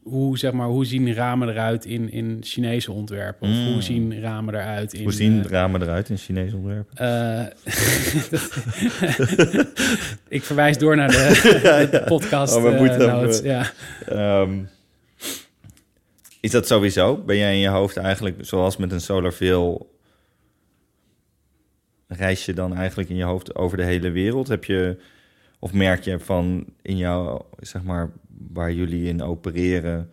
hoe, 0.02 0.38
zeg 0.38 0.52
maar, 0.52 0.66
hoe 0.66 0.84
zien 0.86 1.14
ramen 1.14 1.48
eruit 1.48 1.84
in, 1.84 2.10
in 2.12 2.38
Chinese 2.42 2.92
ontwerpen? 2.92 3.48
Of 3.48 3.54
Mm. 3.54 3.72
hoe 3.72 3.82
zien 3.82 4.20
ramen 4.20 4.54
eruit 4.54 4.92
in... 4.92 5.02
Hoe 5.02 5.12
zien 5.12 5.44
eh, 5.44 5.50
ramen 5.50 5.82
eruit 5.82 6.08
in 6.08 6.16
Chinees 6.16 6.52
ontwerpen? 6.52 6.96
eh, 6.96 7.46
ik 10.38 10.42
verwijs 10.42 10.78
door 10.78 10.96
naar 10.96 11.08
de, 11.08 11.88
de 11.90 12.02
podcast 12.06 12.54
Oh, 12.56 12.80
notes, 12.98 13.40
ja. 13.40 13.72
Is 16.40 16.50
dat 16.50 16.66
sowieso? 16.66 17.16
Ben 17.16 17.36
jij 17.36 17.52
in 17.54 17.60
je 17.60 17.68
hoofd 17.68 17.96
eigenlijk, 17.96 18.36
zoals 18.40 18.76
met 18.76 18.92
een 18.92 19.00
Solarville, 19.00 19.86
reis 22.08 22.44
je 22.44 22.52
dan 22.52 22.74
eigenlijk 22.74 23.08
in 23.08 23.16
je 23.16 23.24
hoofd 23.24 23.54
over 23.54 23.76
de 23.76 23.84
hele 23.84 24.10
wereld? 24.10 24.48
Heb 24.48 24.64
je, 24.64 24.98
of 25.58 25.72
merk 25.72 26.04
je 26.04 26.18
van 26.18 26.64
in 26.82 26.96
jouw, 26.96 27.48
zeg 27.60 27.82
maar, 27.82 28.10
waar 28.52 28.72
jullie 28.72 29.08
in 29.08 29.22
opereren, 29.22 30.10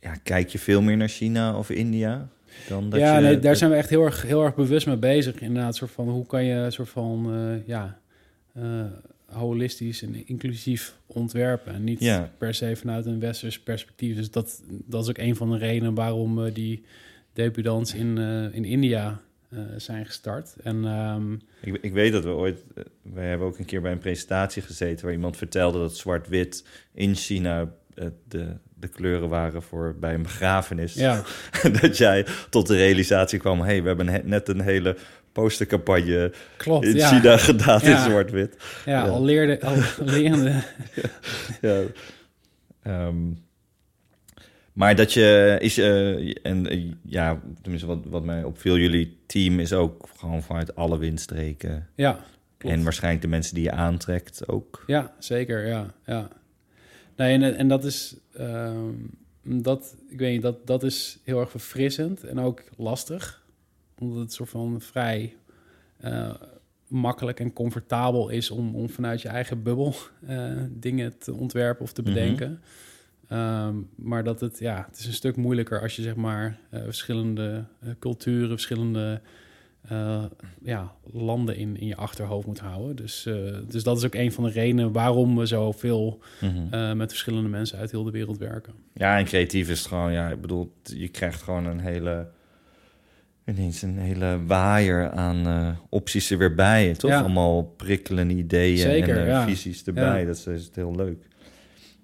ja, 0.00 0.14
kijk 0.22 0.48
je 0.48 0.58
veel 0.58 0.82
meer 0.82 0.96
naar 0.96 1.08
China 1.08 1.58
of 1.58 1.70
India? 1.70 2.28
Dan 2.68 2.90
dat 2.90 3.00
ja, 3.00 3.18
je, 3.18 3.24
nee, 3.24 3.38
daar 3.38 3.56
zijn 3.56 3.70
we 3.70 3.76
echt 3.76 3.90
heel 3.90 4.04
erg, 4.04 4.22
heel 4.22 4.44
erg 4.44 4.54
bewust 4.54 4.86
mee 4.86 4.96
bezig. 4.96 5.40
Inderdaad, 5.40 5.76
soort 5.76 5.90
van, 5.90 6.08
hoe 6.08 6.26
kan 6.26 6.44
je 6.44 6.70
soort 6.70 6.88
van, 6.88 7.34
eh, 7.34 7.66
ja, 7.66 7.98
eh, 8.54 8.84
holistisch 9.26 10.02
en 10.02 10.26
inclusief 10.26 10.96
ontwerpen. 11.06 11.74
En 11.74 11.84
niet 11.84 12.00
Ja. 12.00 12.30
per 12.38 12.54
se 12.54 12.76
vanuit 12.76 13.06
een 13.06 13.20
westers 13.20 13.60
perspectief. 13.60 14.16
Dus 14.16 14.30
dat, 14.30 14.62
dat 14.68 15.02
is 15.02 15.08
ook 15.08 15.18
een 15.18 15.36
van 15.36 15.50
de 15.50 15.58
redenen 15.58 15.94
waarom 15.94 16.44
eh, 16.44 16.54
die 16.54 16.84
debutants 17.32 17.94
in, 17.94 18.18
in 18.52 18.64
India 18.64 19.20
eh, 19.52 19.58
zijn 19.76 20.06
gestart. 20.06 20.54
En 20.62 20.84
ehm, 20.84 21.32
Ik, 21.60 21.78
ik 21.82 21.92
weet 21.92 22.12
dat 22.12 22.24
we 22.24 22.30
ooit... 22.30 22.64
eh, 22.74 22.82
Wij 23.02 23.26
hebben 23.28 23.46
ook 23.46 23.58
een 23.58 23.64
keer 23.64 23.80
bij 23.80 23.92
een 23.92 23.98
presentatie 23.98 24.62
gezeten... 24.62 25.04
waar 25.04 25.14
iemand 25.14 25.36
vertelde 25.36 25.78
dat 25.78 25.96
zwart-wit 25.96 26.66
in 26.94 27.14
China... 27.14 27.72
eh, 27.94 28.06
de, 28.28 28.46
de 28.78 28.88
kleuren 28.88 29.28
waren 29.28 29.62
voor 29.62 29.96
bij 30.00 30.14
een 30.14 30.22
begrafenis. 30.22 30.94
ja, 30.94 31.22
dat 31.80 31.96
jij 31.96 32.26
tot 32.50 32.66
de 32.66 32.76
realisatie 32.76 33.38
kwam... 33.38 33.60
hey, 33.60 33.80
we 33.82 33.88
hebben 33.88 34.08
he- 34.08 34.22
net 34.24 34.48
een 34.48 34.60
hele 34.60 34.96
postercampagne 35.32 36.32
klopt. 36.56 36.86
in 36.86 36.94
ja. 36.96 37.08
China 37.08 37.36
gedaan 37.36 37.80
in 37.82 37.98
zwart-wit. 37.98 38.56
Ja, 38.84 39.02
al 39.08 39.24
leerde, 39.24 39.60
al 39.60 39.74
lerende. 40.12 40.62
Ja. 41.60 41.80
Ehm, 42.82 43.16
maar 44.72 44.96
dat 44.96 45.12
je 45.12 45.56
is 45.60 45.78
eh, 45.78 46.34
en 46.46 46.66
eh, 46.66 46.90
ja, 47.02 47.40
tenminste 47.60 47.88
wat, 47.88 48.04
wat 48.04 48.24
mij 48.24 48.44
opviel, 48.44 48.78
jullie 48.78 49.16
team 49.26 49.60
is 49.60 49.72
ook 49.72 50.08
gewoon 50.16 50.42
vanuit 50.42 50.74
alle 50.76 50.98
windstreken 50.98 51.88
Ja, 51.94 52.24
klopt. 52.56 52.74
En 52.76 52.82
waarschijnlijk 52.82 53.22
de 53.22 53.28
mensen 53.28 53.54
die 53.54 53.64
je 53.64 53.70
aantrekt 53.72 54.48
ook. 54.48 54.84
Ja, 54.86 55.14
zeker, 55.18 55.66
ja. 55.66 55.94
ja. 56.06 56.28
Nee, 57.16 57.32
en, 57.42 57.56
en 57.56 57.68
dat 57.68 57.84
is... 57.84 58.16
ehm, 58.34 58.94
dat, 59.44 59.96
ik 60.08 60.18
weet 60.18 60.32
niet, 60.32 60.42
dat, 60.42 60.66
dat 60.66 60.82
is 60.82 61.18
heel 61.24 61.40
erg 61.40 61.50
verfrissend 61.50 62.24
en 62.24 62.38
ook 62.40 62.62
lastig. 62.76 63.44
Omdat 63.98 64.18
het 64.18 64.32
soort 64.32 64.48
van 64.48 64.80
vrij 64.80 65.36
eh, 66.00 66.34
makkelijk 66.88 67.40
en 67.40 67.52
comfortabel 67.52 68.28
is 68.28 68.50
om, 68.50 68.74
om 68.74 68.88
vanuit 68.90 69.22
je 69.22 69.28
eigen 69.28 69.62
bubbel 69.62 69.94
dingen 70.70 71.18
te 71.18 71.34
ontwerpen 71.34 71.82
of 71.84 71.92
te 71.92 72.02
Mhm. 72.02 72.12
bedenken. 72.12 72.60
Ehm, 73.28 73.74
maar 73.96 74.24
dat 74.24 74.40
het, 74.40 74.58
ja, 74.58 74.84
het 74.88 74.98
is 74.98 75.06
een 75.06 75.12
stuk 75.12 75.36
moeilijker 75.36 75.80
als 75.80 75.96
je 75.96 76.02
zeg 76.02 76.16
maar 76.16 76.58
eh, 76.70 76.82
verschillende 76.82 77.64
eh, 77.80 77.90
culturen, 77.98 78.48
verschillende 78.48 79.20
eh, 79.82 80.24
ja, 80.62 80.92
landen 81.12 81.56
in, 81.56 81.76
in 81.76 81.86
je 81.86 81.96
achterhoofd 81.96 82.46
moet 82.46 82.58
houden. 82.58 82.96
Dus, 82.96 83.28
dus 83.68 83.82
dat 83.82 83.96
is 83.96 84.04
ook 84.04 84.14
een 84.14 84.32
van 84.32 84.44
de 84.44 84.50
redenen 84.50 84.92
waarom 84.92 85.36
we 85.36 85.46
zoveel 85.46 86.18
eh 86.70 86.92
met 86.92 87.10
verschillende 87.10 87.48
mensen 87.48 87.78
uit 87.78 87.90
heel 87.90 88.04
de 88.04 88.10
wereld 88.10 88.38
werken. 88.38 88.72
Ja, 88.94 89.18
en 89.18 89.24
creatief 89.24 89.68
is 89.68 89.78
het 89.78 89.88
gewoon, 89.88 90.12
ja, 90.12 90.28
ik 90.28 90.40
bedoel, 90.40 90.72
je 90.82 91.08
krijgt 91.08 91.42
gewoon 91.42 91.66
een 91.66 91.80
hele, 91.80 92.28
ineens 93.46 93.82
een 93.82 93.98
hele 93.98 94.40
waaier 94.46 95.10
aan 95.10 95.78
opties 95.88 96.30
er 96.30 96.38
weer 96.38 96.54
bij. 96.54 96.94
Toch? 96.94 97.10
Ja. 97.10 97.20
Allemaal 97.20 97.62
prikkelende 97.62 98.34
ideeën 98.34 98.78
Zeker, 98.78 99.18
en 99.18 99.26
ja. 99.26 99.46
visies 99.46 99.84
erbij. 99.84 100.20
Ja. 100.20 100.26
Dat 100.26 100.36
is, 100.36 100.46
is 100.46 100.64
het 100.64 100.76
heel 100.76 100.94
leuk. 100.96 101.26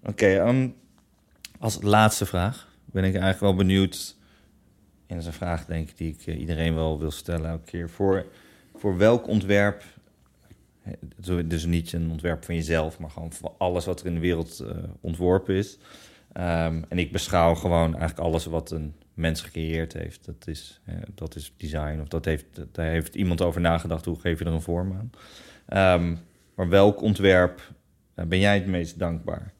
Oké, 0.02 0.26
ehm, 0.26 0.68
als 1.58 1.82
laatste 1.82 2.26
vraag 2.26 2.68
ben 2.84 3.04
ik 3.04 3.10
eigenlijk 3.12 3.40
wel 3.40 3.54
benieuwd. 3.54 4.16
En 5.06 5.14
dat 5.14 5.18
is 5.18 5.26
een 5.26 5.32
vraag, 5.32 5.66
denk 5.66 5.88
ik, 5.88 5.96
die 5.96 6.12
ik 6.18 6.26
eh, 6.26 6.40
iedereen 6.40 6.74
wel 6.74 6.98
wil 6.98 7.10
stellen 7.10 7.50
elke 7.50 7.64
keer. 7.70 7.90
Voor, 7.90 8.26
voor 8.76 8.96
welk 8.96 9.26
ontwerp, 9.26 9.82
zo- 11.22 11.46
dus 11.46 11.64
niet 11.64 11.92
een 11.92 12.10
ontwerp 12.10 12.44
van 12.44 12.54
jezelf, 12.54 12.98
maar 12.98 13.10
gewoon 13.10 13.32
voor 13.32 13.52
alles 13.58 13.84
wat 13.84 14.00
er 14.00 14.06
in 14.06 14.14
de 14.14 14.20
wereld 14.20 14.60
eh, 14.60 14.76
ontworpen 15.00 15.54
is. 15.54 15.78
Ehm, 16.32 16.82
en 16.88 16.98
ik 16.98 17.12
beschouw 17.12 17.54
gewoon 17.54 17.90
eigenlijk 17.96 18.18
alles 18.18 18.44
wat 18.44 18.70
een 18.70 18.94
mens 19.14 19.40
gecreëerd 19.42 19.92
heeft. 19.92 20.24
Dat 20.24 20.46
is, 20.46 20.80
eh, 20.84 20.94
dat 21.14 21.36
is 21.36 21.52
design, 21.56 21.98
of 22.00 22.08
dat 22.08 22.24
heeft, 22.24 22.44
daar 22.72 22.86
heeft 22.86 23.14
iemand 23.14 23.40
over 23.42 23.60
nagedacht. 23.60 24.04
Hoe 24.04 24.20
geef 24.20 24.38
je 24.38 24.44
er 24.44 24.52
een 24.52 24.62
vorm 24.62 24.92
aan? 24.92 25.10
Ehm, 25.66 26.16
maar 26.54 26.68
welk 26.68 27.00
ontwerp 27.02 27.72
eh, 28.14 28.24
ben 28.24 28.38
jij 28.38 28.54
het 28.54 28.66
meest 28.66 28.98
dankbaar? 28.98 29.52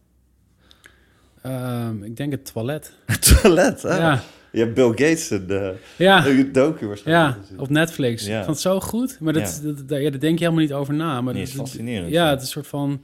Ehm, 1.48 2.02
ik 2.02 2.16
denk 2.16 2.32
het 2.32 2.52
toilet. 2.52 2.92
Toilet, 3.42 3.82
hè? 3.82 3.96
Ja, 3.96 4.22
Je 4.52 4.58
hebt 4.60 4.74
Bill 4.74 4.88
Gates 4.88 5.30
een, 5.30 5.50
eh 5.50 5.68
ja, 5.96 6.20
docu 6.52 6.86
waarschijnlijk. 6.86 7.34
ja, 7.36 7.40
gezien. 7.40 7.58
op 7.58 7.68
Netflix. 7.68 8.26
Ja. 8.26 8.38
Ik 8.38 8.44
vond 8.44 8.56
het 8.56 8.64
zo 8.64 8.80
goed, 8.80 9.20
maar 9.20 9.32
dat, 9.32 9.60
Ja. 9.62 9.66
dat, 9.72 9.88
dat- 9.88 10.00
ja, 10.00 10.10
daar 10.10 10.20
denk 10.20 10.38
je 10.38 10.44
helemaal 10.44 10.64
niet 10.64 10.72
over 10.72 10.94
na. 10.94 11.20
Maar 11.20 11.34
Nee, 11.34 11.42
dat- 11.42 11.52
is 11.52 11.58
fascinerend. 11.58 12.10
Ja, 12.10 12.30
het 12.30 12.38
is 12.40 12.44
een 12.46 12.52
soort 12.52 12.66
van... 12.66 13.02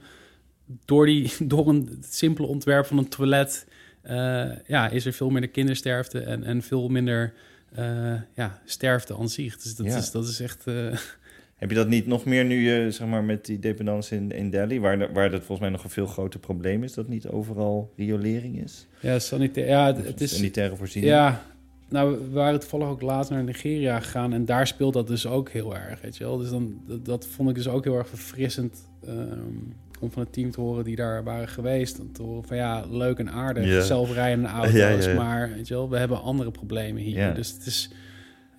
Door, 0.85 1.05
die, 1.05 1.31
door 1.47 1.67
een 1.69 2.03
simpele 2.09 2.47
ontwerp 2.47 2.85
van 2.85 2.97
een 2.97 3.09
toilet... 3.09 3.67
eh, 4.01 4.45
ja, 4.67 4.89
is 4.89 5.05
er 5.05 5.13
veel 5.13 5.29
minder 5.29 5.49
kindersterfte 5.49 6.19
en, 6.19 6.43
en 6.43 6.61
veel 6.61 6.87
minder 6.89 7.33
eh, 7.75 8.13
ja, 8.35 8.61
sterfte 8.65 9.17
aan 9.17 9.29
zich. 9.29 9.57
Dus 9.57 9.75
dat, 9.75 9.85
is, 9.85 10.11
dat 10.11 10.27
is 10.27 10.39
echt... 10.39 10.63
Heb 11.55 11.69
je 11.69 11.75
dat 11.75 11.87
niet 11.87 12.07
nog 12.07 12.25
meer 12.25 12.45
nu 12.45 12.55
je, 12.71 12.91
zeg 12.91 13.07
maar, 13.07 13.23
met 13.23 13.45
die 13.45 13.59
dependance 13.59 14.15
in, 14.15 14.31
in 14.31 14.49
Delhi, 14.49 14.79
waar, 14.79 15.13
waar 15.13 15.29
dat 15.29 15.39
volgens 15.39 15.59
mij 15.59 15.69
nog 15.69 15.83
een 15.83 15.89
veel 15.89 16.07
groter 16.07 16.39
probleem 16.39 16.83
is, 16.83 16.93
dat 16.93 17.07
niet 17.07 17.27
overal 17.27 17.93
riolering 17.95 18.63
is? 18.63 18.87
ja, 18.99 19.19
sanitair, 19.19 19.67
ja, 19.67 19.85
het, 19.85 20.05
het 20.05 20.21
is... 20.21 20.35
Sanitaire 20.35 20.75
voorziening? 20.75 21.13
Ja, 21.13 21.41
nou, 21.89 22.11
we 22.17 22.29
waren 22.29 22.59
toevallig 22.59 22.87
ook 22.87 23.01
laatst 23.01 23.31
naar 23.31 23.43
Nigeria 23.43 23.99
gegaan 23.99 24.33
en 24.33 24.45
daar 24.45 24.67
speelt 24.67 24.93
dat 24.93 25.07
dus 25.07 25.27
ook 25.27 25.49
heel 25.49 25.75
erg, 25.75 26.01
weet 26.01 26.17
je 26.17 26.23
wel. 26.23 26.37
Dus 26.37 26.49
dan, 26.49 26.81
dat, 26.87 27.05
dat 27.05 27.27
vond 27.27 27.49
ik 27.49 27.55
dus 27.55 27.67
ook 27.67 27.83
heel 27.83 27.97
erg 27.97 28.07
verfrissend 28.09 28.89
ehm, 29.07 29.49
om 29.99 30.11
van 30.11 30.21
het 30.23 30.33
team 30.33 30.51
te 30.51 30.61
horen 30.61 30.83
die 30.83 30.95
daar 30.95 31.23
waren 31.23 31.47
geweest. 31.47 31.99
Om 31.99 32.13
te 32.13 32.21
horen 32.21 32.43
van 32.47 32.57
ja, 32.57 32.85
leuk 32.89 33.19
en 33.19 33.29
aardig, 33.29 33.65
Ja. 33.65 33.81
zelfrijdende 33.81 34.47
auto's, 34.59 34.73
Ja, 34.73 34.89
ja, 34.89 35.09
ja. 35.09 35.15
maar 35.15 35.51
weet 35.55 35.67
je 35.67 35.73
wel, 35.73 35.89
we 35.89 35.97
hebben 35.97 36.21
andere 36.21 36.51
problemen 36.51 37.01
hier. 37.01 37.33
Dus 37.33 37.51
het 37.51 37.65
is, 37.65 37.89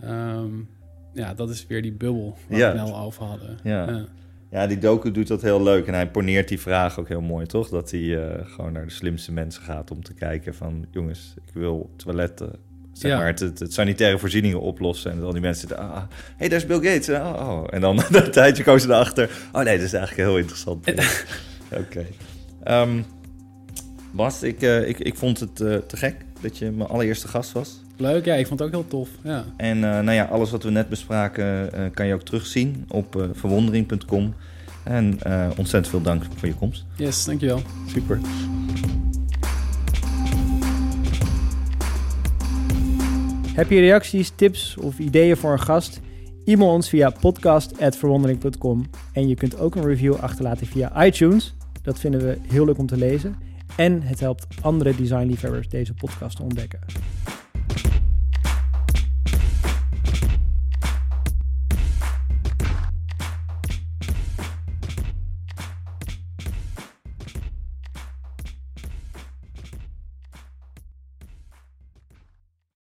ehm, 0.01 0.51
ja, 1.17 1.35
dat 1.35 1.51
is 1.51 1.67
weer 1.67 1.83
die 1.83 1.93
bubbel 1.93 2.37
waar 2.49 2.59
Ja. 2.59 2.73
we 2.73 2.79
het 2.79 2.91
al 2.91 3.01
over 3.05 3.25
hadden. 3.25 3.59
Ja. 3.63 4.05
Ja, 4.51 4.67
die 4.67 4.79
docu 4.79 5.11
doet 5.11 5.27
dat 5.27 5.43
heel 5.43 5.63
leuk 5.63 5.87
en 5.87 5.95
hij 5.95 6.11
poneert 6.11 6.49
die 6.49 6.61
vraag 6.61 6.99
ook 6.99 7.09
heel 7.09 7.21
mooi, 7.21 7.47
toch? 7.47 7.69
Dat 7.69 7.91
hij 7.91 8.25
eh, 8.29 8.47
gewoon 8.47 8.73
naar 8.73 8.85
de 8.85 8.91
slimste 8.93 9.33
mensen 9.33 9.63
gaat 9.63 9.91
om 9.91 10.03
te 10.05 10.15
kijken 10.15 10.55
van... 10.55 10.87
jongens, 10.91 11.35
ik 11.47 11.53
wil 11.53 11.91
toiletten, 11.97 12.51
zeg 12.93 13.11
Ja. 13.11 13.17
maar, 13.17 13.27
het, 13.27 13.41
het, 13.41 13.59
het 13.59 13.73
sanitaire 13.73 14.19
voorzieningen 14.19 14.61
oplossen. 14.61 15.11
En 15.11 15.23
al 15.23 15.33
die 15.33 15.41
mensen 15.41 15.69
zitten, 15.69 15.87
ah, 15.91 16.03
hey, 16.37 16.49
daar 16.49 16.59
is 16.59 16.67
Bill 16.67 16.81
Gates. 16.93 17.09
Oh, 17.09 17.35
oh. 17.49 17.65
En 17.71 17.81
dan 17.81 18.03
een 18.13 18.31
tijdje 18.31 18.63
komen 18.65 18.81
ze 18.81 18.87
erachter. 18.89 19.31
Oh 19.53 19.63
nee, 19.63 19.77
dat 19.77 19.87
is 19.87 19.93
eigenlijk 19.93 20.29
heel 20.29 20.39
interessant. 20.39 20.89
Oké. 21.83 22.07
Ehm, 22.63 23.03
Bas, 24.13 24.43
ik, 24.43 24.63
eh, 24.63 24.89
ik, 24.89 24.99
ik 24.99 25.15
vond 25.15 25.41
het 25.41 25.61
eh, 25.61 25.77
te 25.77 25.97
gek 25.97 26.17
dat 26.41 26.59
je 26.59 26.71
mijn 26.71 26.89
allereerste 26.89 27.29
gast 27.29 27.53
was. 27.53 27.81
Leuk, 27.97 28.25
ja, 28.25 28.35
ik 28.35 28.47
vond 28.47 28.59
het 28.61 28.69
ook 28.69 28.75
heel 28.75 28.89
tof. 28.89 29.09
Ja. 29.23 29.45
En 29.57 29.77
eh, 29.77 29.91
nou 29.91 30.13
ja, 30.13 30.25
alles 30.25 30.51
wat 30.51 30.63
we 30.63 30.71
net 30.71 30.89
bespraken 30.89 31.73
eh, 31.73 31.85
kan 31.95 32.07
je 32.07 32.15
ook 32.15 32.23
terugzien 32.23 32.85
op 32.89 33.17
eh, 33.17 33.23
verwondering.com. 33.33 34.35
En 34.87 35.21
eh, 35.21 35.49
ontzettend 35.49 35.89
veel 35.89 36.03
dank 36.03 36.23
voor 36.37 36.49
je 36.49 36.55
komst. 36.55 36.85
Yes, 36.97 37.25
dankjewel. 37.25 37.61
Super. 37.87 38.21
Heb 43.55 43.71
je 43.71 43.81
reacties, 43.81 44.33
tips 44.35 44.77
of 44.77 44.99
ideeën 44.99 45.37
voor 45.37 45.53
een 45.53 45.61
gast? 45.61 46.01
E-mail 46.45 46.71
ons 46.71 46.89
via 46.89 47.11
podcast.verwondering.com. 47.11 48.87
En 49.13 49.29
je 49.29 49.35
kunt 49.35 49.59
ook 49.59 49.75
een 49.75 49.85
review 49.85 50.15
achterlaten 50.15 50.67
via 50.67 51.05
iTunes. 51.05 51.55
Dat 51.83 51.99
vinden 51.99 52.21
we 52.21 52.39
heel 52.49 52.65
leuk 52.65 52.79
om 52.79 52.87
te 52.87 52.97
lezen. 52.97 53.37
En 53.77 54.03
het 54.03 54.21
helpt 54.21 54.47
andere 54.61 54.97
designliefhebbers 54.97 55.69
deze 55.69 55.95
podcast 55.95 56.37
te 56.37 56.43
ontdekken. 56.43 56.81